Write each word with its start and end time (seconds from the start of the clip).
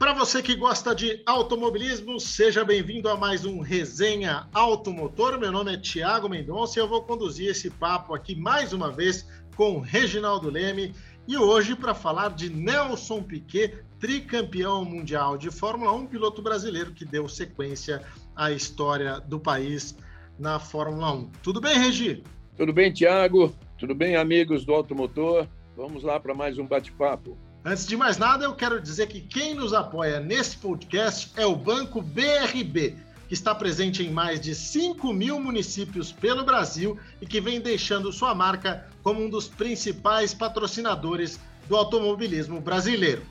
Para 0.00 0.14
você 0.14 0.42
que 0.42 0.56
gosta 0.56 0.94
de 0.94 1.22
automobilismo, 1.26 2.18
seja 2.18 2.64
bem-vindo 2.64 3.06
a 3.06 3.18
mais 3.18 3.44
um 3.44 3.60
Resenha 3.60 4.48
Automotor. 4.54 5.38
Meu 5.38 5.52
nome 5.52 5.74
é 5.74 5.76
Tiago 5.76 6.26
Mendonça 6.26 6.78
e 6.78 6.82
eu 6.82 6.88
vou 6.88 7.02
conduzir 7.02 7.50
esse 7.50 7.68
papo 7.68 8.14
aqui 8.14 8.34
mais 8.34 8.72
uma 8.72 8.90
vez 8.90 9.28
com 9.54 9.78
Reginaldo 9.78 10.48
Leme 10.48 10.94
e 11.28 11.36
hoje 11.36 11.76
para 11.76 11.92
falar 11.92 12.30
de 12.30 12.48
Nelson 12.48 13.22
Piquet, 13.22 13.84
tricampeão 13.98 14.86
mundial 14.86 15.36
de 15.36 15.50
Fórmula 15.50 15.92
1, 15.92 16.06
piloto 16.06 16.40
brasileiro 16.40 16.92
que 16.92 17.04
deu 17.04 17.28
sequência 17.28 18.02
à 18.34 18.50
história 18.50 19.20
do 19.20 19.38
país 19.38 19.94
na 20.38 20.58
Fórmula 20.58 21.12
1. 21.12 21.30
Tudo 21.42 21.60
bem, 21.60 21.78
Regi? 21.78 22.24
Tudo 22.56 22.72
bem, 22.72 22.90
Tiago? 22.90 23.54
Tudo 23.76 23.94
bem, 23.94 24.16
amigos 24.16 24.64
do 24.64 24.72
Automotor? 24.72 25.46
Vamos 25.76 26.02
lá 26.02 26.18
para 26.18 26.34
mais 26.34 26.56
um 26.56 26.66
bate-papo. 26.66 27.36
Antes 27.62 27.86
de 27.86 27.94
mais 27.94 28.16
nada, 28.16 28.46
eu 28.46 28.54
quero 28.54 28.80
dizer 28.80 29.06
que 29.08 29.20
quem 29.20 29.54
nos 29.54 29.74
apoia 29.74 30.18
nesse 30.18 30.56
podcast 30.56 31.30
é 31.36 31.44
o 31.44 31.54
Banco 31.54 32.00
BRB, 32.00 32.96
que 33.28 33.34
está 33.34 33.54
presente 33.54 34.02
em 34.02 34.10
mais 34.10 34.40
de 34.40 34.54
5 34.54 35.12
mil 35.12 35.38
municípios 35.38 36.10
pelo 36.10 36.42
Brasil 36.42 36.98
e 37.20 37.26
que 37.26 37.38
vem 37.38 37.60
deixando 37.60 38.10
sua 38.14 38.34
marca 38.34 38.88
como 39.02 39.22
um 39.22 39.28
dos 39.28 39.46
principais 39.46 40.32
patrocinadores 40.32 41.38
do 41.68 41.76
automobilismo 41.76 42.62
brasileiro. 42.62 43.26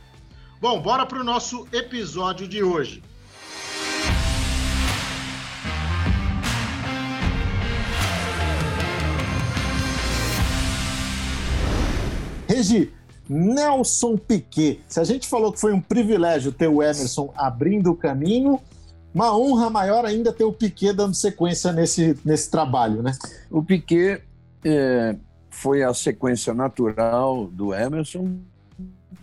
Bom, 0.61 0.79
bora 0.79 1.07
para 1.07 1.21
o 1.21 1.23
nosso 1.23 1.67
episódio 1.71 2.47
de 2.47 2.61
hoje. 2.61 3.01
Regi, 12.47 12.91
Nelson 13.29 14.17
Piquet. 14.17 14.81
Se 14.87 14.99
a 14.99 15.03
gente 15.03 15.27
falou 15.27 15.53
que 15.53 15.59
foi 15.59 15.71
um 15.71 15.79
privilégio 15.79 16.51
ter 16.51 16.67
o 16.67 16.81
Emerson 16.81 17.31
abrindo 17.37 17.91
o 17.91 17.95
caminho, 17.95 18.59
uma 19.13 19.37
honra 19.37 19.69
maior 19.69 20.03
ainda 20.03 20.33
ter 20.33 20.43
o 20.43 20.51
Piquet 20.51 20.93
dando 20.93 21.13
sequência 21.13 21.71
nesse, 21.71 22.17
nesse 22.25 22.49
trabalho, 22.49 23.03
né? 23.03 23.11
O 23.51 23.63
Piquet 23.63 24.23
é, 24.65 25.15
foi 25.51 25.83
a 25.83 25.93
sequência 25.93 26.53
natural 26.55 27.45
do 27.47 27.73
Emerson. 27.73 28.39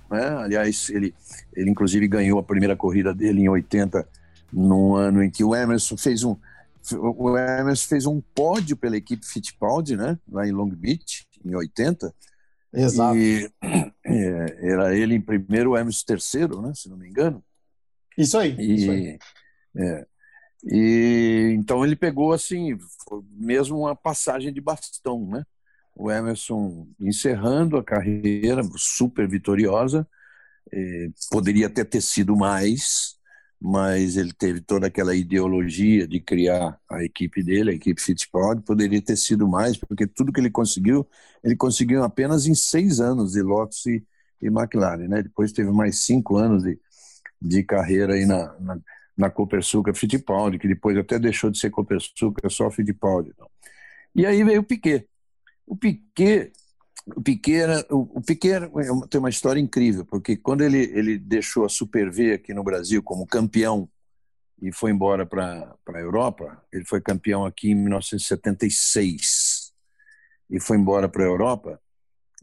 Né? 0.08 0.28
Aliás, 0.38 0.88
ele, 0.90 1.12
ele 1.52 1.70
inclusive 1.70 2.06
ganhou 2.06 2.38
a 2.38 2.44
primeira 2.44 2.76
corrida 2.76 3.12
dele 3.12 3.42
em 3.42 3.48
80, 3.48 4.06
no 4.52 4.94
ano 4.94 5.22
em 5.22 5.30
que 5.30 5.42
o 5.42 5.54
Emerson 5.54 5.96
fez 5.96 6.22
um 6.22 6.36
o 6.94 7.36
Emerson 7.36 7.88
fez 7.88 8.06
um 8.06 8.22
pódio 8.32 8.76
pela 8.76 8.96
equipe 8.96 9.26
Fittipaldi, 9.26 9.96
né? 9.96 10.16
Lá 10.30 10.46
em 10.46 10.52
Long 10.52 10.68
Beach, 10.68 11.26
em 11.44 11.52
80 11.52 12.14
Exato. 12.76 13.16
E 13.16 13.50
é, 14.16 14.72
era 14.72 14.96
ele 14.96 15.14
em 15.14 15.20
primeiro, 15.20 15.72
o 15.72 15.78
Emerson 15.78 16.04
terceiro, 16.06 16.62
né, 16.62 16.72
se 16.74 16.88
não 16.88 16.96
me 16.96 17.08
engano. 17.08 17.44
Isso 18.16 18.38
aí. 18.38 18.56
E, 18.58 18.74
isso 18.74 18.90
aí. 18.90 19.18
É, 19.76 20.06
e 20.64 21.54
então 21.54 21.84
ele 21.84 21.94
pegou 21.94 22.32
assim, 22.32 22.76
mesmo 23.30 23.78
uma 23.78 23.94
passagem 23.94 24.52
de 24.52 24.60
bastão, 24.60 25.26
né? 25.28 25.44
O 25.94 26.10
Emerson 26.10 26.88
encerrando 27.00 27.76
a 27.76 27.84
carreira 27.84 28.62
super 28.76 29.28
vitoriosa, 29.28 30.06
eh, 30.72 31.08
poderia 31.30 31.68
até 31.68 31.84
ter 31.84 32.02
sido 32.02 32.36
mais, 32.36 33.15
mas 33.60 34.16
ele 34.16 34.32
teve 34.32 34.60
toda 34.60 34.86
aquela 34.86 35.14
ideologia 35.14 36.06
de 36.06 36.20
criar 36.20 36.78
a 36.90 37.02
equipe 37.02 37.42
dele, 37.42 37.70
a 37.70 37.74
equipe 37.74 38.00
Fittipaldi, 38.00 38.62
poderia 38.62 39.00
ter 39.00 39.16
sido 39.16 39.48
mais, 39.48 39.76
porque 39.76 40.06
tudo 40.06 40.32
que 40.32 40.40
ele 40.40 40.50
conseguiu, 40.50 41.06
ele 41.42 41.56
conseguiu 41.56 42.02
apenas 42.04 42.46
em 42.46 42.54
seis 42.54 43.00
anos 43.00 43.32
de 43.32 43.42
Lotus 43.42 43.86
e, 43.86 44.04
e 44.42 44.46
McLaren, 44.48 45.08
né? 45.08 45.22
Depois 45.22 45.52
teve 45.52 45.70
mais 45.70 46.00
cinco 46.00 46.36
anos 46.36 46.62
de, 46.62 46.78
de 47.40 47.62
carreira 47.62 48.14
aí 48.14 48.26
na, 48.26 48.54
na, 48.60 48.78
na 49.16 49.30
Copersuca 49.30 49.94
Fittipaldi, 49.94 50.58
que 50.58 50.68
depois 50.68 50.96
até 50.96 51.18
deixou 51.18 51.50
de 51.50 51.58
ser 51.58 51.70
Copersuca, 51.70 52.48
só 52.50 52.70
Fittipaldi. 52.70 53.30
Então. 53.34 53.48
E 54.14 54.26
aí 54.26 54.44
veio 54.44 54.60
o 54.60 54.64
Piquet. 54.64 55.08
O 55.66 55.76
Piquet 55.76 56.52
o 57.14 57.22
Piquet, 57.22 57.54
era, 57.54 57.86
o, 57.90 58.18
o 58.18 58.20
Piquet 58.20 58.50
era, 58.50 58.66
é 58.66 59.06
tem 59.08 59.18
uma 59.20 59.30
história 59.30 59.60
incrível, 59.60 60.04
porque 60.04 60.36
quando 60.36 60.62
ele, 60.62 60.78
ele 60.92 61.18
deixou 61.18 61.64
a 61.64 61.68
Super 61.68 62.10
V 62.10 62.32
aqui 62.32 62.52
no 62.52 62.64
Brasil 62.64 63.02
como 63.02 63.26
campeão 63.26 63.88
e 64.60 64.72
foi 64.72 64.90
embora 64.90 65.24
para 65.24 65.76
a 65.88 66.00
Europa, 66.00 66.64
ele 66.72 66.84
foi 66.84 67.00
campeão 67.00 67.44
aqui 67.44 67.70
em 67.70 67.74
1976 67.74 69.72
e 70.50 70.58
foi 70.58 70.78
embora 70.78 71.08
para 71.08 71.22
a 71.22 71.26
Europa, 71.26 71.80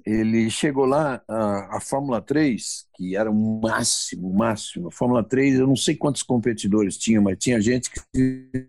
ele 0.06 0.50
chegou 0.50 0.86
lá, 0.86 1.22
a, 1.28 1.78
a, 1.78 1.80
Fórmula 1.80 2.22
3, 2.22 2.88
que 2.96 3.16
era 3.16 3.30
o 3.30 3.62
máximo, 3.62 4.30
o 4.30 4.36
máximo, 4.36 4.88
a 4.88 4.92
Fórmula 4.92 5.24
3, 5.24 5.60
eu 5.60 5.68
não 5.68 5.76
sei 5.76 5.96
quantos 5.96 6.24
competidores 6.24 6.98
tinha, 6.98 7.22
mas 7.22 7.38
tinha 7.38 7.62
gente 7.62 7.90
que 7.92 8.68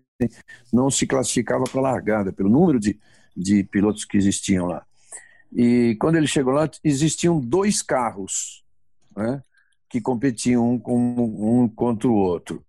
não 0.71 0.89
se 0.89 1.05
classificava 1.05 1.63
para 1.65 1.81
largada, 1.81 2.31
pelo 2.31 2.49
número 2.49 2.79
de, 2.79 2.99
de 3.35 3.63
pilotos 3.63 4.05
que 4.05 4.17
existiam 4.17 4.67
lá. 4.67 4.85
E 5.55 5.95
quando 6.01 6.17
ele 6.17 6.27
chegou 6.27 6.53
lá, 6.53 6.69
existiam 6.83 7.39
dois 7.39 7.81
carros 7.81 8.61
né, 9.15 9.41
que 9.89 10.01
competiam 10.01 10.73
um, 10.73 10.77
com, 10.77 11.63
um 11.63 11.69
contra 11.69 12.09
o 12.09 12.13
outro, 12.13 12.61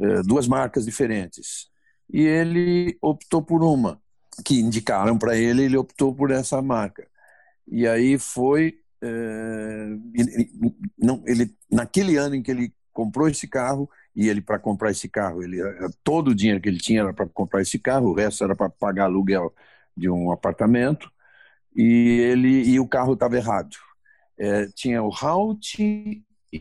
é, 0.00 0.22
duas 0.24 0.48
marcas 0.48 0.84
diferentes. 0.84 1.70
E 2.12 2.22
ele 2.22 2.98
optou 3.00 3.40
por 3.40 3.62
uma, 3.62 4.02
que 4.44 4.58
indicaram 4.58 5.16
para 5.16 5.36
ele, 5.36 5.62
ele 5.62 5.76
optou 5.76 6.12
por 6.12 6.32
essa 6.32 6.60
marca. 6.60 7.06
E 7.68 7.86
aí 7.86 8.18
foi. 8.18 8.74
É, 9.00 9.86
ele, 10.12 10.50
não, 10.98 11.22
ele, 11.26 11.54
naquele 11.70 12.16
ano 12.16 12.34
em 12.34 12.42
que 12.42 12.50
ele 12.50 12.74
comprou 12.92 13.28
esse 13.28 13.46
carro, 13.46 13.88
e 14.16 14.28
ele, 14.28 14.40
para 14.40 14.58
comprar 14.58 14.90
esse 14.90 15.08
carro, 15.08 15.44
ele, 15.44 15.58
todo 16.02 16.28
o 16.28 16.34
dinheiro 16.34 16.60
que 16.60 16.68
ele 16.68 16.78
tinha 16.78 17.02
era 17.02 17.12
para 17.14 17.26
comprar 17.26 17.62
esse 17.62 17.78
carro, 17.78 18.08
o 18.08 18.14
resto 18.14 18.42
era 18.42 18.56
para 18.56 18.68
pagar 18.68 19.04
aluguel 19.04 19.54
de 19.96 20.10
um 20.10 20.32
apartamento 20.32 21.10
e 21.76 22.20
ele 22.20 22.62
e 22.68 22.80
o 22.80 22.86
carro 22.88 23.14
estava 23.14 23.36
errado. 23.36 23.76
É, 24.38 24.66
tinha 24.74 25.02
o 25.02 25.12
Halt 25.14 25.78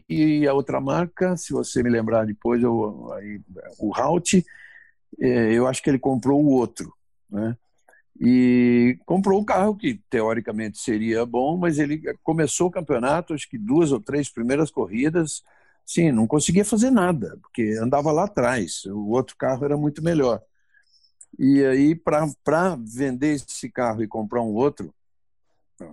e 0.10 0.48
a 0.48 0.54
outra 0.54 0.80
marca, 0.80 1.36
se 1.36 1.52
você 1.54 1.84
me 1.84 1.90
lembrar 1.90 2.26
depois, 2.26 2.62
eu, 2.64 3.12
aí, 3.14 3.42
o 3.80 3.94
Halt, 3.96 4.44
é, 5.20 5.54
eu 5.54 5.68
acho 5.68 5.82
que 5.84 5.90
ele 5.90 6.00
comprou 6.00 6.42
o 6.44 6.50
outro, 6.50 6.94
né? 7.30 7.58
E 8.20 9.00
comprou 9.06 9.42
o 9.42 9.46
carro 9.46 9.76
que 9.76 10.00
teoricamente 10.10 10.78
seria 10.80 11.26
bom, 11.26 11.58
mas 11.58 11.80
ele 11.80 12.02
começou 12.24 12.68
o 12.68 12.72
campeonato, 12.72 13.34
acho 13.34 13.50
que 13.50 13.58
duas 13.58 13.92
ou 13.92 14.00
três 14.00 14.30
primeiras 14.30 14.70
corridas, 14.70 15.44
sim, 15.86 16.12
não 16.12 16.28
conseguia 16.28 16.64
fazer 16.64 16.92
nada, 16.92 17.38
porque 17.42 17.78
andava 17.82 18.12
lá 18.12 18.26
atrás. 18.26 18.86
O 18.86 19.10
outro 19.10 19.36
carro 19.38 19.66
era 19.66 19.76
muito 19.78 20.04
melhor. 20.04 20.42
E 21.40 21.64
aí, 21.66 21.96
para 21.96 22.78
vender 22.78 23.34
esse 23.36 23.70
carro 23.70 24.04
e 24.04 24.08
comprar 24.08 24.42
um 24.42 24.54
outro, 24.54 24.94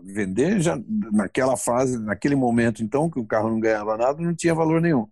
vender 0.02 0.60
já 0.60 0.78
naquela 1.12 1.56
fase, 1.56 1.98
naquele 1.98 2.34
momento, 2.34 2.82
então, 2.82 3.10
que 3.10 3.18
o 3.18 3.26
carro 3.26 3.50
não 3.50 3.60
ganhava 3.60 3.96
nada, 3.96 4.20
não 4.20 4.34
tinha 4.34 4.54
valor 4.54 4.80
nenhum. 4.80 5.08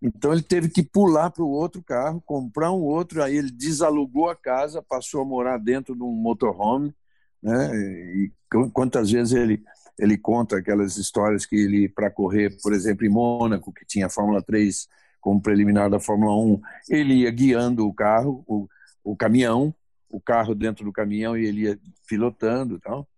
Então 0.00 0.32
ele 0.32 0.42
teve 0.42 0.68
que 0.68 0.82
pular 0.82 1.30
para 1.30 1.42
o 1.42 1.50
outro 1.50 1.82
carro, 1.82 2.22
comprar 2.24 2.70
um 2.70 2.82
outro, 2.82 3.22
aí 3.22 3.36
ele 3.36 3.50
desalugou 3.50 4.28
a 4.28 4.36
casa, 4.36 4.82
passou 4.82 5.22
a 5.22 5.24
morar 5.24 5.58
dentro 5.58 5.94
de 5.94 6.02
um 6.02 6.12
motorhome, 6.12 6.94
né? 7.42 7.74
E 7.74 8.32
quantas 8.72 9.10
vezes 9.10 9.32
ele 9.32 9.62
ele 9.98 10.18
conta 10.18 10.58
aquelas 10.58 10.96
histórias 10.96 11.46
que 11.46 11.56
ele 11.56 11.88
para 11.88 12.10
correr, 12.10 12.56
por 12.62 12.72
exemplo, 12.72 13.06
em 13.06 13.08
Mônaco, 13.08 13.72
que 13.72 13.84
tinha 13.86 14.06
a 14.06 14.10
Fórmula 14.10 14.42
3 14.42 14.86
como 15.20 15.40
preliminar 15.40 15.90
da 15.90 15.98
Fórmula 15.98 16.36
1, 16.36 16.60
ele 16.90 17.14
ia 17.14 17.30
guiando 17.30 17.86
o 17.86 17.94
carro, 17.94 18.44
o, 18.46 18.68
o 19.02 19.16
caminhão, 19.16 19.74
o 20.08 20.20
carro 20.20 20.54
dentro 20.54 20.84
do 20.84 20.92
caminhão 20.92 21.36
e 21.36 21.46
ele 21.46 21.62
ia 21.62 21.78
pilotando, 22.06 22.78
tal. 22.78 23.08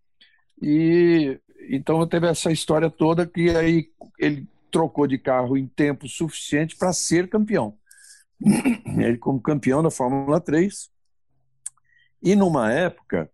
E 0.62 1.38
então 1.70 2.06
teve 2.06 2.26
essa 2.26 2.50
história 2.50 2.90
toda 2.90 3.26
que 3.26 3.50
aí 3.50 3.90
ele 4.18 4.46
trocou 4.70 5.06
de 5.06 5.18
carro 5.18 5.56
em 5.56 5.66
tempo 5.66 6.08
suficiente 6.08 6.76
para 6.76 6.92
ser 6.92 7.28
campeão. 7.28 7.76
Ele 8.98 9.18
como 9.18 9.40
campeão 9.40 9.82
da 9.82 9.90
Fórmula 9.90 10.40
3. 10.40 10.90
E 12.22 12.34
numa 12.34 12.72
época, 12.72 13.30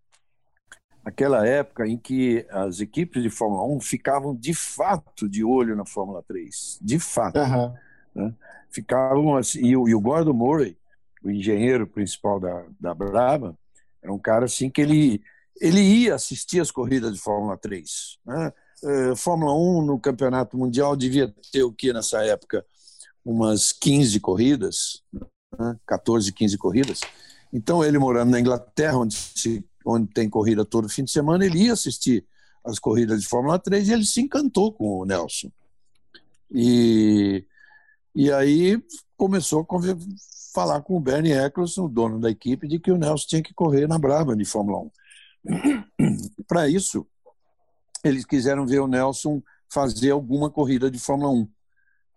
aquela 1.05 1.47
época 1.47 1.87
em 1.87 1.97
que 1.97 2.47
as 2.51 2.81
equipes 2.81 3.23
de 3.23 3.31
Fórmula 3.31 3.65
1 3.77 3.81
ficavam 3.81 4.35
de 4.35 4.55
fato 4.55 5.29
de 5.29 5.45
olho 5.45 5.77
na 5.77 5.85
Fórmula 5.85 6.23
3, 6.23 6.79
de 6.81 6.99
fato. 6.99 7.39
Uhum. 7.39 7.75
Né? 8.15 8.35
Ficavam 8.71 9.37
assim, 9.37 9.61
e 9.65 9.77
o, 9.77 9.89
e 9.89 9.95
o 9.95 10.01
Gordon 10.01 10.33
Murray, 10.33 10.77
o 11.23 11.31
engenheiro 11.31 11.87
principal 11.87 12.41
da, 12.41 12.65
da 12.79 12.95
Brabham, 12.95 13.57
era 14.03 14.13
um 14.13 14.19
cara 14.19 14.45
assim 14.45 14.69
que 14.69 14.81
ele 14.83 15.23
ele 15.61 15.81
ia 15.81 16.15
assistir 16.15 16.61
as 16.61 16.71
corridas 16.71 17.13
de 17.13 17.21
Fórmula 17.21 17.57
3. 17.57 18.19
Né? 18.27 18.53
É, 18.85 19.17
Fórmula 19.17 19.55
1 19.55 19.83
no 19.87 19.99
Campeonato 19.99 20.57
Mundial 20.57 20.97
devia 20.97 21.33
ter 21.53 21.63
o 21.63 21.73
que 21.73 21.93
nessa 21.93 22.25
época? 22.25 22.65
Umas 23.25 23.73
15 23.73 24.21
corridas, 24.21 25.03
né? 25.59 25.77
14, 25.87 26.33
15 26.33 26.59
corridas. 26.59 27.01
Então, 27.53 27.85
ele 27.85 27.99
morando 27.99 28.31
na 28.31 28.41
Inglaterra, 28.41 28.99
onde, 28.99 29.15
se, 29.15 29.65
onde 29.87 30.13
tem 30.13 30.29
corrida 30.29 30.65
todo 30.65 30.89
fim 30.89 31.05
de 31.05 31.11
semana, 31.11 31.47
ele 31.47 31.65
ia 31.65 31.73
assistir 31.73 32.27
as 32.65 32.79
corridas 32.79 33.21
de 33.21 33.29
Fórmula 33.29 33.59
3 33.59 33.89
e 33.89 33.93
ele 33.93 34.05
se 34.05 34.21
encantou 34.21 34.73
com 34.73 34.99
o 34.99 35.05
Nelson. 35.05 35.51
E 36.51 37.45
E 38.15 38.33
aí 38.33 38.83
começou 39.17 39.63
a 39.63 39.67
falar 40.55 40.81
com 40.83 40.97
o 40.97 41.01
Bernie 41.01 41.33
Eccleston, 41.33 41.87
o 41.87 41.89
dono 41.89 42.21
da 42.21 42.31
equipe, 42.31 42.69
de 42.69 42.79
que 42.79 42.93
o 42.93 42.97
Nelson 42.97 43.27
tinha 43.29 43.43
que 43.43 43.53
correr 43.53 43.89
na 43.89 43.99
Brava 43.99 44.37
de 44.37 44.45
Fórmula 44.45 44.79
1. 44.79 44.91
Para 46.47 46.69
isso, 46.69 47.07
eles 48.03 48.25
quiseram 48.25 48.67
ver 48.67 48.81
o 48.81 48.87
Nelson 48.87 49.43
fazer 49.73 50.11
alguma 50.11 50.51
corrida 50.51 50.91
de 50.91 50.99
Fórmula 50.99 51.31
1. 51.31 51.49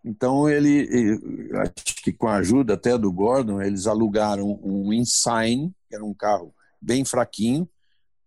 Então 0.06 0.48
ele, 0.48 1.20
acho 1.56 1.96
que 2.04 2.14
com 2.14 2.28
a 2.28 2.36
ajuda 2.36 2.76
até 2.76 2.98
do 2.98 3.12
Gordon, 3.12 3.62
eles 3.62 3.88
alugaram 3.88 4.60
um 4.64 4.94
Insign, 4.94 5.74
que 5.90 5.96
era 5.96 6.04
um 6.04 6.14
carro 6.14 6.54
bem 6.82 7.04
fraquinho, 7.04 7.68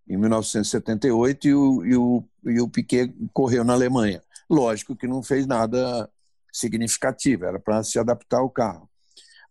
em 0.09 0.17
1978, 0.17 1.49
e 1.49 1.55
o, 1.55 1.87
e 1.87 1.97
o, 1.97 2.25
e 2.45 2.61
o 2.61 2.69
Piquet 2.69 3.15
correu 3.33 3.65
na 3.65 3.73
Alemanha. 3.73 4.23
Lógico 4.49 4.97
que 4.97 5.07
não 5.07 5.23
fez 5.23 5.47
nada 5.47 6.11
significativo, 6.53 7.45
era 7.45 7.61
para 7.61 7.83
se 7.85 7.99
adaptar 7.99 8.39
ao 8.39 8.51
carro. 8.51 8.91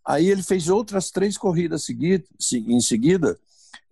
Aí 0.05 0.27
ele 0.27 0.43
fez 0.43 0.67
outras 0.69 1.11
três 1.11 1.37
corridas 1.37 1.85
seguidas, 1.85 2.27
em 2.51 2.81
seguida, 2.81 3.39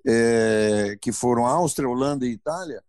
é, 0.07 0.97
que 1.01 1.11
foram 1.11 1.45
Áustria, 1.45 1.89
Holanda 1.89 2.25
e 2.25 2.31
Itália, 2.31 2.81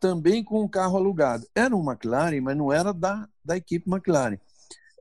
também 0.00 0.42
com 0.42 0.62
um 0.62 0.68
carro 0.68 0.96
alugado. 0.96 1.46
Era 1.54 1.76
um 1.76 1.84
McLaren, 1.84 2.40
mas 2.40 2.56
não 2.56 2.72
era 2.72 2.92
da, 2.94 3.28
da 3.44 3.56
equipe 3.56 3.88
McLaren. 3.88 4.38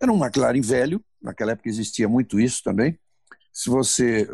Era 0.01 0.11
um 0.11 0.21
McLaren 0.21 0.61
velho, 0.61 1.03
naquela 1.21 1.53
época 1.53 1.69
existia 1.69 2.09
muito 2.09 2.39
isso 2.39 2.61
também. 2.63 2.99
Se 3.53 3.69
você, 3.69 4.27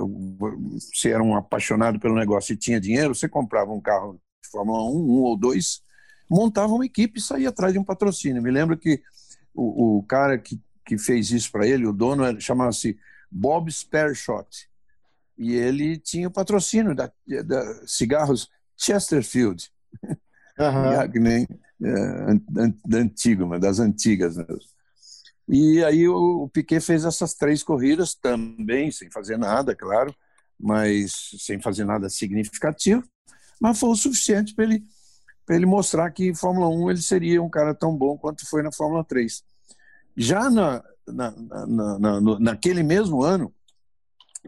se 0.94 1.10
era 1.10 1.24
um 1.24 1.36
apaixonado 1.36 2.00
pelo 2.00 2.16
negócio 2.16 2.54
e 2.54 2.58
tinha 2.58 2.82
dinheiro, 2.82 3.14
você 3.14 3.30
comprava 3.30 3.72
um 3.72 3.82
carro 3.82 4.20
de 4.44 4.50
Fórmula 4.50 4.84
1, 4.84 4.96
um 4.96 5.22
ou 5.22 5.38
dois, 5.38 5.82
montava 6.30 6.74
uma 6.74 6.86
equipe 6.86 7.20
e 7.20 7.22
saía 7.22 7.50
atrás 7.50 7.74
de 7.74 7.80
um 7.80 7.84
patrocínio. 7.84 8.42
Me 8.42 8.52
lembro 8.52 8.78
que 8.78 9.02
o, 9.54 9.98
o 9.98 10.04
cara 10.04 10.38
que, 10.38 10.60
que 10.86 10.98
fez 10.98 11.32
isso 11.32 11.52
para 11.52 11.68
ele, 11.68 11.86
o 11.86 11.94
dono, 11.94 12.40
chamava-se 12.40 12.98
Bob 13.32 13.72
Spareshot. 13.72 14.70
E 15.38 15.56
ele 15.56 15.98
tinha 15.98 16.28
o 16.28 16.32
patrocínio 16.32 16.96
da, 16.96 17.12
da 17.46 17.88
cigarros 17.88 18.50
Chesterfield. 18.76 19.70
Uhum. 20.60 20.92
da 22.86 22.98
antiga, 22.98 23.60
das 23.60 23.80
antigas 23.80 24.38
mesmo. 24.38 24.78
E 25.48 25.84
aí 25.84 26.08
o, 26.08 26.50
Piquet 26.50 26.82
fez 26.82 27.06
essas 27.06 27.34
três 27.34 27.64
corridas 27.64 28.14
também, 28.14 28.92
sem 28.92 29.10
fazer 29.10 29.38
nada, 29.38 29.74
claro, 29.74 30.14
mas 30.60 31.32
sem 31.40 31.62
fazer 31.62 31.86
nada 31.86 32.10
significativo, 32.10 33.04
mas 33.62 33.80
foi 33.80 33.90
o 33.90 33.96
suficiente 33.96 34.54
para 34.54 34.66
ele, 34.66 34.84
ele 35.50 35.66
mostrar 35.66 36.12
que 36.12 36.28
em 36.28 36.36
Fórmula 36.36 36.68
1 36.68 36.92
ele 36.92 37.02
seria 37.02 37.42
um 37.42 37.50
cara 37.50 37.74
tão 37.74 37.96
bom 37.96 38.18
quanto 38.18 38.48
foi 38.50 38.62
na 38.62 38.72
Fórmula 38.72 39.06
3. 39.06 39.42
Já 40.18 40.50
na, 40.50 40.84
na, 41.08 41.32
na, 41.32 42.00
na, 42.00 42.40
naquele 42.40 42.84
mesmo 42.84 43.24
ano, 43.24 43.54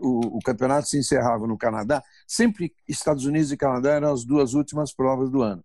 o, 0.02 0.38
o, 0.38 0.40
campeonato 0.40 0.88
se 0.88 0.98
encerrava 0.98 1.48
no 1.48 1.58
Canadá. 1.58 2.04
Sempre 2.28 2.74
Estados 2.88 3.26
Unidos 3.26 3.52
e 3.52 3.58
Canadá 3.58 3.92
eram 3.92 4.12
as 4.12 4.24
duas 4.24 4.54
últimas 4.54 4.94
provas 4.94 5.30
do 5.30 5.42
ano. 5.42 5.64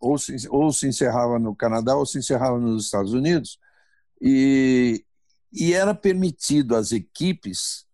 Ou 0.00 0.18
se, 0.18 0.48
ou 0.48 0.72
se 0.72 0.86
encerrava 0.86 1.38
no 1.38 1.54
Canadá 1.54 1.96
ou 1.96 2.04
se 2.04 2.18
encerrava 2.18 2.58
nos 2.58 2.86
Estados 2.86 3.12
Unidos. 3.12 3.58
E, 4.20 5.04
e 5.52 5.72
era 5.72 5.94
permitido 5.94 6.74
às 6.74 6.92
equipes, 6.92 7.84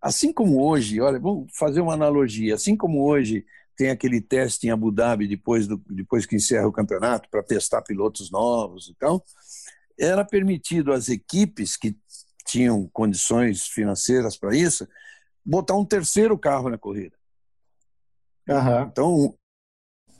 assim 0.00 0.32
como 0.32 0.62
hoje, 0.62 1.00
olha, 1.00 1.18
vou 1.18 1.46
fazer 1.58 1.80
uma 1.80 1.94
analogia, 1.94 2.54
assim 2.54 2.76
como 2.76 3.04
hoje 3.04 3.44
tem 3.76 3.90
aquele 3.90 4.20
teste 4.20 4.66
em 4.66 4.70
Abu 4.70 4.90
Dhabi 4.90 5.26
depois, 5.26 5.66
do, 5.66 5.82
depois 5.88 6.26
que 6.26 6.36
encerra 6.36 6.68
o 6.68 6.72
campeonato 6.72 7.28
para 7.30 7.42
testar 7.42 7.80
pilotos 7.82 8.30
novos 8.30 8.88
e 8.88 8.94
tal 8.94 9.24
era 10.00 10.24
permitido 10.24 10.92
às 10.92 11.08
equipes 11.08 11.76
que 11.76 11.94
tinham 12.46 12.88
condições 12.92 13.66
financeiras 13.66 14.36
para 14.36 14.56
isso 14.56 14.88
botar 15.44 15.74
um 15.74 15.84
terceiro 15.84 16.38
carro 16.38 16.68
na 16.68 16.78
corrida. 16.78 17.16
Uhum. 18.48 18.82
Então, 18.82 19.34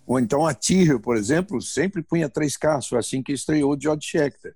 ou 0.07 0.19
então 0.19 0.47
a 0.47 0.55
Tyrrell, 0.55 1.01
por 1.01 1.17
exemplo, 1.17 1.61
sempre 1.61 2.03
punha 2.03 2.29
três 2.29 2.57
carros, 2.57 2.93
assim 2.93 3.23
que 3.23 3.33
estreou 3.33 3.75
o 3.75 3.81
George 3.81 4.07
Scheckter. 4.07 4.55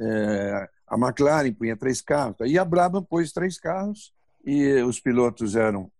É, 0.00 0.68
a 0.86 0.96
McLaren 0.96 1.52
punha 1.52 1.76
três 1.76 2.00
carros, 2.00 2.36
e 2.46 2.58
a 2.58 2.64
Brabham 2.64 3.02
pôs 3.02 3.32
três 3.32 3.58
carros, 3.58 4.12
e 4.44 4.82
os 4.82 4.98
pilotos 4.98 5.54
eram 5.54 5.90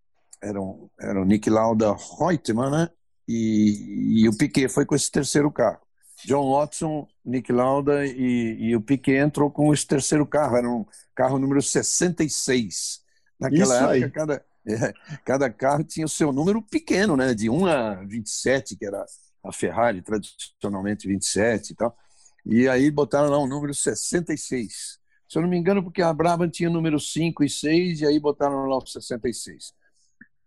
eram, 0.43 0.91
eram 0.99 1.25
Nick 1.25 1.51
Lauda 1.51 1.95
Reutemann, 2.19 2.71
né? 2.71 2.91
E, 3.29 4.23
e 4.23 4.29
o 4.29 4.37
Piquet 4.37 4.69
foi 4.69 4.85
com 4.85 4.95
esse 4.95 5.11
terceiro 5.11 5.51
carro. 5.53 5.81
John 6.25 6.53
Watson, 6.53 7.07
Nick 7.25 7.53
Lauda 7.53 8.05
e, 8.05 8.57
e, 8.59 8.77
o 8.77 8.81
Piquet 8.81 9.17
entrou 9.17 9.51
com 9.51 9.73
esse 9.73 9.87
terceiro 9.87 10.27
carro, 10.27 10.57
era 10.57 10.69
um 10.69 10.85
carro 11.15 11.39
número 11.39 11.63
66. 11.63 13.00
Naquela 13.41 13.63
Isso 13.63 13.75
época, 13.75 13.93
aí. 13.93 14.11
cada, 14.11 14.45
é, 14.67 14.93
cada 15.25 15.51
carro 15.51 15.83
tinha 15.83 16.05
o 16.05 16.09
seu 16.09 16.33
número 16.33 16.61
pequeno, 16.63 17.17
né? 17.17 17.33
de 17.35 17.49
1 17.49 17.67
a 17.67 17.95
27, 18.05 18.77
que 18.77 18.85
era 18.85 19.05
a 19.43 19.53
Ferrari, 19.53 20.03
tradicionalmente 20.03 21.09
27 21.09 21.71
e 21.71 21.75
tal. 21.75 21.97
E 22.45 22.69
aí 22.69 22.91
botaram 22.91 23.31
lá 23.31 23.39
o 23.39 23.45
um 23.45 23.49
número 23.49 23.73
66. 23.73 24.99
Se 25.29 25.39
eu 25.39 25.43
não 25.43 25.49
me 25.49 25.57
engano, 25.57 25.83
porque 25.83 26.03
a 26.03 26.13
Brabham 26.13 26.51
tinha 26.51 26.69
número 26.69 26.99
5 26.99 27.45
e 27.45 27.49
6, 27.49 28.01
e 28.01 28.07
aí 28.07 28.19
botaram 28.19 28.67
lá 28.67 28.79
o 28.79 28.87
66. 28.87 29.73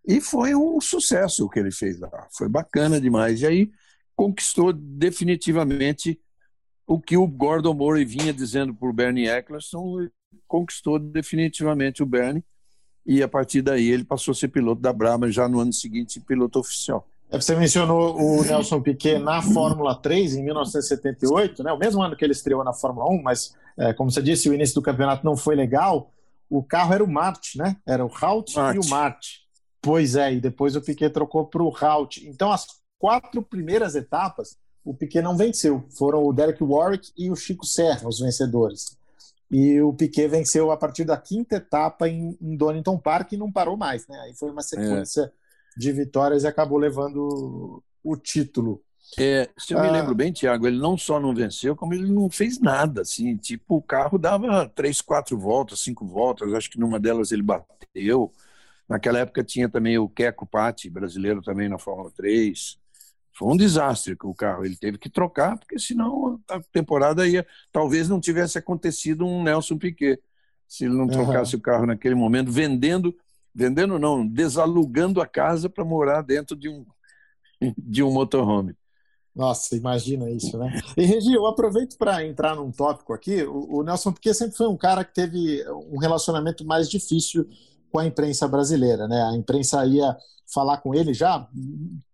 E 0.05 0.19
foi 0.19 0.53
um 0.53 0.79
sucesso 0.81 1.45
o 1.45 1.49
que 1.49 1.59
ele 1.59 1.71
fez 1.71 1.99
lá. 1.99 2.27
Foi 2.31 2.49
bacana 2.49 2.99
demais. 2.99 3.41
E 3.41 3.47
aí 3.47 3.71
conquistou 4.15 4.73
definitivamente 4.73 6.19
o 6.85 6.99
que 6.99 7.15
o 7.15 7.25
Gordon 7.25 7.73
Murray 7.73 8.03
vinha 8.03 8.33
dizendo 8.33 8.73
por 8.73 8.91
Bernie 8.91 9.29
Eccleston, 9.29 10.09
conquistou 10.47 10.99
definitivamente 10.99 12.03
o 12.03 12.05
Bernie 12.05 12.43
e 13.05 13.21
a 13.21 13.27
partir 13.27 13.61
daí 13.61 13.89
ele 13.89 14.03
passou 14.03 14.31
a 14.31 14.35
ser 14.35 14.47
piloto 14.47 14.81
da 14.81 14.93
Brabham 14.93 15.31
já 15.31 15.47
no 15.47 15.59
ano 15.59 15.73
seguinte, 15.73 16.19
piloto 16.19 16.59
oficial. 16.59 17.05
É, 17.29 17.39
você 17.39 17.55
mencionou 17.55 18.15
o 18.15 18.43
Nelson 18.43 18.79
Piquet 18.81 19.17
na 19.17 19.41
Fórmula 19.41 19.95
3 19.95 20.35
em 20.35 20.43
1978, 20.43 21.63
né? 21.63 21.73
o 21.73 21.77
mesmo 21.77 22.01
ano 22.01 22.15
que 22.15 22.23
ele 22.23 22.31
estreou 22.31 22.63
na 22.63 22.73
Fórmula 22.73 23.09
1, 23.09 23.21
mas 23.21 23.55
é, 23.77 23.91
como 23.91 24.11
você 24.11 24.21
disse, 24.21 24.49
o 24.49 24.53
início 24.53 24.75
do 24.75 24.81
campeonato 24.81 25.25
não 25.25 25.35
foi 25.35 25.55
legal. 25.55 26.11
O 26.49 26.61
carro 26.61 26.93
era 26.93 27.03
o 27.03 27.11
Marte, 27.11 27.57
né? 27.57 27.75
Era 27.87 28.05
o 28.05 28.11
Halt 28.21 28.53
e 28.55 28.79
o 28.79 28.87
Marte. 28.87 29.41
Pois 29.81 30.15
é, 30.15 30.33
e 30.33 30.39
depois 30.39 30.75
o 30.75 30.81
Piquet 30.81 31.09
trocou 31.09 31.45
para 31.45 31.63
o 31.63 31.73
Halt. 31.75 32.17
Então 32.23 32.51
as 32.51 32.67
quatro 32.99 33.41
primeiras 33.41 33.95
etapas, 33.95 34.55
o 34.85 34.93
Piquet 34.93 35.21
não 35.21 35.35
venceu. 35.35 35.83
Foram 35.97 36.23
o 36.23 36.31
Derek 36.31 36.63
Warwick 36.63 37.11
e 37.17 37.31
o 37.31 37.35
Chico 37.35 37.65
Serra 37.65 38.07
os 38.07 38.19
vencedores. 38.19 38.95
E 39.53 39.79
o 39.81 39.93
Piquet 39.93 40.27
venceu 40.27 40.71
a 40.71 40.77
partir 40.77 41.05
da 41.05 41.15
quinta 41.15 41.57
etapa 41.57 42.09
em, 42.09 42.35
em 42.41 42.57
Donington 42.57 42.97
Park 42.97 43.33
e 43.33 43.37
não 43.37 43.51
parou 43.51 43.77
mais. 43.77 44.07
Né? 44.07 44.19
Aí 44.21 44.33
foi 44.33 44.49
uma 44.49 44.63
sequência 44.63 45.21
é. 45.21 45.31
de 45.79 45.91
vitórias 45.91 46.43
e 46.43 46.47
acabou 46.47 46.79
levando 46.79 47.83
o 48.03 48.17
título. 48.17 48.81
É, 49.15 49.47
se 49.55 49.75
eu 49.75 49.79
me 49.79 49.87
ah. 49.87 49.91
lembro 49.91 50.15
bem, 50.15 50.31
Tiago, 50.31 50.65
ele 50.65 50.79
não 50.79 50.97
só 50.97 51.19
não 51.19 51.35
venceu, 51.35 51.75
como 51.75 51.93
ele 51.93 52.11
não 52.11 52.31
fez 52.31 52.59
nada. 52.59 53.01
Assim, 53.01 53.37
tipo, 53.37 53.75
o 53.75 53.81
carro 53.81 54.17
dava 54.17 54.67
três, 54.67 55.01
quatro 55.01 55.37
voltas, 55.37 55.81
cinco 55.81 56.03
voltas. 56.03 56.51
Acho 56.51 56.71
que 56.71 56.79
numa 56.79 56.99
delas 56.99 57.31
ele 57.31 57.43
bateu. 57.43 58.31
Naquela 58.89 59.19
época 59.19 59.43
tinha 59.43 59.69
também 59.69 59.99
o 59.99 60.09
Keco 60.09 60.47
Patti, 60.47 60.89
brasileiro 60.89 61.43
também 61.43 61.69
na 61.69 61.77
Fórmula 61.77 62.09
3. 62.09 62.79
Foi 63.33 63.51
um 63.51 63.57
desastre 63.57 64.15
com 64.15 64.29
o 64.29 64.35
carro. 64.35 64.65
Ele 64.65 64.75
teve 64.75 64.97
que 64.97 65.09
trocar, 65.09 65.57
porque 65.57 65.79
senão 65.79 66.39
a 66.49 66.61
temporada 66.71 67.27
ia. 67.27 67.45
Talvez 67.71 68.07
não 68.07 68.19
tivesse 68.19 68.57
acontecido 68.57 69.25
um 69.25 69.43
Nelson 69.43 69.77
Piquet, 69.77 70.19
se 70.67 70.85
ele 70.85 70.95
não 70.95 71.07
trocasse 71.07 71.55
uhum. 71.55 71.59
o 71.59 71.63
carro 71.63 71.85
naquele 71.85 72.15
momento, 72.15 72.51
vendendo, 72.51 73.15
vendendo 73.53 73.97
não, 73.97 74.25
desalugando 74.25 75.19
a 75.19 75.27
casa 75.27 75.69
para 75.69 75.83
morar 75.83 76.21
dentro 76.21 76.55
de 76.55 76.69
um, 76.69 76.85
de 77.77 78.03
um 78.03 78.11
motorhome. 78.11 78.75
Nossa, 79.35 79.75
imagina 79.75 80.29
isso, 80.29 80.55
né? 80.59 80.79
E 80.95 81.03
Regi, 81.03 81.33
eu 81.33 81.47
aproveito 81.47 81.97
para 81.97 82.23
entrar 82.23 82.55
num 82.55 82.71
tópico 82.71 83.13
aqui. 83.13 83.43
O, 83.43 83.79
o 83.79 83.83
Nelson 83.83 84.11
Piquet 84.11 84.35
sempre 84.35 84.55
foi 84.55 84.67
um 84.67 84.77
cara 84.77 85.03
que 85.03 85.13
teve 85.13 85.67
um 85.91 85.97
relacionamento 85.97 86.63
mais 86.63 86.87
difícil 86.87 87.49
com 87.91 87.97
a 87.97 88.05
imprensa 88.05 88.47
brasileira, 88.47 89.07
né? 89.07 89.23
A 89.23 89.35
imprensa 89.35 89.83
ia 89.87 90.15
falar 90.53 90.77
com 90.77 90.93
ele 90.93 91.13
já 91.13 91.47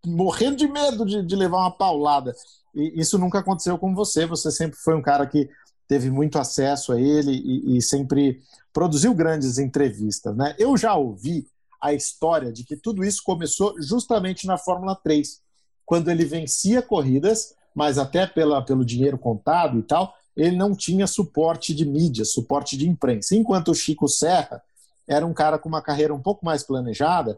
morrendo 0.05 0.57
de 0.57 0.67
medo 0.67 1.05
de, 1.05 1.23
de 1.23 1.35
levar 1.35 1.59
uma 1.59 1.71
paulada. 1.71 2.33
E 2.73 2.99
isso 2.99 3.17
nunca 3.17 3.39
aconteceu 3.39 3.77
com 3.77 3.93
você. 3.93 4.25
Você 4.25 4.51
sempre 4.51 4.77
foi 4.77 4.95
um 4.95 5.01
cara 5.01 5.25
que 5.27 5.49
teve 5.87 6.09
muito 6.09 6.37
acesso 6.37 6.93
a 6.93 7.01
ele 7.01 7.31
e, 7.31 7.77
e 7.77 7.81
sempre 7.81 8.41
produziu 8.71 9.13
grandes 9.13 9.57
entrevistas, 9.57 10.35
né? 10.35 10.55
Eu 10.57 10.77
já 10.77 10.95
ouvi 10.95 11.47
a 11.81 11.93
história 11.93 12.51
de 12.51 12.63
que 12.63 12.75
tudo 12.75 13.03
isso 13.03 13.23
começou 13.23 13.73
justamente 13.81 14.45
na 14.45 14.57
Fórmula 14.57 14.95
3, 14.95 15.41
quando 15.85 16.11
ele 16.11 16.25
vencia 16.25 16.81
corridas, 16.81 17.55
mas 17.73 17.97
até 17.97 18.27
pela, 18.27 18.61
pelo 18.63 18.85
dinheiro 18.85 19.17
contado 19.17 19.79
e 19.79 19.83
tal, 19.83 20.13
ele 20.35 20.55
não 20.55 20.75
tinha 20.75 21.07
suporte 21.07 21.73
de 21.73 21.85
mídia, 21.85 22.25
suporte 22.25 22.77
de 22.77 22.87
imprensa. 22.87 23.35
Enquanto 23.35 23.71
o 23.71 23.75
Chico 23.75 24.07
Serra 24.07 24.61
era 25.07 25.25
um 25.25 25.33
cara 25.33 25.57
com 25.57 25.67
uma 25.67 25.81
carreira 25.81 26.13
um 26.13 26.21
pouco 26.21 26.45
mais 26.45 26.63
planejada 26.63 27.37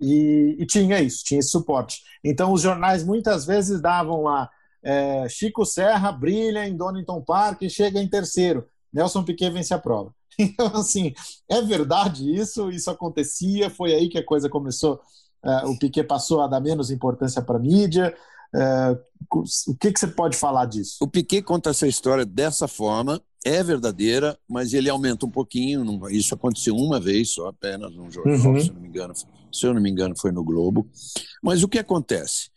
e, 0.00 0.56
e 0.58 0.66
tinha 0.66 1.00
isso, 1.00 1.24
tinha 1.24 1.40
esse 1.40 1.50
suporte. 1.50 2.00
Então 2.24 2.52
os 2.52 2.62
jornais 2.62 3.04
muitas 3.04 3.44
vezes 3.44 3.80
davam 3.80 4.22
lá 4.22 4.48
é, 4.82 5.28
Chico 5.28 5.64
Serra 5.64 6.10
brilha 6.10 6.66
em 6.66 6.76
Donington 6.76 7.20
Park 7.22 7.62
e 7.62 7.70
chega 7.70 8.00
em 8.00 8.08
terceiro. 8.08 8.66
Nelson 8.92 9.22
Piquet 9.22 9.50
vence 9.50 9.72
a 9.74 9.78
prova. 9.78 10.12
Então, 10.38 10.68
assim, 10.68 11.12
é 11.50 11.60
verdade 11.60 12.34
isso? 12.34 12.70
Isso 12.70 12.90
acontecia? 12.90 13.68
Foi 13.68 13.92
aí 13.92 14.08
que 14.08 14.16
a 14.16 14.24
coisa 14.24 14.48
começou? 14.48 14.98
Uh, 15.44 15.70
o 15.70 15.78
Piquet 15.78 16.04
passou 16.04 16.40
a 16.40 16.46
dar 16.46 16.60
menos 16.60 16.90
importância 16.90 17.42
para 17.42 17.56
a 17.56 17.60
mídia? 17.60 18.16
Uh, 18.54 18.98
o 19.68 19.76
que, 19.76 19.92
que 19.92 20.00
você 20.00 20.06
pode 20.06 20.38
falar 20.38 20.64
disso? 20.64 20.96
O 21.02 21.06
Piquet 21.06 21.42
conta 21.42 21.68
essa 21.68 21.86
história 21.86 22.24
dessa 22.24 22.66
forma, 22.66 23.20
é 23.44 23.62
verdadeira, 23.62 24.38
mas 24.48 24.72
ele 24.72 24.88
aumenta 24.88 25.26
um 25.26 25.30
pouquinho. 25.30 26.08
Isso 26.08 26.34
aconteceu 26.34 26.74
uma 26.74 26.98
vez 26.98 27.30
só, 27.34 27.48
apenas 27.48 27.94
num 27.94 28.10
jornal, 28.10 28.52
uhum. 28.52 28.60
se, 28.60 28.72
não 28.72 28.80
me 28.80 28.88
engano, 28.88 29.12
se 29.52 29.66
eu 29.66 29.74
não 29.74 29.80
me 29.80 29.90
engano, 29.90 30.16
foi 30.16 30.32
no 30.32 30.44
Globo. 30.44 30.88
Mas 31.42 31.62
o 31.62 31.68
que 31.68 31.78
acontece? 31.78 32.50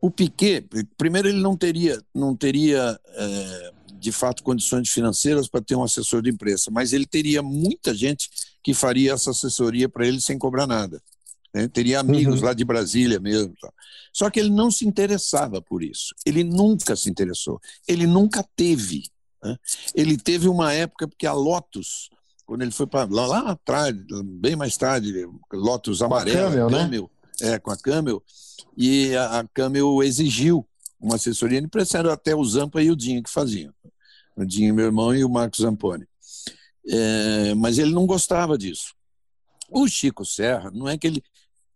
O 0.00 0.10
Piquet, 0.10 0.66
primeiro, 0.96 1.28
ele 1.28 1.40
não 1.40 1.56
teria, 1.56 2.02
não 2.14 2.36
teria 2.36 2.98
é, 3.06 3.72
de 3.94 4.12
fato 4.12 4.42
condições 4.42 4.90
financeiras 4.90 5.48
para 5.48 5.62
ter 5.62 5.74
um 5.74 5.82
assessor 5.82 6.20
de 6.20 6.30
imprensa, 6.30 6.70
mas 6.70 6.92
ele 6.92 7.06
teria 7.06 7.42
muita 7.42 7.94
gente 7.94 8.28
que 8.62 8.74
faria 8.74 9.12
essa 9.12 9.30
assessoria 9.30 9.88
para 9.88 10.06
ele 10.06 10.20
sem 10.20 10.38
cobrar 10.38 10.66
nada. 10.66 11.02
Né? 11.54 11.68
Teria 11.68 12.00
amigos 12.00 12.40
uhum. 12.40 12.46
lá 12.46 12.52
de 12.52 12.64
Brasília 12.64 13.20
mesmo. 13.20 13.54
Tá? 13.60 13.72
Só 14.12 14.28
que 14.28 14.40
ele 14.40 14.50
não 14.50 14.70
se 14.70 14.86
interessava 14.86 15.62
por 15.62 15.82
isso. 15.82 16.14
Ele 16.26 16.42
nunca 16.42 16.96
se 16.96 17.08
interessou. 17.08 17.60
Ele 17.86 18.06
nunca 18.06 18.44
teve. 18.56 19.04
Né? 19.42 19.56
Ele 19.94 20.18
teve 20.18 20.48
uma 20.48 20.72
época 20.72 21.06
porque 21.06 21.26
a 21.26 21.32
Lotus, 21.32 22.10
quando 22.46 22.62
ele 22.62 22.70
foi 22.70 22.86
para 22.86 23.08
lá, 23.10 23.26
lá, 23.26 23.50
atrás, 23.50 23.94
bem 24.24 24.56
mais 24.56 24.76
tarde, 24.76 25.26
Lotus 25.52 26.02
amarelo, 26.02 26.50
Camel, 26.50 26.70
Camel 26.70 27.10
né? 27.40 27.54
é, 27.54 27.58
com 27.58 27.70
a 27.70 27.76
Camel, 27.76 28.22
e 28.76 29.14
a, 29.16 29.40
a 29.40 29.48
Camel 29.48 30.02
exigiu 30.02 30.66
uma 31.00 31.16
assessoria 31.16 31.60
de 31.60 31.66
imprensa, 31.66 31.98
era 31.98 32.12
até 32.12 32.34
o 32.34 32.44
Zampa 32.44 32.82
e 32.82 32.90
o 32.90 32.96
Dinho 32.96 33.22
que 33.22 33.30
faziam 33.30 33.72
o 34.36 34.44
Dinho, 34.44 34.74
meu 34.74 34.86
irmão, 34.86 35.14
e 35.14 35.24
o 35.24 35.28
Marcos 35.28 35.60
Zamponi. 35.60 36.06
É, 36.86 37.54
mas 37.54 37.78
ele 37.78 37.92
não 37.92 38.06
gostava 38.06 38.58
disso. 38.58 38.94
O 39.70 39.86
Chico 39.88 40.24
Serra, 40.24 40.70
não 40.70 40.88
é 40.88 40.98
que 40.98 41.06
ele. 41.06 41.22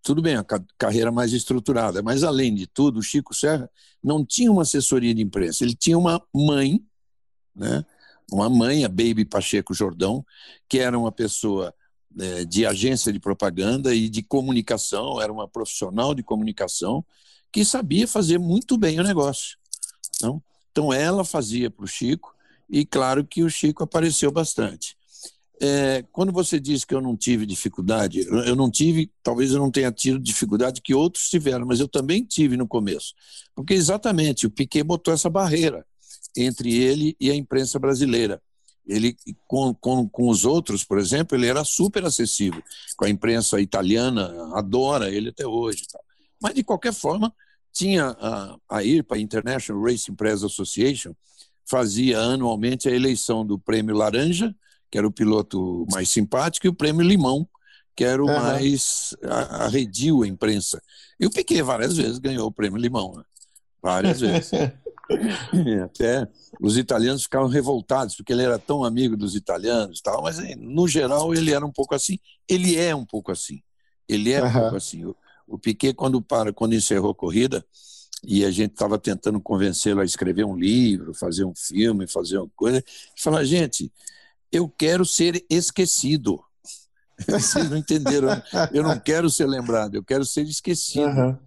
Tudo 0.03 0.23
bem, 0.23 0.37
a 0.37 0.45
carreira 0.79 1.11
mais 1.11 1.33
estruturada, 1.33 2.03
mas 2.03 2.23
além 2.23 2.55
de 2.55 2.67
tudo, 2.67 2.99
o 2.99 3.03
Chico 3.03 3.35
Serra 3.35 3.69
não 4.03 4.25
tinha 4.25 4.51
uma 4.51 4.63
assessoria 4.63 5.15
de 5.15 5.21
imprensa, 5.21 5.65
ele 5.65 5.75
tinha 5.75 5.99
uma 5.99 6.23
mãe, 6.33 6.81
né? 7.55 7.85
Uma 8.33 8.49
mãe, 8.49 8.85
a 8.85 8.89
Baby 8.89 9.25
Pacheco 9.25 9.73
Jordão, 9.73 10.25
que 10.69 10.79
era 10.79 10.99
uma 10.99 11.11
pessoa 11.11 11.75
é, 12.19 12.45
de 12.45 12.67
agência 12.67 13.13
de 13.13 13.19
propaganda 13.19 13.95
e 13.95 14.09
de 14.09 14.23
comunicação, 14.23 15.21
era 15.21 15.33
uma 15.33 15.49
profissional 15.49 16.15
de 16.15 16.23
comunicação 16.23 17.05
que 17.51 17.65
sabia 17.65 18.07
fazer 18.07 18.39
muito 18.39 18.77
bem 18.77 19.01
o 19.01 19.03
negócio. 19.03 19.57
Não? 20.23 20.43
Então, 20.71 20.93
ela 20.93 21.25
fazia 21.25 21.71
para 21.71 21.85
o 21.85 21.89
Chico, 21.89 22.35
e 22.69 22.85
claro 22.85 23.25
que 23.25 23.43
o 23.43 23.51
Chico 23.51 23.83
apareceu 23.83 24.31
bastante. 24.31 24.97
É, 25.61 26.05
quando 26.13 26.31
você 26.31 26.61
diz 26.61 26.85
que 26.85 26.95
eu 26.95 27.01
não 27.01 27.17
tive 27.17 27.45
dificuldade, 27.45 28.21
eu 28.21 28.55
não 28.55 28.71
tive, 28.71 29.11
talvez 29.23 29.51
eu 29.51 29.59
não 29.59 29.71
tenha 29.71 29.91
tido 29.91 30.19
dificuldade 30.19 30.81
que 30.81 30.95
outros 30.95 31.29
tiveram, 31.29 31.67
mas 31.67 31.81
eu 31.81 31.89
também 31.89 32.25
tive 32.25 32.57
no 32.57 32.69
começo. 32.69 33.15
Porque 33.57 33.75
exatamente 33.75 34.47
o 34.47 34.51
Piquet 34.51 34.85
botou 34.85 35.13
essa 35.13 35.29
barreira 35.29 35.85
entre 36.43 36.75
ele 36.75 37.17
e 37.21 37.31
a 37.31 37.35
imprensa 37.35 37.79
brasileira. 37.79 38.41
Ele, 38.87 39.15
com, 39.47 39.75
com, 39.75 40.09
com 40.09 40.29
os 40.29 40.45
outros, 40.45 40.83
por 40.83 40.99
exemplo, 40.99 41.37
ele 41.37 41.47
era 41.47 41.63
super 41.63 42.05
acessível. 42.05 42.63
Com 42.97 43.05
a 43.05 43.11
imprensa 43.11 43.61
italiana, 43.61 44.33
adora 44.55 45.11
ele 45.11 45.29
até 45.29 45.47
hoje. 45.47 45.83
Mas, 46.41 46.55
de 46.55 46.63
qualquer 46.63 46.95
forma, 46.95 47.35
tinha 47.73 48.17
a, 48.19 48.57
a 48.69 48.83
IRPA, 48.83 49.19
International 49.19 49.83
Racing 49.83 50.15
Press 50.15 50.43
Association, 50.43 51.15
fazia 51.69 52.19
anualmente 52.19 52.89
a 52.89 52.93
eleição 52.93 53.45
do 53.45 53.59
prêmio 53.59 53.95
Laranja, 53.95 54.55
que 54.91 54.97
era 54.97 55.07
o 55.07 55.13
piloto 55.13 55.87
mais 55.93 56.09
simpático, 56.09 56.67
e 56.67 56.71
o 56.71 56.75
prêmio 56.75 57.03
Limão, 57.03 57.47
que 57.95 58.05
era 58.05 58.23
o 58.23 58.27
uhum. 58.27 58.33
mais 58.33 59.15
arredio 59.61 60.23
a 60.23 60.27
imprensa. 60.27 60.81
E 61.21 61.27
o 61.27 61.31
Piquet 61.31 61.63
várias 61.63 61.97
vezes 61.97 62.19
ganhou 62.19 62.47
o 62.47 62.53
prêmio 62.53 62.81
Limão, 62.81 63.15
né? 63.17 63.23
várias 63.83 64.21
vezes. 64.23 64.51
Até 65.85 66.29
os 66.61 66.77
italianos 66.77 67.23
ficavam 67.23 67.49
revoltados, 67.49 68.15
porque 68.17 68.33
ele 68.33 68.43
era 68.43 68.59
tão 68.59 68.85
amigo 68.85 69.17
dos 69.17 69.35
italianos, 69.35 70.01
tal, 70.01 70.23
mas 70.23 70.39
no 70.59 70.87
geral 70.87 71.35
ele 71.35 71.53
era 71.53 71.65
um 71.65 71.73
pouco 71.73 71.95
assim. 71.95 72.19
Ele 72.49 72.77
é 72.77 72.95
um 72.95 73.05
pouco 73.05 73.33
assim. 73.33 73.63
Ele 74.09 74.33
é 74.33 74.43
um 74.43 74.53
pouco 74.53 74.77
assim. 74.77 75.05
O, 75.05 75.17
o 75.47 75.59
Piquet, 75.59 75.95
quando, 75.95 76.21
para, 76.21 76.53
quando 76.53 76.75
encerrou 76.75 77.11
a 77.11 77.15
corrida, 77.15 77.65
e 78.25 78.45
a 78.45 78.51
gente 78.51 78.73
estava 78.73 78.99
tentando 78.99 79.41
convencê-lo 79.41 80.01
a 80.01 80.05
escrever 80.05 80.45
um 80.45 80.57
livro, 80.57 81.15
fazer 81.15 81.45
um 81.45 81.55
filme, 81.55 82.07
fazer 82.07 82.39
uma 82.39 82.51
coisa. 82.57 82.83
Falou, 83.17 83.45
gente, 83.45 83.93
eu 84.51 84.69
quero 84.69 85.05
ser 85.05 85.45
esquecido. 85.49 86.43
Vocês 87.29 87.71
não 87.71 87.77
entenderam. 87.77 88.29
Né? 88.29 88.43
Eu 88.73 88.83
não 88.83 88.99
quero 88.99 89.31
ser 89.31 89.47
lembrado, 89.47 89.95
eu 89.95 90.05
quero 90.05 90.25
ser 90.25 90.43
esquecido. 90.43 91.07
Uhum. 91.07 91.39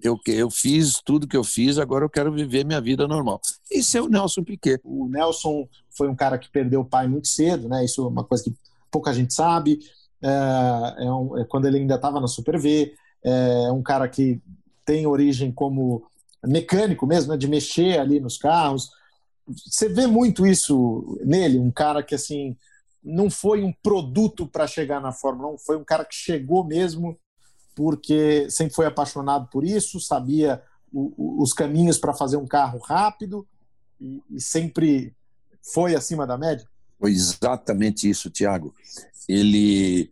Eu, 0.00 0.18
eu 0.26 0.50
fiz 0.50 1.00
tudo 1.04 1.26
que 1.26 1.36
eu 1.36 1.44
fiz, 1.44 1.78
agora 1.78 2.04
eu 2.04 2.10
quero 2.10 2.32
viver 2.32 2.64
minha 2.64 2.80
vida 2.80 3.08
normal. 3.08 3.40
Isso 3.70 3.96
é 3.96 4.02
o 4.02 4.08
Nelson 4.08 4.44
Piquet. 4.44 4.80
O 4.84 5.08
Nelson 5.08 5.66
foi 5.90 6.08
um 6.08 6.14
cara 6.14 6.38
que 6.38 6.50
perdeu 6.50 6.80
o 6.80 6.84
pai 6.84 7.08
muito 7.08 7.28
cedo, 7.28 7.68
né? 7.68 7.84
Isso 7.84 8.02
é 8.02 8.08
uma 8.08 8.24
coisa 8.24 8.44
que 8.44 8.54
pouca 8.90 9.12
gente 9.14 9.32
sabe. 9.32 9.78
É, 10.22 11.04
é, 11.04 11.12
um, 11.12 11.38
é 11.38 11.44
quando 11.44 11.66
ele 11.66 11.78
ainda 11.78 11.94
estava 11.94 12.20
na 12.20 12.28
Super 12.28 12.58
V. 12.58 12.94
É 13.24 13.72
um 13.72 13.82
cara 13.82 14.06
que 14.08 14.40
tem 14.84 15.06
origem 15.06 15.50
como 15.50 16.04
mecânico 16.44 17.06
mesmo, 17.06 17.32
né, 17.32 17.38
de 17.38 17.48
mexer 17.48 17.98
ali 17.98 18.20
nos 18.20 18.38
carros. 18.38 18.90
Você 19.46 19.88
vê 19.88 20.06
muito 20.06 20.46
isso 20.46 21.18
nele, 21.24 21.58
um 21.58 21.70
cara 21.70 22.02
que 22.02 22.14
assim 22.14 22.56
não 23.02 23.30
foi 23.30 23.62
um 23.62 23.72
produto 23.72 24.46
para 24.46 24.66
chegar 24.66 25.00
na 25.00 25.12
Fórmula 25.12 25.54
1, 25.54 25.58
foi 25.58 25.76
um 25.76 25.84
cara 25.84 26.04
que 26.04 26.14
chegou 26.14 26.64
mesmo 26.64 27.16
porque 27.76 28.48
sempre 28.50 28.74
foi 28.74 28.86
apaixonado 28.86 29.48
por 29.48 29.62
isso, 29.62 30.00
sabia 30.00 30.62
o, 30.90 31.12
o, 31.16 31.42
os 31.42 31.52
caminhos 31.52 31.98
para 31.98 32.14
fazer 32.14 32.38
um 32.38 32.46
carro 32.46 32.78
rápido 32.78 33.46
e, 34.00 34.22
e 34.30 34.40
sempre 34.40 35.14
foi 35.62 35.94
acima 35.94 36.26
da 36.26 36.38
média. 36.38 36.66
Foi 36.98 37.12
exatamente 37.12 38.08
isso, 38.08 38.30
Tiago. 38.30 38.74
Ele, 39.28 40.10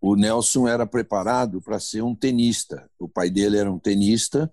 o 0.00 0.14
Nelson 0.14 0.68
era 0.68 0.86
preparado 0.86 1.62
para 1.62 1.80
ser 1.80 2.02
um 2.02 2.14
tenista. 2.14 2.88
O 2.98 3.08
pai 3.08 3.30
dele 3.30 3.56
era 3.56 3.72
um 3.72 3.78
tenista 3.78 4.52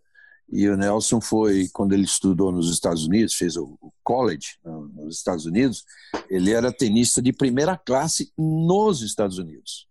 e 0.49 0.69
o 0.69 0.77
Nelson 0.77 1.19
foi, 1.19 1.67
quando 1.73 1.91
ele 1.91 2.05
estudou 2.05 2.53
nos 2.53 2.71
Estados 2.71 3.05
Unidos, 3.05 3.33
fez 3.33 3.57
o 3.57 3.77
college 4.01 4.57
nos 4.63 5.17
Estados 5.17 5.45
Unidos, 5.45 5.83
ele 6.29 6.51
era 6.51 6.71
tenista 6.71 7.21
de 7.21 7.33
primeira 7.33 7.75
classe 7.75 8.31
nos 8.37 9.01
Estados 9.01 9.39
Unidos. 9.39 9.89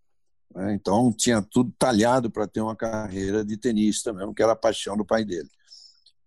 Né? 0.54 0.74
Então 0.74 1.12
tinha 1.12 1.42
tudo 1.42 1.72
talhado 1.78 2.30
para 2.30 2.46
ter 2.46 2.60
uma 2.60 2.76
carreira 2.76 3.44
de 3.44 3.56
tenista 3.56 4.12
mesmo, 4.12 4.34
que 4.34 4.42
era 4.42 4.52
a 4.52 4.56
paixão 4.56 4.96
do 4.96 5.04
pai 5.04 5.24
dele. 5.24 5.48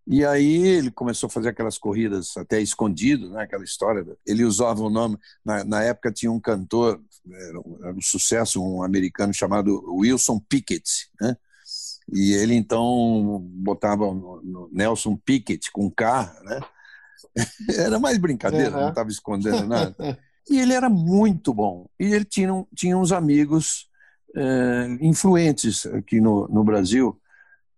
E 0.09 0.25
aí 0.25 0.65
ele 0.65 0.89
começou 0.89 1.27
a 1.27 1.29
fazer 1.29 1.49
aquelas 1.49 1.77
corridas 1.77 2.37
até 2.37 2.61
escondido, 2.61 3.29
né? 3.29 3.43
aquela 3.43 3.63
história. 3.63 4.05
Ele 4.25 4.45
usava 4.45 4.81
o 4.81 4.89
nome. 4.89 5.17
Na, 5.43 5.63
na 5.65 5.83
época 5.83 6.11
tinha 6.11 6.31
um 6.31 6.39
cantor, 6.39 7.01
era 7.29 7.59
um, 7.59 7.77
era 7.83 7.93
um, 7.93 8.01
sucesso, 8.01 8.63
um 8.63 8.81
americano 8.81 9.33
chamado 9.33 9.83
Wilson 9.93 10.39
Pickett, 10.39 11.09
né? 11.19 11.35
E 12.13 12.31
ele 12.31 12.55
então 12.55 13.45
botava 13.49 14.05
no 14.13 14.69
Nelson 14.71 15.17
Pickett 15.17 15.69
com 15.73 15.91
K, 15.91 16.33
né? 16.43 16.61
Era 17.77 17.99
mais 17.99 18.17
brincadeira, 18.17 18.75
uhum. 18.75 18.81
não 18.83 18.89
estava 18.89 19.09
escondendo 19.09 19.67
nada. 19.67 19.95
E 20.49 20.59
ele 20.59 20.73
era 20.73 20.89
muito 20.89 21.53
bom. 21.53 21.87
E 21.99 22.05
ele 22.05 22.23
tinha, 22.23 22.49
tinha 22.73 22.97
uns 22.97 23.11
amigos 23.11 23.87
é, 24.35 24.97
influentes 25.01 25.85
aqui 25.85 26.19
no, 26.19 26.47
no 26.47 26.63
Brasil. 26.63 27.19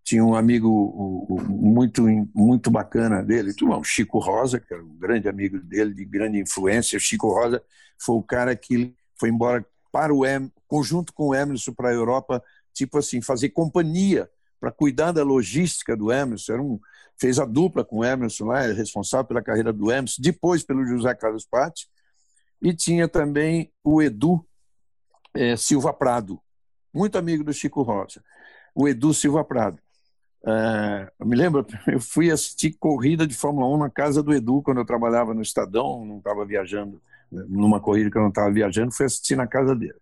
Tinha 0.03 0.23
um 0.23 0.33
amigo 0.33 1.27
muito, 1.47 2.03
muito 2.33 2.71
bacana 2.71 3.21
dele, 3.21 3.53
o 3.61 3.83
Chico 3.83 4.17
Rosa, 4.17 4.59
que 4.59 4.73
era 4.73 4.83
um 4.83 4.97
grande 4.97 5.27
amigo 5.27 5.59
dele, 5.59 5.93
de 5.93 6.03
grande 6.03 6.39
influência. 6.39 6.97
O 6.97 7.01
Chico 7.01 7.31
Rosa 7.31 7.61
foi 7.99 8.15
o 8.15 8.23
cara 8.23 8.55
que 8.55 8.95
foi 9.19 9.29
embora 9.29 9.63
para 9.91 10.13
o 10.13 10.25
Em, 10.25 10.51
conjunto 10.67 11.13
com 11.13 11.27
o 11.27 11.35
Emerson 11.35 11.73
para 11.73 11.89
a 11.89 11.93
Europa 11.93 12.43
tipo 12.73 12.97
assim, 12.97 13.21
fazer 13.21 13.49
companhia 13.49 14.29
para 14.59 14.71
cuidar 14.71 15.11
da 15.11 15.23
logística 15.23 15.95
do 15.95 16.11
Emerson. 16.11 16.53
Era 16.53 16.61
um, 16.61 16.79
fez 17.19 17.39
a 17.39 17.45
dupla 17.45 17.83
com 17.83 17.97
o 17.99 18.05
Emerson 18.05 18.45
lá, 18.45 18.61
responsável 18.61 19.25
pela 19.25 19.41
carreira 19.41 19.73
do 19.73 19.91
Emerson, 19.91 20.21
depois 20.21 20.63
pelo 20.63 20.85
José 20.85 21.13
Carlos 21.13 21.45
Patti. 21.45 21.89
E 22.61 22.73
tinha 22.73 23.07
também 23.07 23.71
o 23.83 24.01
Edu 24.01 24.45
é, 25.33 25.55
Silva 25.55 25.93
Prado, 25.93 26.39
muito 26.93 27.17
amigo 27.17 27.43
do 27.43 27.53
Chico 27.53 27.81
Rosa. 27.81 28.23
O 28.73 28.87
Edu 28.87 29.13
Silva 29.13 29.43
Prado. 29.43 29.79
É, 30.45 31.11
eu 31.19 31.25
me 31.25 31.35
lembro, 31.35 31.65
eu 31.87 31.99
fui 31.99 32.31
assistir 32.31 32.77
corrida 32.79 33.27
de 33.27 33.35
Fórmula 33.35 33.67
1 33.75 33.77
na 33.77 33.89
casa 33.89 34.23
do 34.23 34.33
Edu 34.33 34.61
quando 34.61 34.79
eu 34.79 34.85
trabalhava 34.85 35.33
no 35.33 35.41
Estadão, 35.41 36.05
não 36.05 36.19
estava 36.19 36.45
viajando, 36.45 37.01
né, 37.31 37.43
numa 37.47 37.79
corrida 37.79 38.09
que 38.09 38.17
eu 38.17 38.21
não 38.21 38.29
estava 38.29 38.51
viajando, 38.51 38.93
fui 38.93 39.05
assistir 39.05 39.35
na 39.35 39.47
casa 39.47 39.75
dele. 39.75 39.99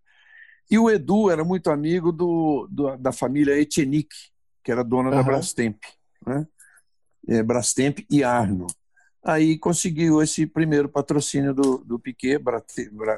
E 0.70 0.78
o 0.78 0.90
Edu 0.90 1.30
era 1.30 1.44
muito 1.44 1.72
amigo 1.72 2.12
do, 2.12 2.68
do 2.70 2.98
da 2.98 3.12
família 3.12 3.58
Etchenique, 3.60 4.16
que 4.64 4.72
era 4.72 4.84
dona 4.84 5.10
uhum. 5.10 5.16
da 5.16 5.24
Brastemp. 5.24 5.78
Né? 6.26 6.46
É, 7.30 7.42
Brastemp 7.42 8.00
e 8.10 8.24
Arno. 8.24 8.68
Aí 9.24 9.58
conseguiu 9.58 10.22
esse 10.22 10.46
primeiro 10.46 10.90
patrocínio 10.90 11.54
do, 11.54 11.80
do 11.80 12.00
Piquet 12.00 12.40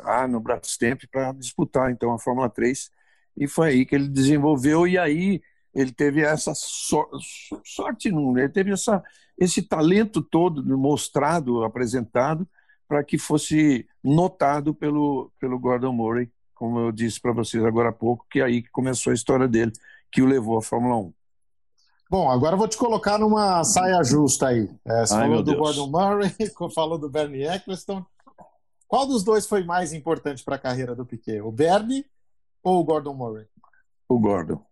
ah, 0.04 0.28
no 0.28 0.40
Brastemp 0.40 1.04
para 1.12 1.32
disputar 1.34 1.92
então 1.92 2.12
a 2.12 2.20
Fórmula 2.20 2.50
3 2.50 2.92
e 3.38 3.48
foi 3.48 3.70
aí 3.70 3.86
que 3.86 3.96
ele 3.96 4.08
desenvolveu 4.08 4.88
e 4.88 4.98
aí 4.98 5.42
ele 5.74 5.92
teve 5.92 6.22
essa 6.22 6.54
sorte, 6.56 8.12
não, 8.12 8.38
ele 8.38 8.50
teve 8.50 8.72
essa, 8.72 9.04
esse 9.38 9.62
talento 9.62 10.22
todo 10.22 10.64
mostrado, 10.78 11.64
apresentado, 11.64 12.48
para 12.88 13.04
que 13.04 13.18
fosse 13.18 13.88
notado 14.04 14.74
pelo, 14.74 15.32
pelo 15.40 15.60
Gordon 15.60 15.94
Murray, 15.94 16.32
como 16.56 16.80
eu 16.80 16.92
disse 16.92 17.22
para 17.22 17.32
vocês 17.32 17.64
agora 17.64 17.90
há 17.90 17.94
pouco, 17.94 18.26
que 18.30 18.40
é 18.40 18.44
aí 18.44 18.64
que 18.64 18.70
começou 18.72 19.12
a 19.12 19.14
história 19.14 19.48
dele, 19.48 19.72
que 20.12 20.22
o 20.22 20.26
levou 20.26 20.58
à 20.58 20.62
Fórmula 20.62 20.98
1. 20.98 21.14
Bom, 22.10 22.28
agora 22.28 22.58
vou 22.58 22.68
te 22.68 22.76
colocar 22.76 23.20
numa 23.20 23.64
saia 23.64 24.04
justa 24.04 24.48
aí. 24.48 24.68
É, 24.84 25.06
você 25.06 25.14
Ai, 25.14 25.28
falou 25.28 25.44
do 25.44 25.52
Deus. 25.52 25.58
Gordon 25.58 25.88
Murray, 25.92 26.36
falou 26.74 26.98
do 26.98 27.08
Bernie 27.08 27.44
Eccleston. 27.44 28.04
Qual 28.88 29.06
dos 29.06 29.24
dois 29.24 29.46
foi 29.46 29.64
mais 29.64 29.94
importante 29.94 30.44
para 30.44 30.56
a 30.56 30.60
carreira 30.60 30.96
do 30.96 31.06
Piquet? 31.06 31.42
O 31.42 31.52
Bernie 31.52 32.04
ou 32.64 32.80
o 32.80 32.84
Gordon 32.84 33.14
Murray? 33.14 33.46
O 34.08 34.18
Gordon. 34.18 34.66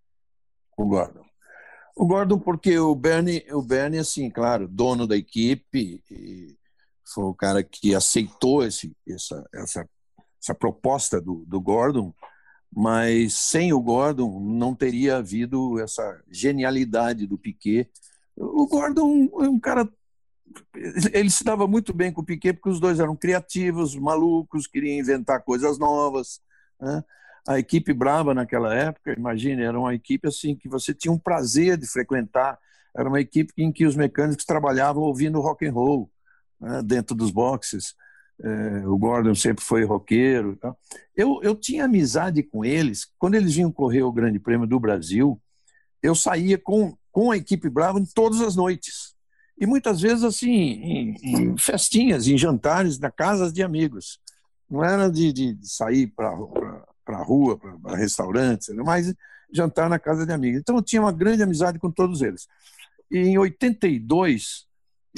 O 0.75 0.85
Gordon. 0.87 1.23
O 1.95 2.07
Gordon, 2.07 2.39
porque 2.39 2.79
o 2.79 2.95
Bernie, 2.95 3.45
o 3.51 3.61
Bernie, 3.61 3.99
assim, 3.99 4.31
claro, 4.31 4.67
dono 4.67 5.05
da 5.05 5.15
equipe, 5.15 6.03
foi 7.13 7.23
o 7.23 7.35
cara 7.35 7.63
que 7.63 7.93
aceitou 7.93 8.63
esse, 8.63 8.95
essa, 9.07 9.47
essa, 9.53 9.89
essa 10.41 10.55
proposta 10.55 11.21
do, 11.21 11.43
do 11.47 11.61
Gordon, 11.61 12.11
mas 12.73 13.33
sem 13.33 13.73
o 13.73 13.81
Gordon 13.81 14.39
não 14.39 14.75
teria 14.75 15.17
havido 15.17 15.79
essa 15.79 16.21
genialidade 16.29 17.25
do 17.25 17.37
Piquet. 17.37 17.89
O 18.35 18.67
Gordon 18.67 19.29
é 19.41 19.49
um 19.49 19.59
cara. 19.59 19.87
Ele 21.11 21.29
se 21.29 21.43
dava 21.43 21.67
muito 21.67 21.93
bem 21.93 22.11
com 22.11 22.21
o 22.21 22.25
Piquet 22.25 22.53
porque 22.53 22.69
os 22.69 22.79
dois 22.79 22.99
eram 22.99 23.15
criativos, 23.15 23.95
malucos, 23.95 24.67
queriam 24.67 24.99
inventar 24.99 25.43
coisas 25.43 25.77
novas. 25.77 26.39
Né? 26.79 27.03
a 27.47 27.57
equipe 27.57 27.93
Brava 27.93 28.33
naquela 28.33 28.75
época, 28.75 29.13
imagine, 29.17 29.63
era 29.63 29.79
uma 29.79 29.95
equipe 29.95 30.27
assim 30.27 30.53
que 30.53 30.67
você 30.67 30.93
tinha 30.93 31.11
um 31.11 31.17
prazer 31.17 31.77
de 31.77 31.87
frequentar. 31.87 32.59
Era 32.95 33.07
uma 33.07 33.21
equipe 33.21 33.53
em 33.57 33.71
que 33.71 33.85
os 33.85 33.95
mecânicos 33.95 34.43
trabalhavam 34.43 35.03
ouvindo 35.03 35.39
rock 35.39 35.65
and 35.65 35.71
roll 35.71 36.11
né, 36.59 36.81
dentro 36.83 37.15
dos 37.15 37.31
boxes. 37.31 37.95
É, 38.43 38.87
o 38.87 38.97
Gordon 38.97 39.33
sempre 39.33 39.63
foi 39.63 39.83
roqueiro. 39.83 40.57
Eu, 41.15 41.39
eu 41.41 41.55
tinha 41.55 41.85
amizade 41.85 42.43
com 42.43 42.63
eles. 42.63 43.07
Quando 43.17 43.35
eles 43.35 43.55
vinham 43.55 43.71
correr 43.71 44.03
o 44.03 44.11
Grande 44.11 44.39
Prêmio 44.39 44.67
do 44.67 44.79
Brasil, 44.79 45.41
eu 46.01 46.13
saía 46.13 46.57
com, 46.57 46.95
com 47.11 47.31
a 47.31 47.37
equipe 47.37 47.69
Brava 47.69 48.03
todas 48.13 48.41
as 48.41 48.55
noites. 48.55 49.15
E 49.59 49.65
muitas 49.65 49.99
vezes, 49.99 50.23
assim, 50.23 50.51
em, 50.51 51.15
em 51.23 51.57
festinhas, 51.57 52.27
em 52.27 52.37
jantares, 52.37 52.99
na 52.99 53.09
casas 53.09 53.51
de 53.51 53.63
amigos. 53.63 54.19
Não 54.69 54.83
era 54.83 55.09
de, 55.09 55.33
de 55.33 55.57
sair 55.63 56.07
para 56.07 56.29
a 56.29 57.23
rua, 57.23 57.57
para 57.57 57.95
restaurantes, 57.95 58.69
mas 58.75 59.13
jantar 59.51 59.89
na 59.89 59.97
casa 59.97 60.25
de 60.25 60.33
amigos. 60.33 60.59
Então 60.59 60.75
eu 60.75 60.83
tinha 60.83 61.01
uma 61.01 61.11
grande 61.11 61.41
amizade 61.41 61.79
com 61.79 61.89
todos 61.89 62.21
eles. 62.21 62.47
E 63.09 63.17
em 63.17 63.37
82 63.37 64.66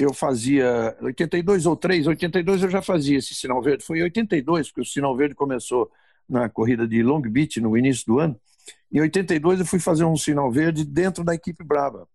eu 0.00 0.14
fazia 0.14 0.96
82 1.00 1.66
ou 1.66 1.76
3, 1.76 2.06
82 2.06 2.62
eu 2.62 2.70
já 2.70 2.80
fazia 2.80 3.18
esse 3.18 3.34
sinal 3.34 3.62
verde. 3.62 3.84
Foi 3.84 3.98
em 3.98 4.02
82 4.02 4.68
porque 4.68 4.80
o 4.80 4.84
sinal 4.84 5.16
verde 5.16 5.34
começou 5.34 5.90
na 6.28 6.48
corrida 6.48 6.86
de 6.86 7.02
Long 7.02 7.20
Beach 7.20 7.60
no 7.60 7.76
início 7.76 8.06
do 8.06 8.18
ano. 8.18 8.40
Em 8.92 9.00
82 9.00 9.60
eu 9.60 9.66
fui 9.66 9.78
fazer 9.78 10.04
um 10.04 10.16
sinal 10.16 10.50
verde 10.50 10.84
dentro 10.84 11.22
da 11.22 11.34
equipe 11.34 11.62
Brava, 11.62 12.08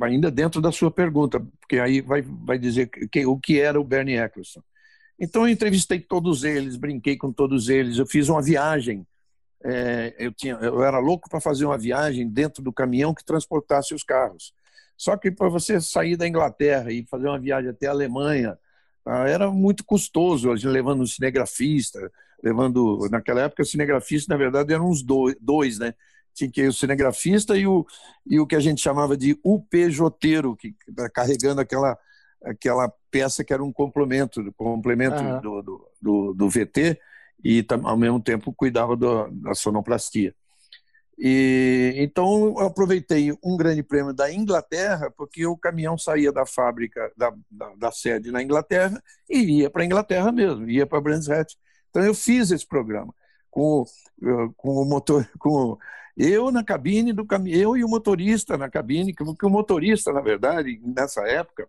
ainda 0.00 0.30
dentro 0.30 0.60
da 0.60 0.70
sua 0.70 0.90
pergunta, 0.90 1.40
porque 1.60 1.78
aí 1.78 2.00
vai, 2.00 2.22
vai 2.22 2.58
dizer 2.58 2.88
que, 2.88 3.26
o 3.26 3.38
que 3.38 3.60
era 3.60 3.80
o 3.80 3.84
Bernie 3.84 4.16
Eccleston. 4.16 4.62
Então 5.18 5.42
eu 5.42 5.48
entrevistei 5.48 5.98
todos 5.98 6.44
eles, 6.44 6.76
brinquei 6.76 7.16
com 7.16 7.32
todos 7.32 7.68
eles, 7.68 7.98
eu 7.98 8.06
fiz 8.06 8.28
uma 8.28 8.42
viagem. 8.42 9.06
É, 9.64 10.14
eu, 10.18 10.32
tinha, 10.32 10.54
eu 10.54 10.82
era 10.84 10.98
louco 10.98 11.28
para 11.28 11.40
fazer 11.40 11.64
uma 11.64 11.78
viagem 11.78 12.28
dentro 12.28 12.62
do 12.62 12.72
caminhão 12.72 13.14
que 13.14 13.24
transportasse 13.24 13.94
os 13.94 14.04
carros. 14.04 14.52
Só 14.96 15.16
que 15.16 15.30
para 15.30 15.48
você 15.48 15.80
sair 15.80 16.16
da 16.16 16.26
Inglaterra 16.26 16.90
e 16.90 17.04
fazer 17.06 17.28
uma 17.28 17.38
viagem 17.38 17.70
até 17.70 17.86
a 17.86 17.90
Alemanha, 17.90 18.58
tá, 19.04 19.28
era 19.28 19.50
muito 19.50 19.84
custoso, 19.84 20.50
a 20.50 20.56
gente 20.56 20.68
levando 20.68 21.02
um 21.02 21.06
cinegrafista, 21.06 22.10
levando. 22.42 23.06
Naquela 23.10 23.42
época, 23.42 23.62
o 23.62 23.66
cinegrafista, 23.66 24.32
na 24.32 24.38
verdade, 24.38 24.72
eram 24.72 24.88
uns 24.88 25.02
dois, 25.02 25.36
dois 25.40 25.78
né? 25.78 25.94
Tinha 26.34 26.50
que 26.50 26.66
o 26.66 26.72
cinegrafista 26.72 27.56
e 27.56 27.66
o, 27.66 27.86
e 28.26 28.38
o 28.38 28.46
que 28.46 28.56
a 28.56 28.60
gente 28.60 28.80
chamava 28.80 29.16
de 29.16 29.38
UPJoteiro, 29.42 30.54
que 30.54 30.74
carregando 31.12 31.60
aquela 31.60 31.98
aquela 32.44 32.92
peça 33.10 33.42
que 33.44 33.52
era 33.52 33.62
um 33.62 33.72
complemento, 33.72 34.52
complemento 34.52 35.22
uhum. 35.22 35.40
do, 35.40 35.62
do, 35.62 35.88
do, 36.00 36.34
do, 36.34 36.48
VT 36.48 36.98
e 37.42 37.64
ao 37.82 37.96
mesmo 37.96 38.20
tempo 38.20 38.52
cuidava 38.52 38.96
do, 38.96 39.28
da 39.28 39.54
sonoplastia. 39.54 40.34
E 41.18 41.94
então 41.96 42.54
eu 42.58 42.60
aproveitei 42.60 43.32
um 43.42 43.56
grande 43.56 43.82
prêmio 43.82 44.12
da 44.12 44.30
Inglaterra 44.32 45.10
porque 45.16 45.46
o 45.46 45.56
caminhão 45.56 45.96
saía 45.96 46.30
da 46.30 46.44
fábrica 46.44 47.10
da, 47.16 47.32
da, 47.50 47.74
da 47.74 47.92
sede 47.92 48.30
na 48.30 48.42
Inglaterra 48.42 49.02
e 49.28 49.60
ia 49.60 49.70
para 49.70 49.82
a 49.82 49.86
Inglaterra 49.86 50.30
mesmo, 50.30 50.68
ia 50.68 50.86
para 50.86 51.00
Brands 51.00 51.28
Hatch. 51.28 51.54
Então 51.88 52.04
eu 52.04 52.14
fiz 52.14 52.50
esse 52.50 52.66
programa 52.66 53.14
com, 53.50 53.84
com 54.56 54.70
o 54.76 54.84
motor, 54.84 55.26
com 55.38 55.78
eu 56.16 56.50
na 56.50 56.64
cabine 56.64 57.12
do 57.12 57.26
caminhão, 57.26 57.60
eu 57.60 57.76
e 57.76 57.84
o 57.84 57.88
motorista 57.88 58.56
na 58.56 58.70
cabine, 58.70 59.14
porque 59.14 59.46
o 59.46 59.50
motorista, 59.50 60.12
na 60.12 60.20
verdade, 60.20 60.80
nessa 60.82 61.22
época, 61.26 61.68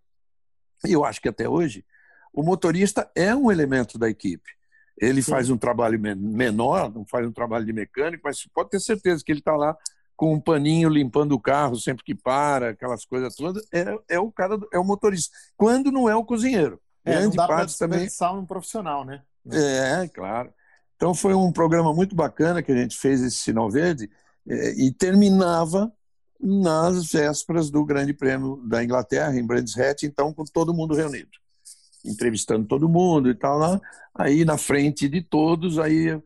e 0.85 0.93
eu 0.93 1.03
acho 1.03 1.21
que 1.21 1.27
até 1.27 1.47
hoje, 1.49 1.85
o 2.33 2.43
motorista 2.43 3.09
é 3.15 3.35
um 3.35 3.51
elemento 3.51 3.97
da 3.97 4.09
equipe. 4.09 4.51
Ele 4.99 5.21
Sim. 5.21 5.31
faz 5.31 5.49
um 5.49 5.57
trabalho 5.57 5.99
menor, 5.99 6.93
não 6.93 7.05
faz 7.05 7.27
um 7.27 7.31
trabalho 7.31 7.65
de 7.65 7.73
mecânico, 7.73 8.23
mas 8.25 8.45
pode 8.53 8.69
ter 8.69 8.79
certeza 8.79 9.23
que 9.23 9.31
ele 9.31 9.39
está 9.39 9.55
lá 9.55 9.77
com 10.15 10.33
um 10.33 10.39
paninho 10.39 10.89
limpando 10.89 11.33
o 11.33 11.39
carro 11.39 11.75
sempre 11.75 12.03
que 12.03 12.15
para, 12.15 12.69
aquelas 12.69 13.05
coisas 13.05 13.35
todas. 13.35 13.63
É, 13.71 14.15
é 14.15 14.19
o 14.19 14.31
cara, 14.31 14.57
é 14.73 14.79
o 14.79 14.83
motorista. 14.83 15.35
Quando 15.55 15.91
não 15.91 16.09
é 16.09 16.15
o 16.15 16.25
cozinheiro. 16.25 16.81
É, 17.05 17.11
Grande 17.11 17.37
não 17.37 17.45
dá 17.45 17.47
parte 17.47 17.77
também. 17.77 18.07
um 18.33 18.45
profissional, 18.45 19.05
né? 19.05 19.21
É, 19.51 20.07
claro. 20.07 20.51
Então 20.95 21.13
foi 21.13 21.35
um 21.35 21.51
programa 21.51 21.93
muito 21.93 22.15
bacana 22.15 22.63
que 22.63 22.71
a 22.71 22.75
gente 22.75 22.97
fez 22.97 23.21
esse 23.21 23.37
sinal 23.37 23.69
verde 23.69 24.09
é, 24.49 24.71
e 24.71 24.91
terminava 24.91 25.93
nas 26.39 27.11
vésperas 27.11 27.69
do 27.69 27.85
Grande 27.85 28.13
Prêmio 28.13 28.57
da 28.67 28.83
Inglaterra, 28.83 29.35
em 29.37 29.45
Brands 29.45 29.77
Hatch, 29.77 30.03
então 30.03 30.33
com 30.33 30.43
todo 30.43 30.73
mundo 30.73 30.95
reunido, 30.95 31.29
entrevistando 32.05 32.67
todo 32.67 32.89
mundo 32.89 33.29
e 33.29 33.35
tal 33.35 33.57
lá. 33.57 33.81
Aí 34.15 34.43
na 34.45 34.57
frente 34.57 35.07
de 35.07 35.21
todos, 35.21 35.77
aí, 35.79 36.19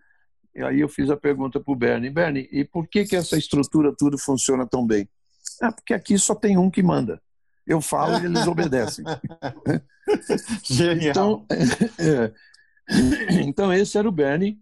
aí 0.57 0.79
eu 0.79 0.89
fiz 0.89 1.10
a 1.10 1.17
pergunta 1.17 1.60
para 1.60 1.73
o 1.73 1.75
Bernie, 1.75 2.10
Bernie, 2.10 2.47
e 2.51 2.63
por 2.63 2.88
que 2.88 3.05
que 3.05 3.15
essa 3.15 3.38
estrutura 3.38 3.93
tudo 3.97 4.17
funciona 4.17 4.65
tão 4.65 4.86
bem? 4.86 5.07
Ah, 5.62 5.71
porque 5.71 5.93
aqui 5.93 6.17
só 6.17 6.34
tem 6.34 6.57
um 6.57 6.69
que 6.69 6.81
manda. 6.81 7.21
Eu 7.65 7.79
falo 7.81 8.19
e 8.21 8.25
eles 8.25 8.47
obedecem. 8.47 9.05
Genial. 10.63 11.12
Então, 11.12 11.45
é, 11.99 12.34
então 13.43 13.73
esse 13.73 13.97
era 13.97 14.07
o 14.07 14.12
Bernie, 14.12 14.60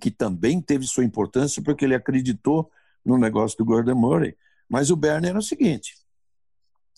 que 0.00 0.10
também 0.10 0.60
teve 0.60 0.86
sua 0.86 1.04
importância 1.04 1.62
porque 1.62 1.84
ele 1.84 1.94
acreditou 1.94 2.70
no 3.04 3.18
negócio 3.18 3.56
do 3.56 3.64
Gordon 3.64 3.94
Murray. 3.94 4.36
Mas 4.68 4.90
o 4.90 4.96
Bernie 4.96 5.30
era 5.30 5.38
o 5.38 5.42
seguinte: 5.42 5.96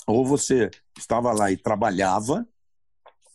ou 0.06 0.24
você 0.24 0.70
estava 0.96 1.32
lá 1.32 1.50
e 1.50 1.56
trabalhava, 1.56 2.46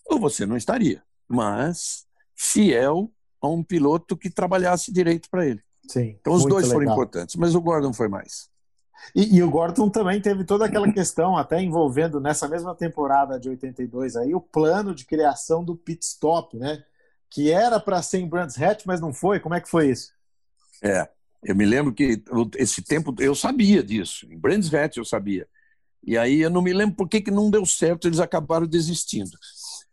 ou 0.05 0.19
você 0.19 0.45
não 0.45 0.57
estaria. 0.57 1.03
Mas 1.27 2.05
fiel 2.35 3.11
a 3.41 3.47
um 3.47 3.63
piloto 3.63 4.17
que 4.17 4.29
trabalhasse 4.29 4.91
direito 4.91 5.29
para 5.29 5.45
ele. 5.45 5.61
Sim, 5.87 6.15
então 6.19 6.33
os 6.33 6.45
dois 6.45 6.67
legal. 6.67 6.73
foram 6.73 6.91
importantes, 6.91 7.35
mas 7.35 7.55
o 7.55 7.61
Gordon 7.61 7.91
foi 7.91 8.07
mais. 8.07 8.49
E, 9.15 9.37
e, 9.37 9.43
o 9.43 9.49
Gordon 9.49 9.89
também 9.89 10.21
teve 10.21 10.43
toda 10.43 10.65
aquela 10.65 10.91
questão, 10.91 11.35
até 11.35 11.61
envolvendo 11.61 12.19
nessa 12.19 12.47
mesma 12.47 12.75
temporada 12.75 13.39
de 13.39 13.49
82 13.49 14.15
aí, 14.15 14.35
o 14.35 14.39
plano 14.39 14.93
de 14.93 15.05
criação 15.05 15.63
do 15.63 15.75
pit 15.75 16.05
stop, 16.05 16.55
né? 16.57 16.83
Que 17.29 17.51
era 17.51 17.79
para 17.79 18.01
ser 18.01 18.19
em 18.19 18.27
Brands 18.27 18.61
Hatch, 18.61 18.85
mas 18.85 19.01
não 19.01 19.13
foi. 19.13 19.39
Como 19.39 19.55
é 19.55 19.61
que 19.61 19.69
foi 19.69 19.89
isso? 19.89 20.13
É, 20.83 21.09
eu 21.43 21.55
me 21.55 21.65
lembro 21.65 21.93
que 21.93 22.23
esse 22.57 22.81
tempo 22.81 23.13
eu 23.19 23.33
sabia 23.33 23.83
disso, 23.83 24.27
em 24.31 24.37
Brands 24.37 24.73
Hatch 24.73 24.97
eu 24.97 25.05
sabia. 25.05 25.47
E 26.03 26.17
aí 26.17 26.41
eu 26.41 26.49
não 26.49 26.61
me 26.61 26.73
lembro 26.73 26.95
por 26.95 27.07
que, 27.07 27.21
que 27.21 27.31
não 27.31 27.49
deu 27.49 27.65
certo, 27.65 28.07
eles 28.07 28.19
acabaram 28.19 28.65
desistindo. 28.65 29.31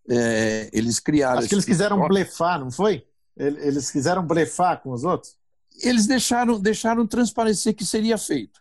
É, 0.09 0.71
eles 0.73 0.99
criaram. 0.99 1.39
Acho 1.39 1.49
que 1.49 1.55
eles 1.55 1.65
quiseram 1.65 2.07
blefar, 2.09 2.59
não 2.59 2.71
foi? 2.71 3.07
Eles 3.37 3.91
quiseram 3.91 4.27
blefar 4.27 4.83
com 4.83 4.91
os 4.91 5.05
outros? 5.05 5.37
Eles 5.81 6.07
deixaram, 6.07 6.59
deixaram 6.59 7.07
transparecer 7.07 7.75
que 7.75 7.85
seria 7.85 8.19
feito. 8.19 8.61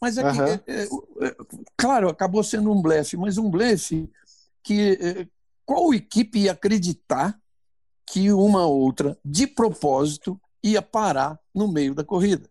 Mas 0.00 0.18
é 0.18 0.32
que, 0.32 0.40
é, 0.40 0.62
é, 0.66 0.82
é, 0.84 1.36
claro, 1.76 2.08
acabou 2.08 2.44
sendo 2.44 2.70
um 2.70 2.80
blefe, 2.80 3.16
mas 3.16 3.38
um 3.38 3.50
blefe 3.50 4.08
que 4.62 4.98
é, 5.00 5.26
qual 5.64 5.92
equipe 5.92 6.40
ia 6.40 6.52
acreditar 6.52 7.38
que 8.06 8.32
uma 8.32 8.66
outra, 8.66 9.18
de 9.24 9.46
propósito, 9.46 10.40
ia 10.62 10.80
parar 10.80 11.38
no 11.54 11.70
meio 11.70 11.94
da 11.94 12.04
corrida. 12.04 12.48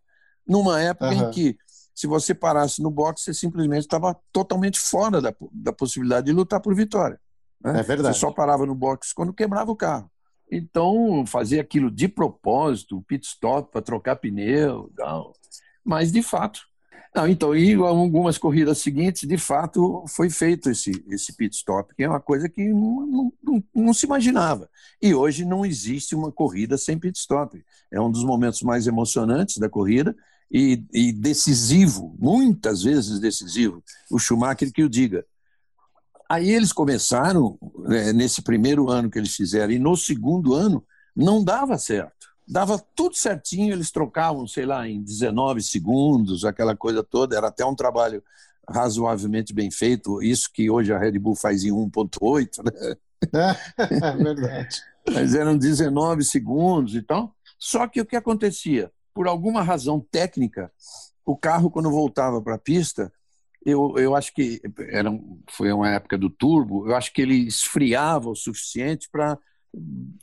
Numa 0.48 0.82
época 0.82 1.08
uhum. 1.08 1.30
em 1.30 1.32
que, 1.32 1.58
se 1.96 2.06
você 2.06 2.34
parasse 2.34 2.82
no 2.82 2.92
boxe, 2.92 3.24
você 3.24 3.34
simplesmente 3.34 3.82
estava 3.82 4.16
totalmente 4.32 4.80
fora 4.80 5.22
da, 5.22 5.34
da 5.52 5.74
possibilidade 5.74 6.28
de 6.28 6.34
lutar 6.34 6.60
por 6.60 6.76
vitória. 6.76 7.20
Né? 7.64 7.80
É 7.80 7.84
verdade. 7.84 8.16
Você 8.16 8.22
só 8.22 8.32
parava 8.32 8.66
no 8.66 8.76
box 8.76 9.14
quando 9.14 9.34
quebrava 9.34 9.72
o 9.72 9.76
carro. 9.76 10.10
Então, 10.50 11.26
fazia 11.26 11.62
aquilo 11.62 11.92
de 11.92 12.08
propósito, 12.08 13.04
pit 13.08 13.26
stop 13.28 13.72
para 13.72 13.82
trocar 13.82 14.16
pneu, 14.16 14.92
tal. 14.96 15.34
mas 15.84 16.12
de 16.12 16.22
fato. 16.22 16.62
Não, 17.16 17.28
então, 17.28 17.56
e 17.56 17.74
algumas 17.74 18.38
corridas 18.38 18.78
seguintes, 18.78 19.28
de 19.28 19.38
fato, 19.38 20.06
foi 20.08 20.30
feito 20.30 20.70
esse, 20.70 21.04
esse 21.10 21.36
pit 21.36 21.56
stop, 21.56 21.94
que 21.96 22.04
é 22.04 22.10
uma 22.10 22.20
coisa 22.20 22.48
que 22.48 22.64
não, 22.70 23.34
não, 23.44 23.64
não 23.74 23.94
se 23.94 24.06
imaginava. 24.06 24.70
E 25.02 25.14
hoje 25.16 25.44
não 25.44 25.66
existe 25.66 26.16
uma 26.16 26.32
corrida 26.32 26.78
sem 26.78 26.98
pit 26.98 27.18
stop. 27.18 27.60
É 27.92 28.00
um 28.00 28.12
dos 28.12 28.24
momentos 28.24 28.62
mais 28.62 28.88
emocionantes 28.88 29.58
da 29.58 29.68
corrida 29.68 30.16
e, 30.52 30.84
e 30.94 31.12
decisivo, 31.12 32.16
muitas 32.20 32.84
vezes 32.84 33.20
decisivo. 33.20 33.84
O 34.12 34.20
Schumacher 34.20 34.72
que 34.72 34.84
o 34.84 34.90
diga. 34.90 35.26
Aí 36.30 36.50
eles 36.50 36.74
começaram, 36.74 37.58
né, 37.80 38.12
nesse 38.12 38.42
primeiro 38.42 38.90
ano 38.90 39.10
que 39.10 39.18
eles 39.18 39.36
fizeram, 39.36 39.72
e 39.72 39.80
no 39.80 39.96
segundo 39.96 40.54
ano 40.54 40.84
não 41.16 41.44
dava 41.44 41.78
certo. 41.78 42.28
Dava 42.48 42.80
tudo 42.96 43.16
certinho, 43.16 43.74
eles 43.74 43.92
trocavam, 43.92 44.48
sei 44.48 44.66
lá, 44.66 44.88
em 44.88 45.02
19 45.02 45.62
segundos, 45.62 46.46
aquela 46.46 46.76
coisa 46.76 47.04
toda. 47.04 47.36
Era 47.36 47.48
até 47.48 47.66
um 47.66 47.76
trabalho 47.76 48.24
razoavelmente 48.70 49.54
bem 49.54 49.72
feito, 49.72 50.22
isso 50.22 50.50
que 50.54 50.70
hoje 50.70 50.94
a 50.94 50.98
Red 50.98 51.18
Bull 51.18 51.36
faz 51.36 51.64
em 51.64 51.72
1.8, 51.72 52.64
né? 52.64 52.96
É, 53.34 54.14
verdade. 54.24 54.82
Mas 55.10 55.34
eram 55.34 55.58
19 55.58 56.24
segundos 56.24 56.96
e 56.96 57.02
tal. 57.02 57.34
Só 57.58 57.88
que 57.88 58.02
o 58.02 58.06
que 58.06 58.16
acontecia? 58.16 58.92
Por 59.14 59.28
alguma 59.28 59.62
razão 59.62 60.00
técnica, 60.12 60.72
o 61.26 61.36
carro, 61.36 61.72
quando 61.72 61.90
voltava 61.90 62.42
para 62.42 62.56
a 62.56 62.60
pista, 62.60 63.12
eu, 63.66 63.96
eu 63.98 64.16
acho 64.16 64.34
que 64.34 64.62
era, 64.90 65.10
foi 65.52 65.72
uma 65.72 65.90
época 65.90 66.18
do 66.18 66.30
turbo, 66.30 66.88
eu 66.88 66.96
acho 66.96 67.14
que 67.14 67.22
ele 67.22 67.48
esfriava 67.48 68.30
o 68.30 68.36
suficiente 68.36 69.10
para 69.12 69.38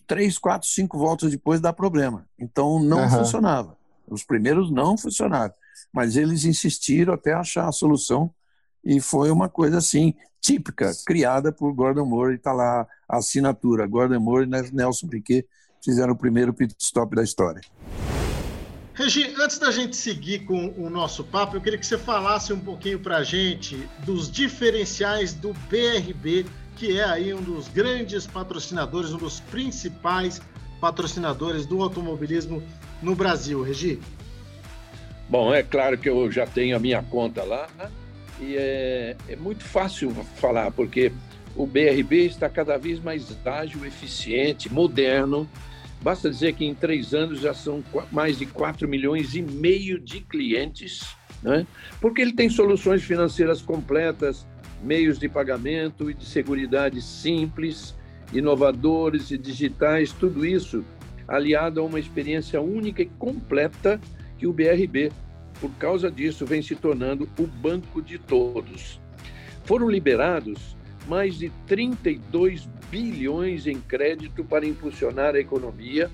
três, 0.06 0.38
quatro, 0.38 0.68
cinco 0.68 0.98
voltas 0.98 1.30
depois 1.30 1.60
dar 1.60 1.72
problema. 1.72 2.26
Então 2.38 2.82
não 2.82 3.02
uhum. 3.02 3.10
funcionava. 3.10 3.76
Os 4.08 4.24
primeiros 4.24 4.70
não 4.70 4.96
funcionaram, 4.96 5.54
mas 5.92 6.16
eles 6.16 6.44
insistiram 6.44 7.14
até 7.14 7.32
achar 7.32 7.68
a 7.68 7.72
solução 7.72 8.30
e 8.84 9.00
foi 9.00 9.30
uma 9.30 9.48
coisa 9.48 9.78
assim 9.78 10.14
típica, 10.40 10.92
criada 11.06 11.50
por 11.50 11.72
Gordon 11.72 12.04
Moore, 12.04 12.34
está 12.34 12.52
lá 12.52 12.86
a 13.08 13.16
assinatura. 13.16 13.86
Gordon 13.86 14.20
Moore 14.20 14.46
e 14.46 14.72
Nelson 14.74 15.08
Piquet 15.08 15.46
fizeram 15.82 16.12
o 16.12 16.18
primeiro 16.18 16.52
pit 16.52 16.74
stop 16.78 17.16
da 17.16 17.22
história. 17.22 17.62
Regi, 18.94 19.34
antes 19.40 19.58
da 19.58 19.72
gente 19.72 19.96
seguir 19.96 20.44
com 20.44 20.72
o 20.76 20.88
nosso 20.88 21.24
papo, 21.24 21.56
eu 21.56 21.60
queria 21.60 21.76
que 21.76 21.84
você 21.84 21.98
falasse 21.98 22.52
um 22.52 22.60
pouquinho 22.60 23.00
para 23.00 23.16
a 23.16 23.24
gente 23.24 23.88
dos 24.06 24.30
diferenciais 24.30 25.34
do 25.34 25.52
BRB, 25.68 26.46
que 26.76 27.00
é 27.00 27.04
aí 27.04 27.34
um 27.34 27.42
dos 27.42 27.66
grandes 27.66 28.24
patrocinadores, 28.24 29.12
um 29.12 29.18
dos 29.18 29.40
principais 29.40 30.40
patrocinadores 30.80 31.66
do 31.66 31.82
automobilismo 31.82 32.62
no 33.02 33.16
Brasil, 33.16 33.62
Regi. 33.62 34.00
Bom, 35.28 35.52
é 35.52 35.64
claro 35.64 35.98
que 35.98 36.08
eu 36.08 36.30
já 36.30 36.46
tenho 36.46 36.76
a 36.76 36.78
minha 36.78 37.02
conta 37.02 37.42
lá 37.42 37.66
né? 37.76 37.90
e 38.40 38.56
é, 38.56 39.16
é 39.28 39.34
muito 39.34 39.64
fácil 39.64 40.14
falar, 40.36 40.70
porque 40.70 41.10
o 41.56 41.66
BRB 41.66 42.26
está 42.26 42.48
cada 42.48 42.76
vez 42.76 43.00
mais 43.00 43.26
ágil, 43.44 43.84
eficiente, 43.84 44.72
moderno, 44.72 45.48
Basta 46.04 46.28
dizer 46.28 46.52
que 46.52 46.66
em 46.66 46.74
três 46.74 47.14
anos 47.14 47.40
já 47.40 47.54
são 47.54 47.82
mais 48.12 48.38
de 48.38 48.44
4 48.44 48.86
milhões 48.86 49.34
e 49.34 49.40
meio 49.40 49.98
de 49.98 50.20
clientes, 50.20 51.16
né? 51.42 51.66
porque 51.98 52.20
ele 52.20 52.34
tem 52.34 52.50
soluções 52.50 53.02
financeiras 53.02 53.62
completas, 53.62 54.46
meios 54.82 55.18
de 55.18 55.30
pagamento 55.30 56.10
e 56.10 56.14
de 56.14 56.26
segurança 56.26 57.00
simples, 57.00 57.94
inovadores 58.34 59.30
e 59.30 59.38
digitais, 59.38 60.12
tudo 60.12 60.44
isso 60.44 60.84
aliado 61.26 61.80
a 61.80 61.84
uma 61.84 61.98
experiência 61.98 62.60
única 62.60 63.00
e 63.00 63.06
completa 63.06 63.98
que 64.36 64.46
o 64.46 64.52
BRB, 64.52 65.10
por 65.58 65.70
causa 65.76 66.10
disso, 66.10 66.44
vem 66.44 66.60
se 66.60 66.76
tornando 66.76 67.26
o 67.38 67.46
banco 67.46 68.02
de 68.02 68.18
todos. 68.18 69.00
Foram 69.64 69.88
liberados 69.88 70.76
mais 71.06 71.36
de 71.36 71.50
32 71.66 72.68
bilhões 72.90 73.66
em 73.66 73.80
crédito 73.80 74.44
para 74.44 74.66
impulsionar 74.66 75.34
a 75.34 75.40
economia, 75.40 76.10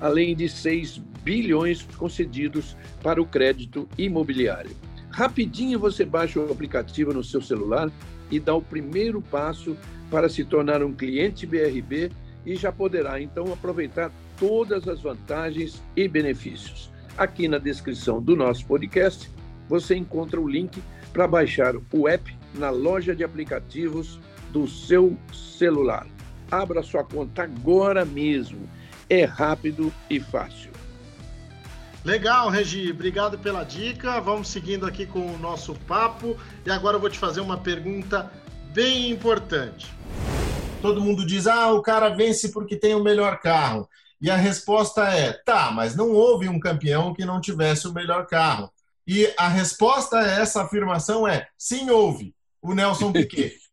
além 0.00 0.34
de 0.34 0.48
6 0.48 0.98
bilhões 1.22 1.82
concedidos 1.96 2.76
para 3.02 3.20
o 3.20 3.26
crédito 3.26 3.88
imobiliário. 3.96 4.70
Rapidinho 5.10 5.78
você 5.78 6.04
baixa 6.04 6.38
o 6.38 6.52
aplicativo 6.52 7.12
no 7.12 7.24
seu 7.24 7.40
celular 7.40 7.90
e 8.30 8.38
dá 8.38 8.54
o 8.54 8.62
primeiro 8.62 9.22
passo 9.22 9.76
para 10.10 10.28
se 10.28 10.44
tornar 10.44 10.82
um 10.82 10.92
cliente 10.92 11.46
BRB 11.46 12.10
e 12.44 12.54
já 12.54 12.70
poderá 12.70 13.20
então 13.20 13.52
aproveitar 13.52 14.12
todas 14.38 14.86
as 14.86 15.00
vantagens 15.00 15.82
e 15.96 16.06
benefícios. 16.06 16.90
Aqui 17.16 17.48
na 17.48 17.58
descrição 17.58 18.22
do 18.22 18.36
nosso 18.36 18.66
podcast 18.66 19.30
você 19.68 19.96
encontra 19.96 20.40
o 20.40 20.48
link 20.48 20.80
para 21.16 21.26
baixar 21.26 21.74
o 21.90 22.06
app 22.06 22.38
na 22.52 22.68
loja 22.68 23.16
de 23.16 23.24
aplicativos 23.24 24.20
do 24.52 24.68
seu 24.68 25.16
celular. 25.32 26.06
Abra 26.50 26.82
sua 26.82 27.02
conta 27.02 27.44
agora 27.44 28.04
mesmo. 28.04 28.68
É 29.08 29.24
rápido 29.24 29.90
e 30.10 30.20
fácil. 30.20 30.70
Legal, 32.04 32.50
Regi. 32.50 32.90
Obrigado 32.90 33.38
pela 33.38 33.64
dica. 33.64 34.20
Vamos 34.20 34.48
seguindo 34.48 34.84
aqui 34.84 35.06
com 35.06 35.34
o 35.34 35.38
nosso 35.38 35.74
papo. 35.88 36.36
E 36.66 36.70
agora 36.70 36.96
eu 36.96 37.00
vou 37.00 37.08
te 37.08 37.18
fazer 37.18 37.40
uma 37.40 37.56
pergunta 37.56 38.30
bem 38.74 39.08
importante. 39.10 39.90
Todo 40.82 41.00
mundo 41.00 41.24
diz: 41.24 41.46
ah, 41.46 41.72
o 41.72 41.80
cara 41.80 42.10
vence 42.10 42.50
porque 42.50 42.76
tem 42.76 42.94
o 42.94 43.02
melhor 43.02 43.40
carro. 43.40 43.88
E 44.20 44.30
a 44.30 44.36
resposta 44.36 45.08
é: 45.08 45.32
tá, 45.32 45.70
mas 45.70 45.96
não 45.96 46.12
houve 46.12 46.46
um 46.46 46.60
campeão 46.60 47.14
que 47.14 47.24
não 47.24 47.40
tivesse 47.40 47.88
o 47.88 47.94
melhor 47.94 48.26
carro. 48.26 48.70
E 49.06 49.32
a 49.36 49.48
resposta 49.48 50.18
a 50.18 50.26
essa 50.26 50.62
afirmação 50.62 51.26
é: 51.26 51.46
sim, 51.56 51.88
houve. 51.90 52.34
O 52.60 52.74
Nelson 52.74 53.12
Piquet. 53.12 53.54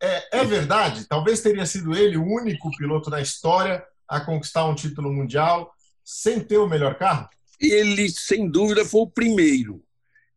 É, 0.00 0.38
é 0.38 0.44
verdade? 0.44 1.08
Talvez 1.08 1.40
teria 1.42 1.66
sido 1.66 1.92
ele 1.92 2.16
o 2.16 2.24
único 2.24 2.70
piloto 2.76 3.10
na 3.10 3.20
história 3.20 3.84
a 4.06 4.20
conquistar 4.20 4.64
um 4.64 4.74
título 4.76 5.12
mundial 5.12 5.74
sem 6.04 6.38
ter 6.38 6.56
o 6.56 6.68
melhor 6.68 6.96
carro? 6.96 7.28
Ele, 7.60 8.08
sem 8.08 8.48
dúvida, 8.48 8.84
foi 8.84 9.00
o 9.00 9.10
primeiro. 9.10 9.82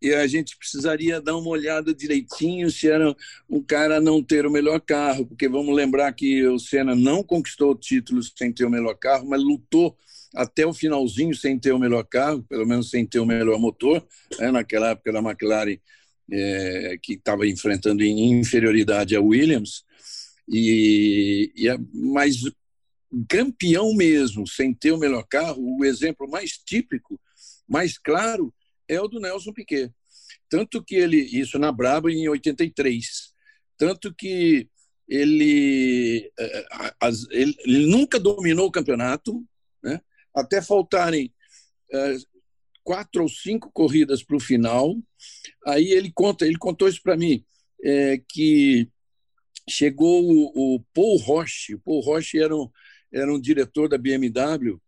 E 0.01 0.15
a 0.15 0.25
gente 0.25 0.57
precisaria 0.57 1.21
dar 1.21 1.37
uma 1.37 1.49
olhada 1.49 1.93
direitinho 1.93 2.71
se 2.71 2.89
era 2.89 3.15
um 3.47 3.61
cara 3.61 4.01
não 4.01 4.23
ter 4.23 4.47
o 4.47 4.51
melhor 4.51 4.81
carro, 4.81 5.27
porque 5.27 5.47
vamos 5.47 5.75
lembrar 5.75 6.11
que 6.13 6.43
o 6.47 6.57
Senna 6.57 6.95
não 6.95 7.23
conquistou 7.23 7.75
títulos 7.75 8.33
sem 8.35 8.51
ter 8.51 8.65
o 8.65 8.69
melhor 8.69 8.95
carro, 8.95 9.29
mas 9.29 9.43
lutou 9.43 9.95
até 10.33 10.65
o 10.65 10.73
finalzinho 10.73 11.35
sem 11.35 11.59
ter 11.59 11.71
o 11.71 11.79
melhor 11.79 12.03
carro, 12.03 12.43
pelo 12.43 12.65
menos 12.65 12.89
sem 12.89 13.05
ter 13.05 13.19
o 13.19 13.25
melhor 13.25 13.59
motor. 13.59 14.05
Né? 14.39 14.51
Naquela 14.51 14.91
época 14.91 15.11
da 15.11 15.19
McLaren 15.19 15.77
é, 16.31 16.97
que 17.01 17.13
estava 17.13 17.47
enfrentando 17.47 18.03
em 18.03 18.39
inferioridade 18.39 19.15
a 19.15 19.21
Williams, 19.21 19.83
e, 20.47 21.51
e 21.55 21.69
a, 21.69 21.77
mas 21.93 22.37
campeão 23.27 23.93
mesmo, 23.93 24.47
sem 24.47 24.73
ter 24.73 24.91
o 24.91 24.97
melhor 24.97 25.23
carro, 25.23 25.77
o 25.77 25.83
exemplo 25.83 26.29
mais 26.29 26.51
típico, 26.51 27.19
mais 27.67 27.97
claro, 27.97 28.53
é 28.87 28.99
o 28.99 29.07
do 29.07 29.19
Nelson 29.19 29.51
Piquet. 29.51 29.91
Tanto 30.49 30.83
que 30.83 30.95
ele, 30.95 31.17
isso 31.17 31.59
na 31.59 31.71
Braba 31.71 32.11
em 32.11 32.27
83, 32.27 33.33
tanto 33.77 34.13
que 34.13 34.67
ele, 35.07 36.31
é, 36.39 36.65
ele, 37.31 37.55
ele 37.65 37.85
nunca 37.87 38.19
dominou 38.19 38.67
o 38.67 38.71
campeonato? 38.71 39.45
Até 40.33 40.61
faltarem 40.61 41.33
é, 41.91 42.17
quatro 42.83 43.23
ou 43.23 43.29
cinco 43.29 43.71
corridas 43.71 44.23
para 44.23 44.37
o 44.37 44.39
final. 44.39 44.95
Aí 45.65 45.91
ele 45.91 46.11
conta, 46.13 46.45
ele 46.45 46.57
contou 46.57 46.87
isso 46.87 47.01
para 47.01 47.17
mim, 47.17 47.43
é, 47.83 48.21
que 48.27 48.89
chegou 49.69 50.23
o, 50.23 50.75
o, 50.75 50.79
Paul 50.93 51.17
Roche, 51.17 51.75
o 51.75 51.79
Paul 51.79 52.01
Roche 52.01 52.39
era 52.39 52.55
um, 52.55 52.69
era 53.11 53.33
um 53.33 53.39
diretor 53.39 53.87
da 53.87 53.97
BMW, 53.97 54.79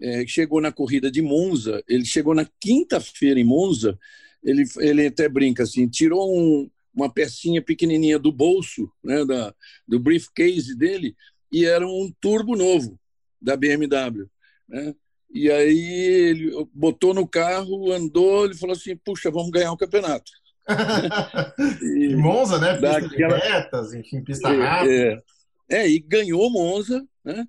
é, 0.00 0.26
chegou 0.26 0.60
na 0.60 0.72
corrida 0.72 1.10
de 1.10 1.20
Monza, 1.20 1.82
ele 1.88 2.04
chegou 2.04 2.34
na 2.34 2.48
quinta-feira 2.60 3.38
em 3.38 3.44
Monza, 3.44 3.98
ele, 4.42 4.64
ele 4.78 5.06
até 5.06 5.28
brinca 5.28 5.64
assim, 5.64 5.88
tirou 5.88 6.34
um, 6.34 6.70
uma 6.94 7.12
pecinha 7.12 7.60
pequenininha 7.60 8.18
do 8.18 8.32
bolso, 8.32 8.90
né, 9.04 9.24
da, 9.24 9.54
do 9.86 10.00
briefcase 10.00 10.76
dele, 10.76 11.14
e 11.52 11.64
era 11.64 11.86
um 11.86 12.12
turbo 12.20 12.56
novo 12.56 12.98
da 13.40 13.56
BMW. 13.56 14.28
Né? 14.70 14.94
E 15.32 15.50
aí 15.50 15.88
ele 16.30 16.68
botou 16.72 17.12
no 17.12 17.26
carro, 17.26 17.92
andou, 17.92 18.44
ele 18.44 18.54
falou 18.54 18.74
assim: 18.74 18.96
puxa, 18.96 19.30
vamos 19.30 19.50
ganhar 19.50 19.70
o 19.70 19.74
um 19.74 19.76
campeonato. 19.76 20.30
e 21.96 22.14
Monza, 22.14 22.58
né? 22.58 22.72
Pista 22.74 23.00
daquela... 23.00 23.36
retas, 23.38 23.92
enfim, 23.92 24.22
pista 24.22 24.48
é, 24.48 24.56
rápida. 24.56 25.22
É, 25.68 25.82
é, 25.82 25.88
e 25.88 25.98
ganhou 25.98 26.50
Monza, 26.50 27.04
né? 27.24 27.46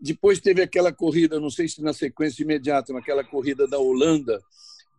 Depois 0.00 0.38
teve 0.38 0.62
aquela 0.62 0.92
corrida, 0.92 1.40
não 1.40 1.50
sei 1.50 1.66
se 1.66 1.82
na 1.82 1.92
sequência 1.92 2.42
imediata, 2.42 2.92
naquela 2.92 3.24
corrida 3.24 3.66
da 3.66 3.78
Holanda, 3.78 4.40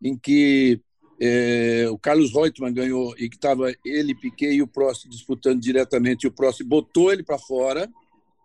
em 0.03 0.17
que 0.17 0.81
é, 1.21 1.87
o 1.89 1.97
Carlos 1.97 2.33
Reutemann 2.33 2.73
ganhou 2.73 3.15
e 3.17 3.29
que 3.29 3.35
estava 3.35 3.71
ele, 3.85 4.15
Piquet 4.15 4.53
e 4.53 4.61
o 4.61 4.67
Prost 4.67 5.07
disputando 5.07 5.61
diretamente. 5.61 6.23
E 6.23 6.27
o 6.27 6.31
Prost 6.31 6.61
botou 6.63 7.13
ele 7.13 7.23
para 7.23 7.37
fora, 7.37 7.89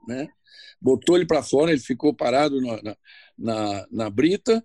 né? 0.06 0.28
Botou 0.80 1.16
ele 1.16 1.26
para 1.26 1.42
fora, 1.42 1.70
ele 1.70 1.80
ficou 1.80 2.14
parado 2.14 2.60
na, 2.60 2.96
na, 3.38 3.86
na, 3.90 4.10
brita. 4.10 4.64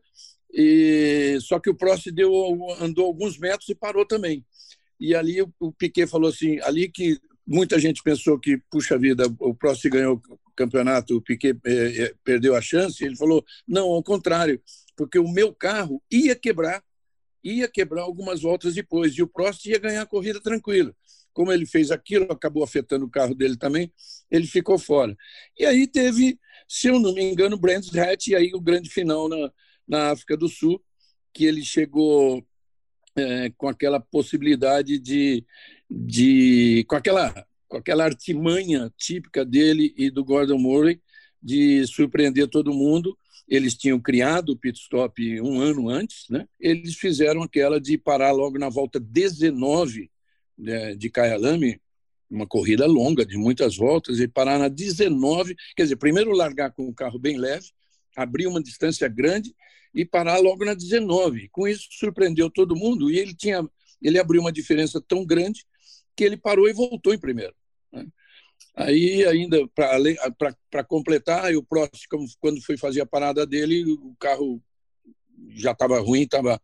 E 0.51 1.37
só 1.41 1.59
que 1.59 1.69
o 1.69 1.75
Prost 1.75 2.07
deu, 2.11 2.31
andou 2.79 3.05
alguns 3.05 3.37
metros 3.37 3.69
e 3.69 3.75
parou 3.75 4.05
também. 4.05 4.45
E 4.99 5.15
ali 5.15 5.41
o, 5.41 5.53
o 5.59 5.71
Piquet 5.71 6.07
falou 6.07 6.29
assim, 6.29 6.59
ali 6.61 6.89
que 6.89 7.19
muita 7.45 7.79
gente 7.79 8.03
pensou 8.03 8.39
que 8.39 8.61
puxa 8.69 8.97
vida, 8.97 9.23
o 9.39 9.53
Prost 9.53 9.87
ganhou 9.89 10.21
o 10.29 10.51
campeonato, 10.55 11.15
o 11.15 11.21
Piquet 11.21 11.57
eh, 11.65 12.13
perdeu 12.23 12.55
a 12.55 12.61
chance. 12.61 13.03
Ele 13.03 13.15
falou 13.15 13.45
não, 13.67 13.89
ao 13.89 14.03
contrário, 14.03 14.61
porque 14.95 15.17
o 15.17 15.27
meu 15.27 15.53
carro 15.53 16.01
ia 16.11 16.35
quebrar 16.35 16.83
ia 17.43 17.67
quebrar 17.67 18.03
algumas 18.03 18.41
voltas 18.41 18.75
depois 18.75 19.13
e 19.13 19.21
o 19.21 19.27
Prost 19.27 19.65
ia 19.65 19.79
ganhar 19.79 20.01
a 20.01 20.05
corrida 20.05 20.41
tranquilo. 20.41 20.95
Como 21.33 21.51
ele 21.51 21.65
fez 21.65 21.91
aquilo, 21.91 22.31
acabou 22.31 22.63
afetando 22.63 23.05
o 23.05 23.09
carro 23.09 23.35
dele 23.35 23.57
também, 23.57 23.91
ele 24.29 24.47
ficou 24.47 24.77
fora. 24.77 25.15
E 25.57 25.65
aí 25.65 25.87
teve, 25.87 26.39
se 26.67 26.87
eu 26.87 26.99
não 26.99 27.13
me 27.13 27.23
engano, 27.23 27.57
Brands 27.57 27.95
Hatch 27.95 28.27
e 28.27 28.35
aí 28.35 28.51
o 28.53 28.61
grande 28.61 28.89
final 28.89 29.27
na, 29.27 29.51
na 29.87 30.11
África 30.11 30.35
do 30.35 30.47
Sul, 30.47 30.83
que 31.33 31.45
ele 31.45 31.63
chegou 31.63 32.45
é, 33.15 33.49
com 33.57 33.67
aquela 33.67 33.99
possibilidade 33.99 34.99
de, 34.99 35.45
de 35.89 36.85
com 36.87 36.95
aquela 36.95 37.45
com 37.67 37.77
aquela 37.77 38.03
artimanha 38.03 38.91
típica 38.97 39.45
dele 39.45 39.93
e 39.95 40.09
do 40.09 40.25
Gordon 40.25 40.57
Murray 40.57 40.99
de 41.41 41.85
surpreender 41.85 42.47
todo 42.47 42.73
mundo 42.73 43.15
eles 43.49 43.75
tinham 43.75 43.99
criado 43.99 44.49
o 44.49 44.57
pit 44.57 44.79
stop 44.79 45.41
um 45.41 45.59
ano 45.59 45.89
antes, 45.89 46.29
né? 46.29 46.47
eles 46.59 46.95
fizeram 46.95 47.41
aquela 47.41 47.81
de 47.81 47.97
parar 47.97 48.31
logo 48.31 48.59
na 48.59 48.69
volta 48.69 48.99
19 48.99 50.09
né, 50.59 50.95
de 50.95 51.09
Kyalami, 51.09 51.79
uma 52.29 52.45
corrida 52.45 52.85
longa, 52.85 53.25
de 53.25 53.37
muitas 53.37 53.75
voltas, 53.75 54.19
e 54.19 54.27
parar 54.27 54.59
na 54.59 54.67
19, 54.67 55.55
quer 55.75 55.83
dizer, 55.83 55.95
primeiro 55.95 56.31
largar 56.31 56.71
com 56.71 56.87
o 56.87 56.93
carro 56.93 57.17
bem 57.17 57.37
leve, 57.37 57.67
abrir 58.15 58.45
uma 58.45 58.61
distância 58.61 59.07
grande 59.07 59.55
e 59.95 60.05
parar 60.05 60.37
logo 60.37 60.63
na 60.63 60.75
19. 60.75 61.49
Com 61.49 61.67
isso, 61.67 61.87
surpreendeu 61.89 62.49
todo 62.51 62.75
mundo 62.75 63.09
e 63.09 63.17
ele 63.17 63.33
tinha 63.33 63.67
ele 64.01 64.19
abriu 64.19 64.41
uma 64.41 64.51
diferença 64.51 65.01
tão 65.01 65.25
grande 65.25 65.65
que 66.15 66.23
ele 66.23 66.37
parou 66.37 66.69
e 66.69 66.73
voltou 66.73 67.13
em 67.13 67.19
primeiro. 67.19 67.53
Né? 67.91 68.05
Aí, 68.75 69.25
ainda 69.25 69.57
para 70.69 70.83
completar, 70.83 71.53
o 71.55 71.63
próximo, 71.63 72.25
quando 72.39 72.61
foi 72.61 72.77
fazer 72.77 73.01
a 73.01 73.05
parada 73.05 73.45
dele, 73.45 73.83
o 73.91 74.15
carro 74.19 74.61
já 75.49 75.71
estava 75.71 75.99
ruim, 75.99 76.27
tava, 76.27 76.61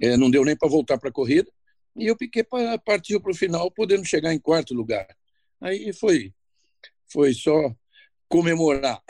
é, 0.00 0.16
não 0.16 0.30
deu 0.30 0.44
nem 0.44 0.56
para 0.56 0.68
voltar 0.68 0.98
para 0.98 1.08
a 1.08 1.12
corrida. 1.12 1.50
E 1.96 2.10
o 2.10 2.16
Piquet 2.16 2.46
partiu 2.84 3.20
para 3.20 3.30
o 3.30 3.36
final, 3.36 3.70
podendo 3.70 4.04
chegar 4.04 4.32
em 4.32 4.38
quarto 4.38 4.74
lugar. 4.74 5.06
Aí 5.60 5.92
foi, 5.92 6.32
foi 7.06 7.32
só 7.32 7.74
comemorar, 8.28 9.00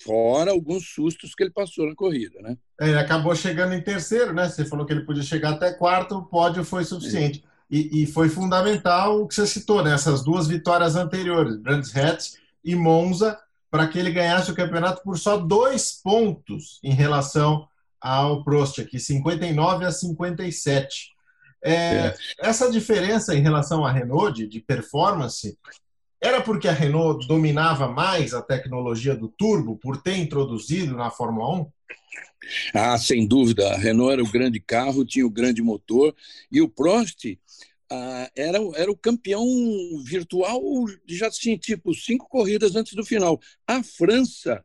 fora 0.00 0.50
alguns 0.50 0.88
sustos 0.88 1.34
que 1.34 1.42
ele 1.42 1.52
passou 1.52 1.86
na 1.86 1.94
corrida, 1.94 2.40
né? 2.40 2.56
É, 2.80 2.88
ele 2.88 2.98
acabou 2.98 3.34
chegando 3.36 3.74
em 3.74 3.82
terceiro, 3.82 4.32
né? 4.32 4.48
Você 4.48 4.64
falou 4.64 4.86
que 4.86 4.92
ele 4.92 5.04
podia 5.04 5.22
chegar 5.22 5.50
até 5.50 5.72
quarto, 5.72 6.16
o 6.16 6.24
pódio 6.24 6.64
foi 6.64 6.84
suficiente. 6.84 7.44
E, 7.70 8.02
e, 8.02 8.06
foi 8.06 8.28
fundamental 8.28 9.20
o 9.20 9.26
que 9.26 9.34
você 9.34 9.46
citou, 9.46 9.82
né? 9.82 9.94
essas 9.94 10.22
duas 10.22 10.46
vitórias 10.46 10.96
anteriores, 10.96 11.56
Brands 11.56 11.96
Hatch 11.96 12.34
e 12.62 12.74
Monza, 12.76 13.38
para 13.70 13.88
que 13.88 13.98
ele 13.98 14.12
ganhasse 14.12 14.50
o 14.50 14.54
campeonato 14.54 15.02
por 15.02 15.18
só 15.18 15.38
dois 15.38 15.92
pontos 15.92 16.78
em 16.82 16.92
relação 16.92 17.66
ao 18.00 18.44
Prost, 18.44 18.78
aqui, 18.80 19.00
59 19.00 19.86
a 19.86 19.90
57. 19.90 21.13
É, 21.64 21.72
é. 21.72 22.14
Essa 22.38 22.70
diferença 22.70 23.34
em 23.34 23.40
relação 23.40 23.84
à 23.84 23.90
Renault 23.90 24.36
de, 24.36 24.46
de 24.46 24.60
performance 24.60 25.58
era 26.20 26.40
porque 26.40 26.68
a 26.68 26.72
Renault 26.72 27.26
dominava 27.26 27.88
mais 27.88 28.34
a 28.34 28.42
tecnologia 28.42 29.16
do 29.16 29.28
turbo 29.28 29.76
por 29.76 30.00
ter 30.00 30.16
introduzido 30.16 30.96
na 30.96 31.10
Fórmula 31.10 31.60
1? 31.60 31.72
Ah, 32.74 32.98
sem 32.98 33.26
dúvida. 33.26 33.72
A 33.72 33.76
Renault 33.76 34.12
era 34.12 34.22
o 34.22 34.30
grande 34.30 34.60
carro, 34.60 35.04
tinha 35.04 35.26
o 35.26 35.30
grande 35.30 35.62
motor. 35.62 36.14
E 36.50 36.60
o 36.60 36.68
Prost 36.68 37.36
ah, 37.90 38.30
era, 38.34 38.58
era 38.74 38.90
o 38.90 38.96
campeão 38.96 39.44
virtual 40.04 40.60
já 41.06 41.30
tinha 41.30 41.58
tipo 41.58 41.94
cinco 41.94 42.28
corridas 42.28 42.74
antes 42.74 42.94
do 42.94 43.04
final. 43.04 43.40
A 43.66 43.82
França, 43.82 44.64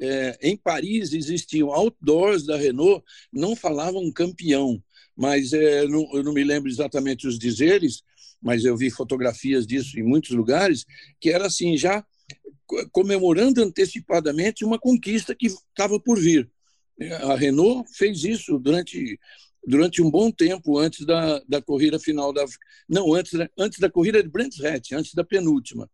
é, 0.00 0.38
em 0.42 0.56
Paris, 0.56 1.12
existiam 1.12 1.72
outdoors 1.72 2.44
da 2.44 2.56
Renault, 2.56 3.04
não 3.32 3.56
falavam 3.56 4.12
campeão, 4.12 4.82
mas 5.16 5.52
é, 5.52 5.86
não, 5.86 6.08
eu 6.12 6.22
não 6.22 6.32
me 6.32 6.44
lembro 6.44 6.70
exatamente 6.70 7.26
os 7.26 7.38
dizeres, 7.38 8.02
mas 8.40 8.64
eu 8.64 8.76
vi 8.76 8.90
fotografias 8.90 9.66
disso 9.66 9.98
em 9.98 10.02
muitos 10.02 10.30
lugares, 10.30 10.84
que 11.20 11.30
era 11.30 11.46
assim, 11.46 11.76
já 11.76 12.04
comemorando 12.90 13.62
antecipadamente 13.62 14.64
uma 14.64 14.78
conquista 14.78 15.34
que 15.34 15.46
estava 15.46 16.00
por 16.00 16.18
vir. 16.18 16.50
A 17.22 17.34
Renault 17.36 17.88
fez 17.96 18.24
isso 18.24 18.58
durante, 18.58 19.18
durante 19.66 20.02
um 20.02 20.10
bom 20.10 20.30
tempo 20.30 20.78
antes 20.78 21.04
da, 21.04 21.40
da 21.48 21.60
corrida 21.60 21.98
final 21.98 22.32
da 22.32 22.44
não 22.88 23.12
antes 23.14 23.32
antes 23.58 23.78
da 23.78 23.90
corrida 23.90 24.22
de 24.22 24.28
Brands 24.28 24.62
Hatch, 24.62 24.92
antes 24.92 25.14
da 25.14 25.24
penúltima. 25.24 25.90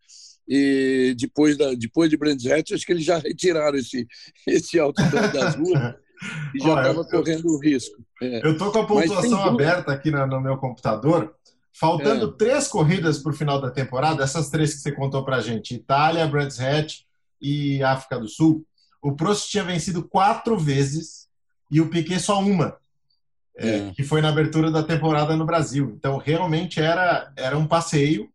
E 0.46 1.14
depois 1.18 1.57
da 1.57 1.74
depois 1.74 2.09
de 2.11 2.16
Brands 2.16 2.46
Hatch, 2.46 2.72
acho 2.72 2.87
que 2.87 2.92
eles 2.92 3.04
já 3.04 3.18
retiraram 3.18 3.78
esse 3.78 4.07
esse 4.46 4.78
outdoor 4.78 5.33
das 5.33 5.54
ruas 5.54 5.94
e 6.54 6.61
já 6.61 6.81
estava 6.83 7.04
correndo 7.04 7.46
o 7.48 7.61
risco. 7.61 8.02
É. 8.22 8.46
Eu 8.46 8.52
estou 8.52 8.72
com 8.72 8.78
a 8.81 8.87
pontuação 8.87 9.44
aberta 9.44 9.92
aqui 9.92 10.11
no, 10.11 10.26
no 10.26 10.40
meu 10.40 10.57
computador. 10.57 11.35
Faltando 11.72 12.31
é. 12.31 12.33
três 12.37 12.66
corridas 12.66 13.18
para 13.18 13.31
o 13.31 13.35
final 13.35 13.61
da 13.61 13.70
temporada, 13.70 14.24
essas 14.24 14.50
três 14.50 14.74
que 14.74 14.81
você 14.81 14.90
contou 14.90 15.24
para 15.24 15.37
a 15.37 15.40
gente, 15.40 15.74
Itália, 15.74 16.26
Brands 16.26 16.59
Hatch 16.59 17.02
e 17.40 17.83
África 17.85 18.18
do 18.18 18.26
Sul, 18.26 18.66
o 19.00 19.14
Prost 19.14 19.48
tinha 19.48 19.62
vencido 19.62 20.02
quatro 20.02 20.59
vezes 20.59 21.28
e 21.70 21.81
o 21.81 21.88
Piquet 21.88 22.18
só 22.18 22.40
uma, 22.40 22.76
é, 23.57 23.68
é. 23.68 23.92
que 23.94 24.02
foi 24.02 24.20
na 24.20 24.28
abertura 24.28 24.70
da 24.70 24.83
temporada 24.83 25.37
no 25.37 25.46
Brasil. 25.46 25.92
Então, 25.96 26.16
realmente 26.16 26.81
era, 26.81 27.33
era 27.37 27.57
um 27.57 27.66
passeio 27.66 28.28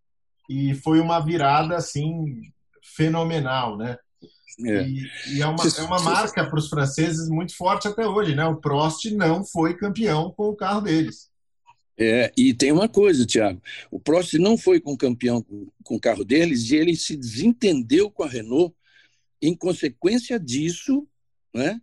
e 0.50 0.74
foi 0.76 1.00
uma 1.00 1.20
virada 1.20 1.76
assim 1.76 2.42
fenomenal, 2.82 3.78
né? 3.78 3.98
É. 4.60 4.84
E, 4.84 5.10
e, 5.36 5.42
é 5.42 5.48
uma, 5.48 5.64
é 5.64 5.82
uma 5.82 6.00
marca 6.02 6.46
para 6.46 6.60
os 6.60 6.70
franceses 6.70 7.28
muito 7.30 7.56
forte 7.56 7.88
até 7.88 8.08
hoje, 8.08 8.36
né? 8.36 8.46
O 8.46 8.58
Prost 8.58 9.06
não 9.12 9.44
foi 9.44 9.76
campeão 9.76 10.32
com 10.32 10.50
o 10.50 10.56
carro 10.56 10.82
deles. 10.82 11.32
É, 11.98 12.32
e 12.36 12.54
tem 12.54 12.72
uma 12.72 12.90
coisa, 12.90 13.26
Tiago: 13.26 13.62
o 13.92 14.00
Prost 14.00 14.34
não 14.34 14.58
foi 14.58 14.80
com 14.80 14.98
campeão 14.98 15.42
com, 15.42 15.68
com 15.84 15.96
o 15.96 16.00
carro 16.00 16.24
deles 16.24 16.70
e 16.70 16.76
ele 16.76 16.96
se 16.96 17.16
desentendeu 17.16 18.10
com 18.10 18.24
a 18.24 18.28
Renault 18.28 18.76
em 19.42 19.56
consequência 19.56 20.40
disso, 20.40 21.08
né? 21.54 21.80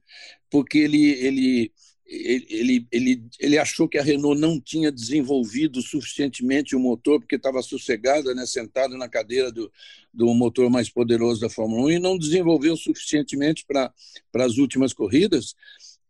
porque 0.51 0.79
ele, 0.79 1.11
ele, 1.13 1.73
ele, 2.11 2.89
ele, 2.91 3.25
ele 3.39 3.57
achou 3.57 3.89
que 3.89 3.97
a 3.97 4.03
Renault 4.03 4.41
não 4.41 4.61
tinha 4.61 4.91
desenvolvido 4.91 5.81
suficientemente 5.81 6.75
o 6.75 6.81
motor, 6.81 7.21
porque 7.21 7.37
estava 7.37 7.63
sossegada, 7.63 8.35
né, 8.35 8.45
sentado 8.47 8.99
na 8.99 9.09
cadeira 9.09 9.53
do, 9.53 9.73
do 10.13 10.35
motor 10.35 10.69
mais 10.69 10.91
poderoso 10.91 11.41
da 11.41 11.49
Fórmula 11.49 11.83
1, 11.83 11.91
e 11.93 11.99
não 12.01 12.19
desenvolveu 12.19 12.77
suficientemente 12.77 13.65
para 13.65 13.93
as 14.35 14.59
últimas 14.59 14.93
corridas. 14.93 15.55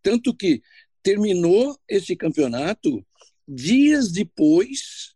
Tanto 0.03 0.35
que 0.35 0.63
terminou 1.03 1.79
esse 1.87 2.17
campeonato, 2.17 3.05
dias 3.47 4.11
depois 4.11 5.15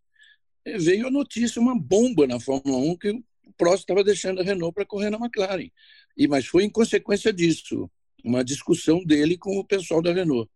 veio 0.78 1.06
a 1.06 1.10
notícia, 1.10 1.62
uma 1.62 1.78
bomba 1.78 2.26
na 2.26 2.38
Fórmula 2.38 2.76
1, 2.76 2.96
que 2.98 3.10
o 3.10 3.52
Prost 3.56 3.80
estava 3.80 4.04
deixando 4.04 4.42
a 4.42 4.44
Renault 4.44 4.74
para 4.74 4.84
correr 4.84 5.08
na 5.08 5.16
McLaren. 5.16 5.70
E, 6.14 6.28
mas 6.28 6.44
foi 6.44 6.64
em 6.64 6.70
consequência 6.70 7.32
disso, 7.32 7.90
uma 8.22 8.44
discussão 8.44 9.02
dele 9.02 9.38
com 9.38 9.58
o 9.58 9.64
pessoal 9.64 10.02
da 10.02 10.12
Renault. 10.12 10.50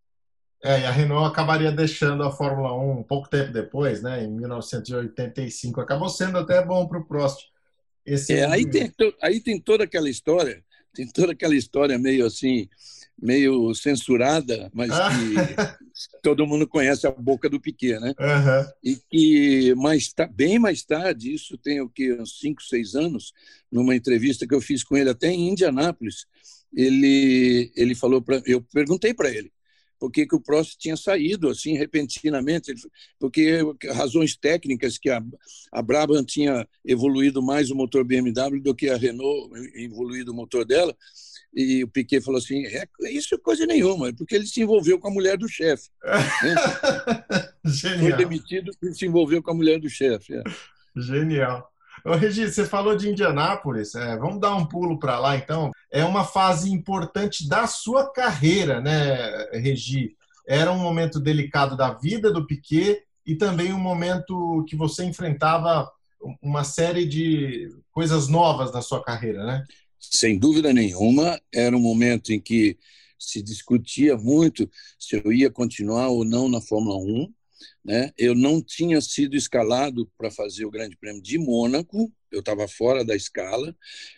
É, 0.62 0.80
e 0.80 0.84
a 0.84 0.90
Renault 0.90 1.30
acabaria 1.30 1.70
deixando 1.70 2.24
a 2.24 2.32
Fórmula 2.32 2.76
1 2.76 2.98
um 2.98 3.02
pouco 3.02 3.28
tempo 3.28 3.52
depois, 3.52 4.02
né, 4.02 4.24
em 4.24 4.30
1985. 4.30 5.80
Acabou 5.80 6.08
sendo 6.08 6.38
até 6.38 6.64
bom 6.64 6.86
para 6.88 6.98
o 6.98 7.04
Prost. 7.04 7.46
Esse 8.04 8.34
é, 8.34 8.44
aí, 8.46 8.68
tem, 8.68 8.92
aí 9.22 9.40
tem 9.40 9.60
toda 9.60 9.84
aquela 9.84 10.08
história, 10.08 10.64
tem 10.94 11.06
toda 11.06 11.32
aquela 11.32 11.54
história 11.54 11.96
meio 11.98 12.26
assim, 12.26 12.68
meio 13.20 13.72
censurada, 13.74 14.70
mas 14.74 14.90
ah. 14.90 15.10
que 15.10 16.08
todo 16.22 16.46
mundo 16.46 16.66
conhece 16.66 17.06
a 17.06 17.10
boca 17.10 17.48
do 17.48 17.60
Piquet, 17.60 18.00
né? 18.00 18.14
Uhum. 18.18 18.72
E 18.82 18.96
que 19.10 19.74
mais 19.74 20.12
bem 20.32 20.58
mais 20.58 20.82
tarde, 20.82 21.34
isso 21.34 21.56
tem 21.58 21.80
o 21.80 21.88
que 21.88 22.14
uns 22.14 22.38
cinco, 22.40 22.62
seis 22.62 22.94
anos, 22.94 23.32
numa 23.70 23.94
entrevista 23.94 24.46
que 24.46 24.54
eu 24.54 24.60
fiz 24.60 24.82
com 24.82 24.96
ele 24.96 25.10
até 25.10 25.28
em 25.28 25.50
Indianápolis, 25.50 26.26
ele 26.74 27.70
ele 27.76 27.94
falou 27.94 28.22
para 28.22 28.42
eu 28.46 28.60
perguntei 28.72 29.12
para 29.14 29.30
ele 29.30 29.52
por 29.98 30.11
que, 30.11 30.26
que 30.26 30.37
o 30.37 30.40
Prost 30.40 30.76
tinha 30.78 30.96
saído 30.96 31.48
assim 31.48 31.76
repentinamente, 31.76 32.72
porque 33.18 33.61
razões 33.92 34.37
técnicas 34.37 34.96
que 34.96 35.11
a, 35.11 35.22
a 35.72 35.82
Brabham 35.82 36.24
tinha 36.24 36.66
evoluído 36.84 37.42
mais 37.42 37.70
o 37.70 37.74
motor 37.74 38.04
BMW 38.04 38.61
do 38.61 38.74
que 38.74 38.88
a 38.88 38.96
Renault 38.96 39.50
evoluído 39.74 40.32
o 40.32 40.34
motor 40.34 40.64
dela. 40.64 40.96
E 41.54 41.82
o 41.82 41.88
Piquet 41.88 42.20
falou 42.20 42.38
assim: 42.38 42.64
é, 42.66 42.87
isso 43.11 43.34
é 43.34 43.38
coisa 43.38 43.66
nenhuma, 43.66 44.08
é 44.08 44.12
porque 44.12 44.34
ele 44.34 44.46
se 44.46 44.61
envolveu 44.61 44.98
com 44.98 45.08
a 45.08 45.11
mulher 45.11 45.37
do 45.37 45.48
chefe. 45.48 45.88
Né? 46.04 46.54
Genial. 47.64 48.00
Foi 48.00 48.12
demitido 48.16 48.70
porque 48.78 48.94
se 48.94 49.06
envolveu 49.06 49.42
com 49.42 49.50
a 49.50 49.54
mulher 49.54 49.80
do 49.80 49.88
chefe. 49.88 50.34
É. 50.34 50.42
Genial. 50.96 51.68
Ô, 52.08 52.14
Regi, 52.14 52.50
você 52.50 52.64
falou 52.64 52.96
de 52.96 53.10
Indianápolis, 53.10 53.94
é, 53.94 54.16
vamos 54.16 54.40
dar 54.40 54.56
um 54.56 54.64
pulo 54.64 54.98
para 54.98 55.18
lá 55.18 55.36
então. 55.36 55.70
É 55.92 56.02
uma 56.02 56.24
fase 56.24 56.72
importante 56.72 57.46
da 57.46 57.66
sua 57.66 58.10
carreira, 58.10 58.80
né, 58.80 59.46
Regi? 59.52 60.16
Era 60.46 60.72
um 60.72 60.78
momento 60.78 61.20
delicado 61.20 61.76
da 61.76 61.92
vida 61.92 62.32
do 62.32 62.46
Piquet 62.46 63.02
e 63.26 63.34
também 63.34 63.74
um 63.74 63.78
momento 63.78 64.64
que 64.66 64.74
você 64.74 65.04
enfrentava 65.04 65.86
uma 66.40 66.64
série 66.64 67.04
de 67.04 67.68
coisas 67.92 68.26
novas 68.26 68.72
na 68.72 68.80
sua 68.80 69.04
carreira, 69.04 69.44
né? 69.44 69.64
Sem 70.00 70.38
dúvida 70.38 70.72
nenhuma, 70.72 71.38
era 71.52 71.76
um 71.76 71.80
momento 71.80 72.32
em 72.32 72.40
que 72.40 72.78
se 73.18 73.42
discutia 73.42 74.16
muito 74.16 74.66
se 74.98 75.16
eu 75.22 75.30
ia 75.30 75.50
continuar 75.50 76.08
ou 76.08 76.24
não 76.24 76.48
na 76.48 76.62
Fórmula 76.62 76.96
1. 76.96 77.30
Né? 77.84 78.12
Eu 78.16 78.34
não 78.34 78.62
tinha 78.62 79.00
sido 79.00 79.36
escalado 79.36 80.10
para 80.16 80.30
fazer 80.30 80.64
o 80.64 80.70
Grande 80.70 80.96
Prêmio 80.96 81.22
de 81.22 81.38
Mônaco, 81.38 82.12
eu 82.30 82.40
estava 82.40 82.68
fora 82.68 83.04
da 83.04 83.16
escala, 83.16 83.74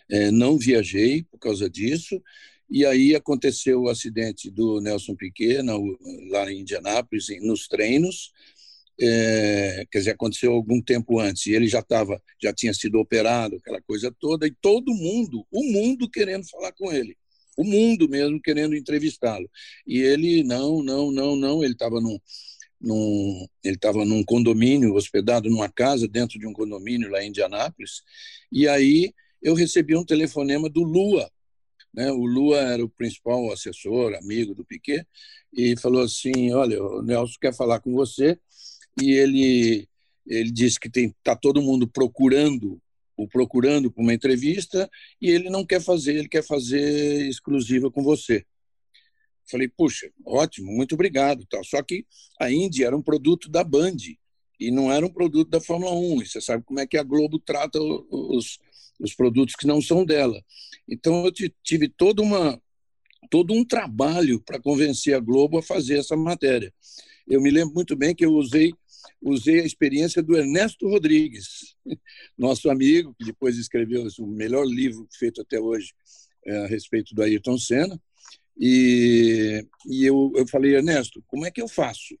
é, 0.09 0.31
não 0.31 0.57
viajei 0.57 1.23
por 1.23 1.39
causa 1.39 1.69
disso. 1.69 2.21
E 2.69 2.85
aí 2.85 3.15
aconteceu 3.15 3.81
o 3.81 3.89
acidente 3.89 4.49
do 4.49 4.79
Nelson 4.79 5.15
Piquet 5.15 5.61
na, 5.61 5.73
lá 6.29 6.51
em 6.51 6.61
Indianápolis, 6.61 7.27
nos 7.41 7.67
treinos. 7.67 8.31
É, 8.99 9.85
quer 9.91 9.99
dizer, 9.99 10.11
aconteceu 10.11 10.53
algum 10.53 10.81
tempo 10.81 11.19
antes, 11.19 11.47
e 11.47 11.53
ele 11.53 11.67
já 11.67 11.79
estava, 11.79 12.21
já 12.41 12.53
tinha 12.53 12.73
sido 12.73 12.99
operado, 12.99 13.55
aquela 13.55 13.81
coisa 13.81 14.13
toda, 14.19 14.45
e 14.45 14.51
todo 14.61 14.93
mundo, 14.93 15.45
o 15.51 15.63
mundo 15.63 16.09
querendo 16.09 16.47
falar 16.49 16.71
com 16.73 16.91
ele 16.91 17.17
o 17.57 17.63
mundo 17.63 18.07
mesmo 18.09 18.41
querendo 18.41 18.75
entrevistá-lo. 18.75 19.49
E 19.85 19.99
ele, 19.99 20.43
não, 20.43 20.81
não, 20.83 21.11
não, 21.11 21.35
não, 21.35 21.63
ele 21.63 21.73
estava 21.73 21.99
num, 21.99 22.17
num, 22.81 23.47
ele 23.63 23.75
estava 23.75 24.03
num 24.03 24.23
condomínio, 24.23 24.95
hospedado 24.95 25.49
numa 25.49 25.69
casa 25.69 26.07
dentro 26.07 26.39
de 26.39 26.47
um 26.47 26.53
condomínio 26.53 27.09
lá 27.09 27.23
em 27.23 27.29
Indianápolis, 27.29 28.01
e 28.51 28.67
aí 28.67 29.13
eu 29.41 29.53
recebi 29.53 29.95
um 29.95 30.05
telefonema 30.05 30.69
do 30.69 30.83
Lua, 30.83 31.29
né? 31.93 32.11
O 32.11 32.25
Lua 32.25 32.57
era 32.57 32.83
o 32.83 32.89
principal 32.89 33.51
assessor, 33.51 34.15
amigo 34.15 34.55
do 34.55 34.63
Piquet, 34.63 35.05
e 35.53 35.75
falou 35.77 36.01
assim: 36.01 36.53
Olha, 36.53 36.81
o 36.81 37.01
Nelson 37.01 37.35
quer 37.41 37.53
falar 37.53 37.79
com 37.79 37.93
você. 37.93 38.39
E 39.01 39.11
ele, 39.11 39.87
ele 40.25 40.51
disse 40.51 40.79
que 40.79 40.89
está 40.99 41.35
todo 41.35 41.61
mundo 41.61 41.87
procurando 41.87 42.81
o 43.17 43.27
procurando 43.27 43.91
para 43.91 44.01
uma 44.01 44.13
entrevista 44.13 44.89
e 45.21 45.29
ele 45.29 45.49
não 45.49 45.65
quer 45.65 45.79
fazer, 45.81 46.15
ele 46.15 46.27
quer 46.27 46.43
fazer 46.43 47.27
exclusiva 47.27 47.91
com 47.91 48.01
você. 48.01 48.45
Falei, 49.51 49.67
puxa, 49.67 50.11
ótimo, 50.25 50.71
muito 50.71 50.95
obrigado. 50.95 51.45
Tal. 51.49 51.63
Só 51.63 51.81
que 51.83 52.05
a 52.39 52.51
Indy 52.51 52.83
era 52.83 52.95
um 52.95 53.01
produto 53.01 53.49
da 53.49 53.63
Band 53.63 53.97
e 54.59 54.71
não 54.71 54.91
era 54.91 55.05
um 55.05 55.11
produto 55.11 55.49
da 55.49 55.59
Fórmula 55.59 55.93
1. 55.93 56.21
E 56.21 56.25
você 56.27 56.41
sabe 56.41 56.63
como 56.63 56.79
é 56.79 56.87
que 56.87 56.97
a 56.97 57.03
Globo 57.03 57.39
trata 57.39 57.79
os, 57.79 58.59
os 58.99 59.13
produtos 59.13 59.55
que 59.55 59.67
não 59.67 59.81
são 59.81 60.05
dela. 60.05 60.41
Então 60.87 61.25
eu 61.25 61.31
tive 61.63 61.89
toda 61.89 62.21
uma, 62.21 62.61
todo 63.29 63.53
um 63.53 63.65
trabalho 63.65 64.41
para 64.41 64.59
convencer 64.59 65.15
a 65.15 65.19
Globo 65.19 65.57
a 65.57 65.63
fazer 65.63 65.99
essa 65.99 66.15
matéria. 66.15 66.73
Eu 67.27 67.41
me 67.41 67.51
lembro 67.51 67.73
muito 67.73 67.95
bem 67.95 68.15
que 68.15 68.25
eu 68.25 68.33
usei 68.33 68.73
usei 69.21 69.61
a 69.61 69.65
experiência 69.65 70.21
do 70.21 70.35
Ernesto 70.35 70.87
Rodrigues, 70.87 71.75
nosso 72.37 72.69
amigo, 72.69 73.15
que 73.17 73.25
depois 73.25 73.57
escreveu 73.57 74.07
o 74.19 74.27
melhor 74.27 74.65
livro 74.65 75.07
feito 75.11 75.41
até 75.41 75.59
hoje 75.59 75.93
é, 76.45 76.57
a 76.57 76.67
respeito 76.67 77.13
do 77.13 77.21
Ayrton 77.21 77.57
Senna. 77.57 78.01
E, 78.57 79.65
e 79.87 80.05
eu, 80.05 80.31
eu 80.35 80.47
falei, 80.47 80.75
Ernesto, 80.75 81.23
como 81.27 81.45
é 81.45 81.51
que 81.51 81.61
eu 81.61 81.67
faço? 81.67 82.17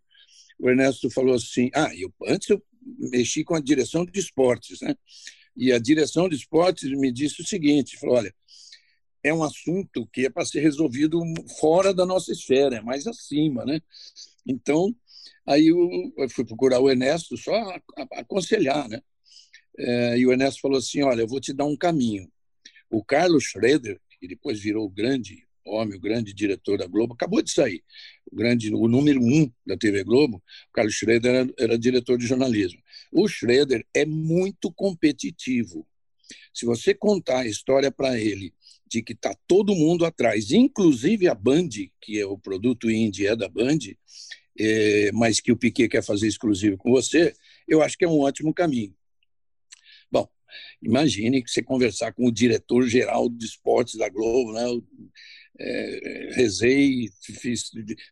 O 0.59 0.69
Ernesto 0.69 1.09
falou 1.09 1.35
assim: 1.35 1.69
ah, 1.73 1.89
eu, 1.95 2.13
antes 2.27 2.49
eu 2.49 2.61
mexi 3.11 3.43
com 3.43 3.55
a 3.55 3.59
direção 3.59 4.05
de 4.05 4.19
esportes, 4.19 4.81
né? 4.81 4.95
E 5.55 5.71
a 5.71 5.79
direção 5.79 6.29
de 6.29 6.35
esportes 6.35 6.89
me 6.91 7.11
disse 7.11 7.41
o 7.41 7.47
seguinte: 7.47 7.97
falou, 7.97 8.17
olha, 8.17 8.33
é 9.23 9.33
um 9.33 9.43
assunto 9.43 10.07
que 10.07 10.25
é 10.25 10.29
para 10.29 10.45
ser 10.45 10.61
resolvido 10.61 11.21
fora 11.59 11.93
da 11.93 12.05
nossa 12.05 12.31
esfera, 12.31 12.77
é 12.77 12.81
mais 12.81 13.07
acima, 13.07 13.65
né? 13.65 13.81
Então, 14.45 14.95
Aí 15.45 15.67
eu, 15.67 16.13
eu 16.17 16.29
fui 16.29 16.45
procurar 16.45 16.79
o 16.79 16.89
Ernesto 16.89 17.35
só 17.37 17.53
aconselhar, 18.13 18.87
né? 18.87 19.01
É, 19.77 20.17
e 20.17 20.25
o 20.25 20.31
Ernesto 20.31 20.61
falou 20.61 20.77
assim: 20.77 21.01
Olha, 21.01 21.21
eu 21.21 21.27
vou 21.27 21.39
te 21.39 21.53
dar 21.53 21.65
um 21.65 21.77
caminho. 21.77 22.31
O 22.89 23.03
Carlos 23.03 23.45
Schroeder, 23.45 23.99
que 24.19 24.27
depois 24.27 24.59
virou 24.59 24.85
o 24.85 24.89
grande 24.89 25.47
homem, 25.65 25.97
o 25.97 26.01
grande 26.01 26.33
diretor 26.33 26.77
da 26.77 26.87
Globo, 26.87 27.13
acabou 27.13 27.41
de 27.41 27.51
sair. 27.51 27.83
O 28.31 28.35
grande, 28.35 28.73
o 28.73 28.87
número 28.87 29.21
um 29.21 29.51
da 29.65 29.77
TV 29.77 30.03
Globo, 30.03 30.37
o 30.37 30.71
Carlos 30.73 30.95
Schroeder 30.95 31.33
era, 31.33 31.53
era 31.57 31.79
diretor 31.79 32.17
de 32.17 32.25
jornalismo. 32.25 32.81
O 33.11 33.27
Schroeder 33.27 33.85
é 33.93 34.05
muito 34.05 34.71
competitivo. 34.71 35.87
Se 36.53 36.65
você 36.65 36.93
contar 36.93 37.39
a 37.39 37.47
história 37.47 37.91
para 37.91 38.19
ele 38.19 38.53
de 38.87 39.01
que 39.01 39.13
está 39.13 39.33
todo 39.47 39.75
mundo 39.75 40.05
atrás, 40.05 40.51
inclusive 40.51 41.27
a 41.27 41.35
Band, 41.35 41.69
que 42.01 42.19
é 42.19 42.25
o 42.25 42.37
produto 42.37 42.89
indie 42.89 43.27
é 43.27 43.35
da 43.35 43.47
Band, 43.47 43.79
é, 44.59 45.11
mas 45.13 45.39
que 45.39 45.51
o 45.51 45.57
Piquet 45.57 45.87
quer 45.87 46.03
fazer 46.03 46.27
exclusivo 46.27 46.77
com 46.77 46.91
você, 46.91 47.33
eu 47.67 47.81
acho 47.81 47.97
que 47.97 48.03
é 48.03 48.07
um 48.07 48.19
ótimo 48.19 48.53
caminho. 48.53 48.93
Bom, 50.11 50.27
imagine 50.81 51.41
que 51.41 51.49
você 51.49 51.63
conversar 51.63 52.11
com 52.13 52.27
o 52.27 52.31
diretor-geral 52.31 53.29
de 53.29 53.45
esportes 53.45 53.95
da 53.95 54.09
Globo, 54.09 54.51
né? 54.51 54.65
É, 55.59 56.31
rezei, 56.33 57.09
fiz 57.21 57.69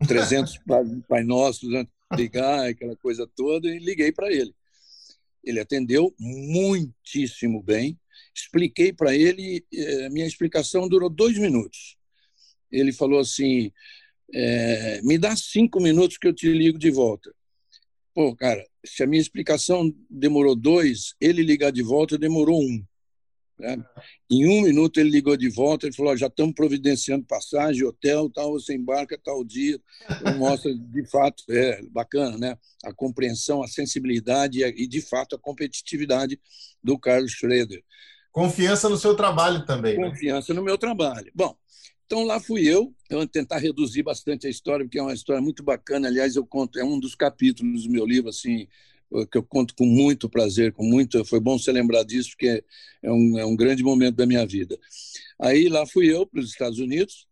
300 0.08 0.60
Pai 1.08 1.24
Nossos 1.24 1.74
antes 1.74 1.94
de 2.12 2.18
ligar, 2.18 2.68
aquela 2.68 2.96
coisa 2.98 3.28
toda, 3.36 3.68
e 3.68 3.80
liguei 3.80 4.12
para 4.12 4.32
ele. 4.32 4.54
Ele 5.44 5.60
atendeu 5.60 6.14
muitíssimo 6.20 7.64
bem, 7.64 7.98
expliquei 8.36 8.92
para 8.92 9.16
ele, 9.16 9.66
é, 9.74 10.10
minha 10.10 10.28
explicação 10.28 10.88
durou 10.88 11.10
dois 11.10 11.38
minutos. 11.38 11.98
Ele 12.72 12.92
falou 12.92 13.20
assim: 13.20 13.72
é, 14.34 15.02
me 15.02 15.18
dá 15.18 15.36
cinco 15.36 15.82
minutos 15.82 16.18
que 16.18 16.28
eu 16.28 16.34
te 16.34 16.52
ligo 16.52 16.78
de 16.78 16.92
volta. 16.92 17.34
Pô, 18.14 18.36
cara, 18.36 18.64
se 18.86 19.04
a 19.04 19.08
minha 19.08 19.22
explicação 19.22 19.94
demorou 20.10 20.56
dois, 20.56 21.16
ele 21.22 21.42
ligar 21.42 21.72
de 21.72 21.82
volta 21.82 22.18
demorou 22.18 22.62
um. 22.62 22.84
Né? 23.60 23.78
Em 24.32 24.48
um 24.48 24.62
minuto 24.62 25.00
ele 25.00 25.10
ligou 25.10 25.36
de 25.36 25.50
volta, 25.50 25.86
ele 25.86 25.96
falou: 25.96 26.16
já 26.16 26.28
estamos 26.28 26.56
providenciando 26.56 27.26
passagem, 27.26 27.84
hotel, 27.84 28.30
tal, 28.30 28.54
você 28.54 28.74
embarca 28.74 29.20
tal 29.22 29.44
dia. 29.44 29.80
Mostra 30.38 30.74
de 30.74 31.06
fato, 31.10 31.44
é 31.50 31.82
bacana, 31.92 32.38
né? 32.38 32.58
A 32.84 32.94
compreensão, 32.94 33.62
a 33.62 33.68
sensibilidade 33.68 34.64
e, 34.64 34.88
de 34.88 35.02
fato, 35.02 35.36
a 35.36 35.40
competitividade 35.40 36.40
do 36.82 36.98
Carlos 36.98 37.32
Schroeder. 37.32 37.84
Confiança 38.32 38.88
no 38.88 38.98
seu 38.98 39.16
trabalho 39.16 39.66
também. 39.66 39.98
Né? 39.98 40.10
Confiança 40.10 40.54
né? 40.54 40.60
no 40.60 40.66
meu 40.66 40.78
trabalho. 40.78 41.30
Bom, 41.36 41.56
então 42.06 42.24
lá 42.24 42.40
fui 42.40 42.68
eu, 42.68 42.94
eu 43.10 43.28
tentar 43.28 43.58
reduzir 43.58 44.04
bastante 44.04 44.48
a 44.48 44.50
história, 44.50 44.86
porque 44.86 44.98
é 44.98 45.02
uma 45.02 45.14
história 45.14 45.42
muito 45.42 45.62
bacana. 45.64 46.08
Aliás, 46.08 46.36
eu 46.36 46.46
conto, 46.46 46.80
é 46.80 46.84
um 46.84 47.00
dos 47.00 47.14
capítulos 47.14 47.84
do 47.84 47.92
meu 47.92 48.06
livro, 48.06 48.30
assim, 48.30 48.68
que 49.32 49.38
eu 49.38 49.44
conto 49.44 49.74
com 49.76 49.86
muito 49.86 50.30
prazer, 50.30 50.72
com 50.72 50.84
muito. 50.84 51.24
Foi 51.26 51.40
bom 51.40 51.58
você 51.58 51.72
lembrar 51.72 52.04
disso, 52.04 52.30
porque 52.32 52.64
é 53.02 53.12
um, 53.12 53.40
é 53.40 53.46
um 53.46 53.56
grande 53.56 53.84
momento 53.84 54.16
da 54.16 54.26
minha 54.26 54.46
vida. 54.46 54.78
Aí 55.40 55.68
lá 55.68 55.86
fui 55.86 56.14
eu 56.14 56.26
para 56.26 56.40
os 56.40 56.50
Estados 56.50 56.80
Unidos 56.80 57.28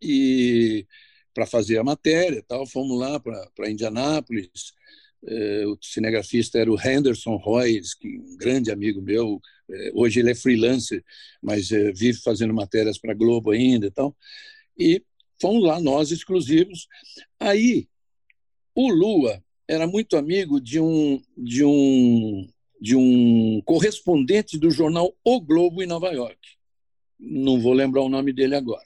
e 0.00 0.86
para 1.32 1.46
fazer 1.46 1.78
a 1.78 1.84
matéria, 1.84 2.44
tal. 2.46 2.66
Fomos 2.66 2.98
lá 2.98 3.20
para 3.20 3.70
Indianápolis. 3.70 4.74
É, 5.24 5.66
o 5.66 5.78
cinegrafista 5.80 6.58
era 6.58 6.70
o 6.70 6.80
Henderson 6.80 7.36
Royce, 7.36 7.96
que 7.96 8.18
um 8.18 8.36
grande 8.36 8.72
amigo 8.72 9.00
meu, 9.00 9.40
é, 9.70 9.92
hoje 9.94 10.18
ele 10.18 10.32
é 10.32 10.34
freelancer, 10.34 11.04
mas 11.40 11.70
é, 11.70 11.92
vive 11.92 12.18
fazendo 12.18 12.52
matérias 12.52 12.98
para 12.98 13.14
Globo 13.14 13.52
ainda 13.52 13.90
tal. 13.90 14.16
E 14.76 15.02
fomos 15.40 15.62
lá, 15.62 15.80
nós 15.80 16.10
exclusivos. 16.10 16.88
Aí, 17.38 17.88
o 18.74 18.90
Lua 18.90 19.42
era 19.72 19.86
muito 19.86 20.18
amigo 20.18 20.60
de 20.60 20.78
um, 20.78 21.18
de 21.36 21.64
um, 21.64 22.46
de 22.78 22.94
um 22.94 23.62
correspondente 23.64 24.58
do 24.58 24.70
jornal 24.70 25.16
O 25.24 25.40
Globo 25.40 25.82
em 25.82 25.86
Nova 25.86 26.10
York. 26.12 26.38
Não 27.18 27.58
vou 27.58 27.72
lembrar 27.72 28.02
o 28.02 28.08
nome 28.08 28.34
dele 28.34 28.54
agora. 28.54 28.84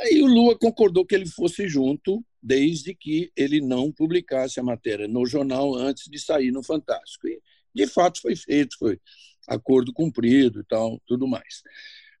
Aí 0.00 0.22
o 0.22 0.26
Lua 0.26 0.58
concordou 0.58 1.04
que 1.04 1.14
ele 1.14 1.26
fosse 1.26 1.68
junto, 1.68 2.24
desde 2.42 2.94
que 2.94 3.30
ele 3.36 3.60
não 3.60 3.92
publicasse 3.92 4.58
a 4.58 4.62
matéria 4.62 5.06
no 5.06 5.26
jornal 5.26 5.74
antes 5.74 6.10
de 6.10 6.18
sair 6.18 6.50
no 6.50 6.62
Fantástico. 6.62 7.28
E, 7.28 7.42
de 7.74 7.86
fato, 7.86 8.22
foi 8.22 8.34
feito, 8.34 8.78
foi 8.78 8.98
acordo 9.46 9.92
cumprido 9.92 10.60
e 10.60 10.64
tal, 10.64 10.98
tudo 11.06 11.28
mais. 11.28 11.62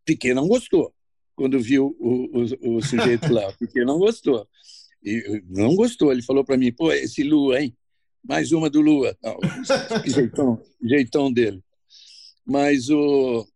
Piquet 0.04 0.34
não 0.34 0.46
gostou 0.46 0.94
quando 1.34 1.58
viu 1.58 1.96
o, 1.98 2.42
o, 2.42 2.76
o 2.76 2.82
sujeito 2.82 3.32
lá. 3.32 3.50
Piquet 3.58 3.86
não 3.86 3.98
gostou. 3.98 4.46
E 5.04 5.42
não 5.48 5.74
gostou. 5.74 6.10
Ele 6.10 6.22
falou 6.22 6.44
para 6.44 6.56
mim, 6.56 6.72
pô, 6.72 6.90
esse 6.92 7.22
Lua, 7.22 7.60
hein? 7.60 7.76
Mais 8.26 8.52
uma 8.52 8.70
do 8.70 8.80
Lua. 8.80 9.16
Não, 9.22 9.38
jeitão, 10.06 10.62
jeitão 10.82 11.32
dele. 11.32 11.62
Mas 12.44 12.88
o... 12.88 13.46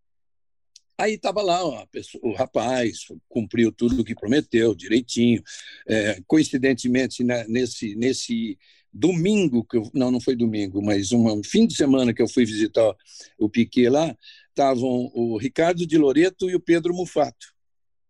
Aí 0.98 1.14
estava 1.14 1.40
lá 1.42 1.86
pessoa, 1.86 2.20
o 2.24 2.34
rapaz, 2.34 3.06
cumpriu 3.28 3.70
tudo 3.70 4.00
o 4.00 4.04
que 4.04 4.16
prometeu, 4.16 4.74
direitinho. 4.74 5.42
É, 5.86 6.20
coincidentemente, 6.26 7.22
né, 7.22 7.46
nesse, 7.48 7.94
nesse 7.94 8.58
domingo, 8.92 9.64
que 9.64 9.76
eu, 9.76 9.88
não, 9.94 10.10
não 10.10 10.20
foi 10.20 10.34
domingo, 10.34 10.82
mas 10.82 11.12
um, 11.12 11.28
um 11.32 11.42
fim 11.44 11.66
de 11.66 11.76
semana 11.76 12.12
que 12.12 12.20
eu 12.20 12.28
fui 12.28 12.44
visitar 12.44 12.96
o 13.38 13.48
Piquet 13.48 13.88
lá, 13.88 14.14
estavam 14.48 15.10
o 15.14 15.38
Ricardo 15.38 15.86
de 15.86 15.96
Loreto 15.96 16.50
e 16.50 16.56
o 16.56 16.60
Pedro 16.60 16.92
Mufato. 16.92 17.54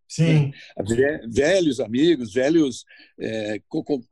Sim. 0.09 0.51
Velhos 1.29 1.79
amigos, 1.79 2.33
velhos 2.33 2.83
é, 3.19 3.61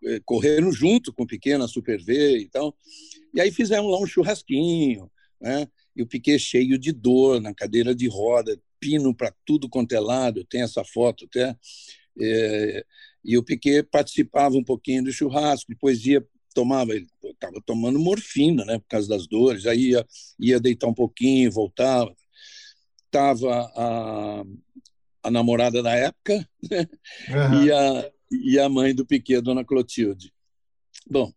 é, 0.05 0.19
correram 0.23 0.71
junto 0.71 1.11
com 1.11 1.23
o 1.23 1.27
Piquet 1.27 1.57
na 1.57 1.67
Super 1.67 1.99
V 1.99 2.37
e 2.37 2.47
tal. 2.47 2.77
E 3.33 3.41
aí 3.41 3.51
fizemos 3.51 3.91
lá 3.91 3.99
um 3.99 4.05
churrasquinho, 4.05 5.09
né? 5.41 5.67
E 5.95 6.03
o 6.03 6.07
Piquet 6.07 6.37
cheio 6.37 6.77
de 6.77 6.91
dor 6.91 7.41
na 7.41 7.51
cadeira 7.51 7.95
de 7.95 8.07
roda, 8.07 8.55
pino 8.79 9.11
para 9.11 9.33
tudo 9.43 9.67
quanto 9.67 9.93
é 9.93 9.99
lado, 9.99 10.45
tem 10.45 10.61
essa 10.61 10.83
foto 10.83 11.25
até. 11.25 11.57
É, 12.21 12.85
e 13.25 13.35
o 13.35 13.43
Piquet 13.43 13.81
participava 13.81 14.55
um 14.55 14.63
pouquinho 14.63 15.03
do 15.03 15.11
churrasco, 15.11 15.71
depois 15.71 16.05
ia 16.05 16.23
tomava, 16.53 16.91
ele 16.91 17.07
estava 17.23 17.61
tomando 17.63 17.99
morfina, 17.99 18.65
né, 18.65 18.79
por 18.79 18.87
causa 18.87 19.07
das 19.07 19.27
dores, 19.27 19.67
aí 19.67 19.91
ia, 19.91 20.07
ia 20.39 20.59
deitar 20.59 20.87
um 20.87 20.93
pouquinho, 20.93 21.51
voltava. 21.51 22.15
Tava 23.11 23.71
a, 23.75 24.43
a 25.23 25.31
namorada 25.31 25.81
da 25.81 25.93
época 25.93 26.47
uhum. 26.71 27.63
e, 27.63 27.71
a, 27.71 28.11
e 28.31 28.59
a 28.59 28.69
mãe 28.69 28.93
do 28.93 29.05
Piquet, 29.05 29.41
dona 29.41 29.65
Clotilde. 29.65 30.33
Bom, 31.09 31.31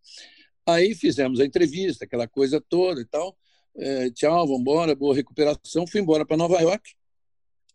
aí 0.66 0.94
fizemos 0.94 1.40
a 1.40 1.44
entrevista, 1.44 2.04
aquela 2.04 2.28
coisa 2.28 2.60
toda 2.60 3.00
e 3.00 3.04
tal. 3.04 3.36
É, 3.76 4.10
tchau, 4.10 4.46
vamos 4.46 4.60
embora, 4.60 4.94
boa 4.94 5.14
recuperação. 5.14 5.86
Fui 5.86 6.00
embora 6.00 6.26
para 6.26 6.36
Nova 6.36 6.60
York 6.60 6.90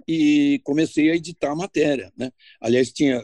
e 0.08 0.60
comecei 0.64 1.10
a 1.10 1.16
editar 1.16 1.52
a 1.52 1.56
matéria. 1.56 2.12
Né? 2.18 2.32
Aliás, 2.60 2.92
tinha 2.92 3.24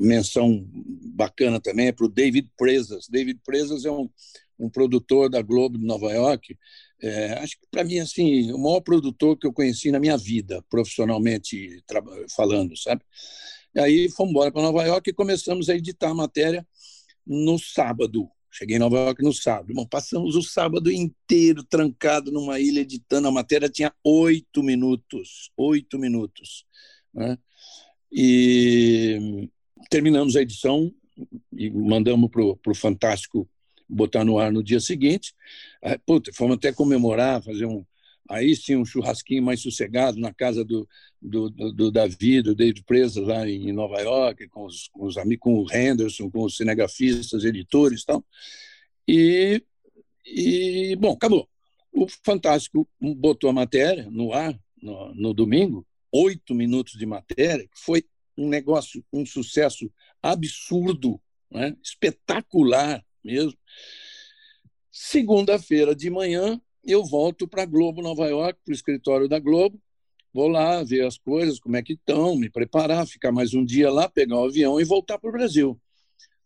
menção 0.00 0.66
bacana 1.14 1.60
também 1.60 1.92
para 1.92 2.06
o 2.06 2.08
David 2.08 2.50
Presas. 2.56 3.08
David 3.08 3.40
Presas 3.44 3.84
é 3.84 3.90
um, 3.90 4.10
um 4.58 4.68
produtor 4.68 5.30
da 5.30 5.40
Globo 5.40 5.78
de 5.78 5.84
Nova 5.84 6.12
York. 6.12 6.58
É, 7.02 7.32
acho 7.40 7.58
que, 7.58 7.66
para 7.68 7.82
mim, 7.82 7.98
assim, 7.98 8.52
o 8.52 8.58
maior 8.58 8.80
produtor 8.80 9.36
que 9.36 9.46
eu 9.46 9.52
conheci 9.52 9.90
na 9.90 9.98
minha 9.98 10.16
vida, 10.16 10.62
profissionalmente 10.70 11.82
falando, 12.36 12.76
sabe? 12.76 13.02
E 13.74 13.80
aí 13.80 14.08
fomos 14.10 14.30
embora 14.30 14.52
para 14.52 14.62
Nova 14.62 14.84
York 14.84 15.10
e 15.10 15.14
começamos 15.14 15.68
a 15.68 15.74
editar 15.74 16.10
a 16.10 16.14
matéria 16.14 16.66
no 17.26 17.58
sábado. 17.58 18.30
Cheguei 18.50 18.76
em 18.76 18.78
Nova 18.78 18.98
York 18.98 19.22
no 19.22 19.32
sábado. 19.32 19.72
Bom, 19.74 19.86
passamos 19.86 20.36
o 20.36 20.42
sábado 20.42 20.92
inteiro 20.92 21.64
trancado 21.64 22.30
numa 22.30 22.60
ilha 22.60 22.80
editando. 22.80 23.26
A 23.26 23.32
matéria 23.32 23.68
tinha 23.68 23.92
oito 24.04 24.62
minutos. 24.62 25.50
Oito 25.56 25.98
minutos. 25.98 26.66
Né? 27.14 27.38
E 28.12 29.48
terminamos 29.90 30.36
a 30.36 30.42
edição 30.42 30.92
e 31.50 31.70
mandamos 31.70 32.30
para 32.30 32.72
o 32.72 32.74
Fantástico 32.74 33.48
botar 33.92 34.24
no 34.24 34.38
ar 34.38 34.52
no 34.52 34.62
dia 34.62 34.80
seguinte. 34.80 35.34
Puta, 36.06 36.32
fomos 36.32 36.56
até 36.56 36.72
comemorar, 36.72 37.42
fazer 37.42 37.66
um, 37.66 37.84
Aí 38.28 38.54
sim, 38.56 38.76
um 38.76 38.84
churrasquinho 38.84 39.42
mais 39.42 39.60
sossegado 39.60 40.18
na 40.18 40.32
casa 40.32 40.64
do, 40.64 40.88
do, 41.20 41.50
do, 41.50 41.72
do 41.72 41.90
Davi, 41.90 42.40
do 42.40 42.54
David 42.54 42.82
Presa, 42.84 43.20
lá 43.20 43.48
em 43.48 43.72
Nova 43.72 44.00
York, 44.00 44.48
com 44.48 44.64
os, 44.64 44.88
com 44.88 45.04
os 45.06 45.18
amigos, 45.18 45.42
com 45.42 45.62
o 45.62 45.66
Henderson, 45.70 46.30
com 46.30 46.44
os 46.44 46.56
cinegrafistas, 46.56 47.44
editores 47.44 48.02
e 48.02 48.06
tal. 48.06 48.24
E, 49.06 49.62
e, 50.24 50.96
bom, 50.96 51.12
acabou. 51.12 51.48
O 51.92 52.06
Fantástico 52.24 52.88
botou 53.00 53.50
a 53.50 53.52
matéria 53.52 54.08
no 54.10 54.32
ar 54.32 54.58
no, 54.80 55.14
no 55.14 55.34
domingo, 55.34 55.86
oito 56.10 56.54
minutos 56.54 56.94
de 56.94 57.04
matéria, 57.04 57.68
que 57.68 57.78
foi 57.78 58.04
um 58.38 58.48
negócio, 58.48 59.04
um 59.12 59.26
sucesso 59.26 59.92
absurdo, 60.22 61.20
né? 61.50 61.76
espetacular 61.82 63.04
mesmo. 63.24 63.56
Segunda-feira 64.90 65.94
de 65.94 66.10
manhã, 66.10 66.60
eu 66.84 67.04
volto 67.04 67.48
para 67.48 67.62
a 67.62 67.66
Globo 67.66 68.02
Nova 68.02 68.26
York, 68.26 68.60
para 68.64 68.72
o 68.72 68.74
escritório 68.74 69.28
da 69.28 69.38
Globo, 69.38 69.80
vou 70.32 70.48
lá 70.48 70.82
ver 70.82 71.06
as 71.06 71.18
coisas, 71.18 71.58
como 71.58 71.76
é 71.76 71.82
que 71.82 71.92
estão, 71.94 72.36
me 72.36 72.50
preparar, 72.50 73.06
ficar 73.06 73.32
mais 73.32 73.54
um 73.54 73.64
dia 73.64 73.90
lá, 73.90 74.08
pegar 74.08 74.40
o 74.40 74.46
avião 74.46 74.80
e 74.80 74.84
voltar 74.84 75.18
para 75.18 75.28
o 75.28 75.32
Brasil. 75.32 75.78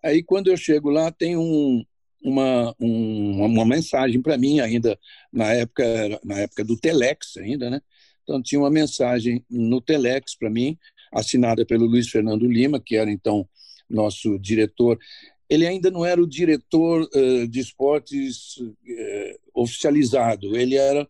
Aí, 0.02 0.22
quando 0.22 0.48
eu 0.48 0.56
chego 0.56 0.90
lá, 0.90 1.10
tem 1.10 1.36
um, 1.36 1.84
uma, 2.22 2.74
um, 2.80 3.44
uma 3.44 3.64
mensagem 3.64 4.20
para 4.20 4.36
mim, 4.36 4.60
ainda 4.60 4.98
na 5.32 5.52
época, 5.52 6.20
na 6.24 6.38
época 6.40 6.64
do 6.64 6.76
Telex, 6.76 7.36
ainda, 7.36 7.70
né? 7.70 7.80
Então, 8.22 8.42
tinha 8.42 8.60
uma 8.60 8.70
mensagem 8.70 9.44
no 9.48 9.80
Telex 9.80 10.36
para 10.36 10.50
mim, 10.50 10.76
assinada 11.12 11.64
pelo 11.64 11.86
Luiz 11.86 12.08
Fernando 12.08 12.46
Lima, 12.46 12.80
que 12.80 12.96
era 12.96 13.10
então 13.10 13.48
nosso 13.88 14.36
diretor 14.38 14.98
ele 15.48 15.66
ainda 15.66 15.90
não 15.90 16.04
era 16.04 16.20
o 16.20 16.26
diretor 16.26 17.08
uh, 17.14 17.48
de 17.48 17.60
esportes 17.60 18.56
uh, 18.56 19.38
oficializado. 19.54 20.56
Ele 20.56 20.76
era, 20.76 21.06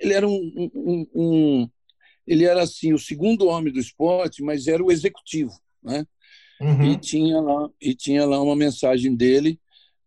ele 0.00 0.12
era 0.12 0.28
um, 0.28 0.70
um, 0.74 1.06
um, 1.14 1.70
ele 2.26 2.44
era 2.44 2.62
assim 2.62 2.92
o 2.92 2.98
segundo 2.98 3.46
homem 3.46 3.72
do 3.72 3.80
esporte, 3.80 4.42
mas 4.42 4.66
era 4.66 4.82
o 4.82 4.92
executivo, 4.92 5.52
né? 5.82 6.06
Uhum. 6.60 6.92
E 6.92 6.96
tinha 6.96 7.40
lá 7.40 7.68
e 7.80 7.94
tinha 7.94 8.24
lá 8.24 8.40
uma 8.40 8.54
mensagem 8.54 9.14
dele 9.14 9.58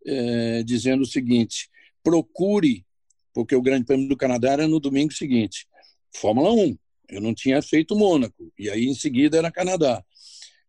uh, 0.05 0.63
dizendo 0.63 1.01
o 1.01 1.07
seguinte: 1.07 1.69
procure, 2.01 2.85
porque 3.33 3.55
o 3.55 3.61
Grande 3.61 3.85
Prêmio 3.85 4.07
do 4.07 4.15
Canadá 4.15 4.53
era 4.53 4.67
no 4.67 4.79
domingo 4.79 5.13
seguinte, 5.13 5.67
Fórmula 6.15 6.51
1. 6.51 6.77
Eu 7.09 7.21
não 7.21 7.33
tinha 7.33 7.61
feito 7.61 7.95
Mônaco 7.95 8.51
e 8.59 8.69
aí 8.69 8.85
em 8.85 8.93
seguida 8.93 9.37
era 9.37 9.51
Canadá 9.51 10.03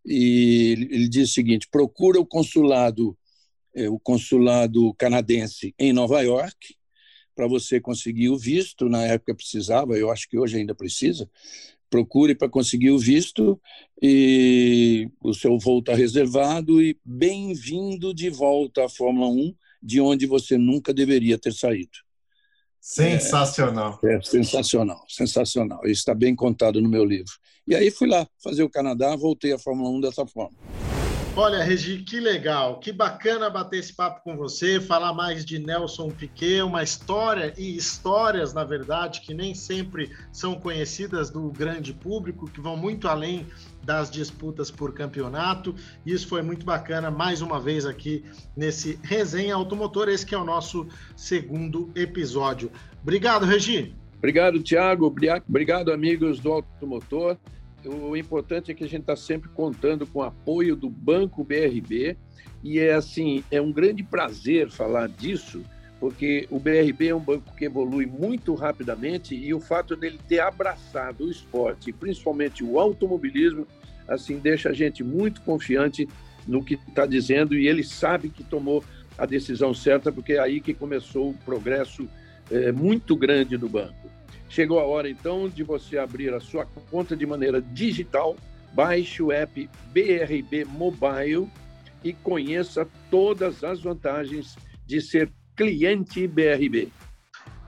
e 0.09 0.89
ele 0.91 1.09
diz 1.09 1.31
o 1.31 1.35
seguinte: 1.35 1.69
procura 1.71 2.19
o 2.19 2.27
consulado, 2.27 3.17
é, 3.75 3.89
o 3.89 3.99
consulado 3.99 4.95
canadense 4.95 5.75
em 5.79 5.93
Nova 5.93 6.23
York 6.23 6.77
para 7.35 7.47
você 7.47 7.81
conseguir 7.81 8.31
o 8.31 8.39
visto. 8.39 8.89
Na 8.89 9.05
época 9.05 9.35
precisava, 9.35 9.97
eu 9.97 10.11
acho 10.11 10.29
que 10.29 10.39
hoje 10.39 10.57
ainda 10.57 10.75
precisa. 10.75 11.31
Procure 11.91 12.35
para 12.35 12.49
conseguir 12.49 12.91
o 12.91 12.99
visto 12.99 13.61
e 14.03 15.09
o 15.23 15.33
seu 15.33 15.59
voo 15.59 15.79
está 15.79 15.95
reservado 15.95 16.83
e 16.83 16.99
bem-vindo 17.05 18.13
de 18.13 18.29
volta 18.29 18.85
à 18.85 18.89
Fórmula 18.89 19.29
1, 19.29 19.55
de 19.83 20.01
onde 20.01 20.27
você 20.27 20.59
nunca 20.59 20.93
deveria 20.93 21.39
ter 21.39 21.53
saído. 21.53 21.99
Sensacional. 22.81 24.01
É, 24.05 24.15
é, 24.17 24.23
sensacional, 24.23 25.05
sensacional. 25.09 25.81
Isso 25.85 26.01
está 26.01 26.15
bem 26.15 26.35
contado 26.35 26.81
no 26.81 26.89
meu 26.89 27.05
livro. 27.05 27.33
E 27.69 27.75
aí 27.75 27.91
fui 27.91 28.09
lá 28.09 28.27
fazer 28.43 28.63
o 28.63 28.71
Canadá, 28.71 29.15
voltei 29.15 29.53
à 29.53 29.59
Fórmula 29.59 29.91
1 29.91 30.01
dessa 30.01 30.25
forma. 30.25 30.57
Olha, 31.37 31.63
Regi, 31.63 31.99
que 31.99 32.19
legal, 32.19 32.81
que 32.81 32.91
bacana 32.91 33.51
bater 33.51 33.79
esse 33.79 33.93
papo 33.93 34.23
com 34.25 34.39
você, 34.39 34.81
falar 34.81 35.13
mais 35.13 35.45
de 35.45 35.59
Nelson 35.59 36.09
Piquet, 36.09 36.63
uma 36.63 36.83
história 36.83 37.53
e 37.59 37.77
histórias, 37.77 38.55
na 38.55 38.65
verdade, 38.65 39.21
que 39.21 39.35
nem 39.35 39.55
sempre 39.55 40.11
são 40.33 40.55
conhecidas 40.55 41.29
do 41.29 41.51
grande 41.51 41.93
público, 41.93 42.51
que 42.51 42.59
vão 42.59 42.75
muito 42.75 43.07
além 43.07 43.47
das 43.85 44.11
disputas 44.11 44.71
por 44.71 44.95
campeonato. 44.95 45.75
Isso 46.07 46.27
foi 46.27 46.41
muito 46.41 46.65
bacana, 46.65 47.11
mais 47.11 47.43
uma 47.43 47.61
vez 47.61 47.85
aqui 47.85 48.25
nesse 48.57 48.99
Resenha 49.03 49.55
Automotor, 49.55 50.09
esse 50.09 50.25
que 50.25 50.35
é 50.35 50.39
o 50.39 50.45
nosso 50.45 50.89
segundo 51.15 51.93
episódio. 51.95 52.73
Obrigado, 53.03 53.45
Regi. 53.45 53.95
Obrigado, 54.17 54.61
Tiago. 54.61 55.07
Obrigado, 55.07 55.93
amigos 55.93 56.41
do 56.41 56.51
Automotor 56.51 57.37
o 57.85 58.17
importante 58.17 58.71
é 58.71 58.75
que 58.75 58.85
a 58.85 58.89
gente 58.89 59.03
está 59.03 59.17
sempre 59.17 59.49
contando 59.51 60.07
com 60.07 60.21
o 60.21 60.23
apoio 60.23 60.75
do 60.75 60.91
Banco 60.91 61.45
BRB 61.45 62.17
e 62.63 62.79
é 62.79 62.95
assim 62.95 63.45
é 63.51 63.61
um 63.61 63.73
grande 63.73 64.03
prazer 64.03 64.71
falar 64.71 65.09
disso 65.09 65.63
porque 66.01 66.47
o 66.51 66.59
BRB 66.59 67.09
é 67.09 67.15
um 67.15 67.21
banco 67.21 67.55
que 67.57 67.65
evolui 67.65 68.07
muito 68.07 68.55
rapidamente 68.55 69.35
e 69.35 69.53
o 69.53 69.61
fato 69.61 69.97
dele 69.97 70.19
ter 70.29 70.39
abraçado 70.39 71.25
o 71.25 71.31
esporte, 71.31 71.93
principalmente 71.93 72.63
o 72.63 72.79
automobilismo, 72.79 73.67
assim 74.07 74.39
deixa 74.39 74.69
a 74.69 74.73
gente 74.73 75.03
muito 75.03 75.41
confiante 75.43 76.09
no 76.47 76.65
que 76.65 76.75
está 76.75 77.05
dizendo 77.05 77.57
e 77.57 77.67
ele 77.67 77.83
sabe 77.83 78.29
que 78.29 78.45
tomou 78.45 78.85
a 79.17 79.27
decisão 79.27 79.75
certa 79.75 80.13
porque 80.13 80.35
é 80.35 80.39
aí 80.39 80.61
que 80.61 80.73
começou 80.73 81.31
o 81.31 81.35
progresso 81.45 82.09
é, 82.51 82.71
muito 82.71 83.17
grande 83.17 83.57
do 83.57 83.69
banco. 83.69 84.18
Chegou 84.49 84.79
a 84.79 84.85
hora 84.85 85.09
então 85.09 85.49
de 85.49 85.63
você 85.63 85.99
abrir 85.99 86.33
a 86.33 86.41
sua 86.41 86.67
conta 86.91 87.17
de 87.17 87.27
maneira 87.27 87.61
digital. 87.61 88.37
Baixe 88.73 89.23
o 89.23 89.33
app 89.33 89.69
BRB 89.93 90.65
Mobile 90.65 91.49
e 92.03 92.13
conheça 92.13 92.89
todas 93.11 93.63
as 93.65 93.81
vantagens 93.81 94.57
de 94.87 95.01
ser 95.01 95.31
cliente 95.57 96.27
BRB. 96.27 96.91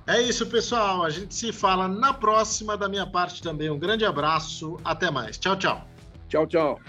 É 0.07 0.21
isso, 0.23 0.47
pessoal. 0.47 1.05
A 1.05 1.11
gente 1.11 1.35
se 1.35 1.53
fala 1.53 1.87
na 1.87 2.13
próxima. 2.13 2.77
Da 2.77 2.89
minha 2.89 3.07
parte 3.07 3.43
também, 3.43 3.71
um 3.71 3.79
grande 3.79 4.05
abraço. 4.05 4.77
Até 4.85 5.11
mais. 5.11 5.39
Tchau, 5.39 5.57
tchau. 5.57 5.87
Tchau, 6.29 6.47
tchau. 6.47 6.81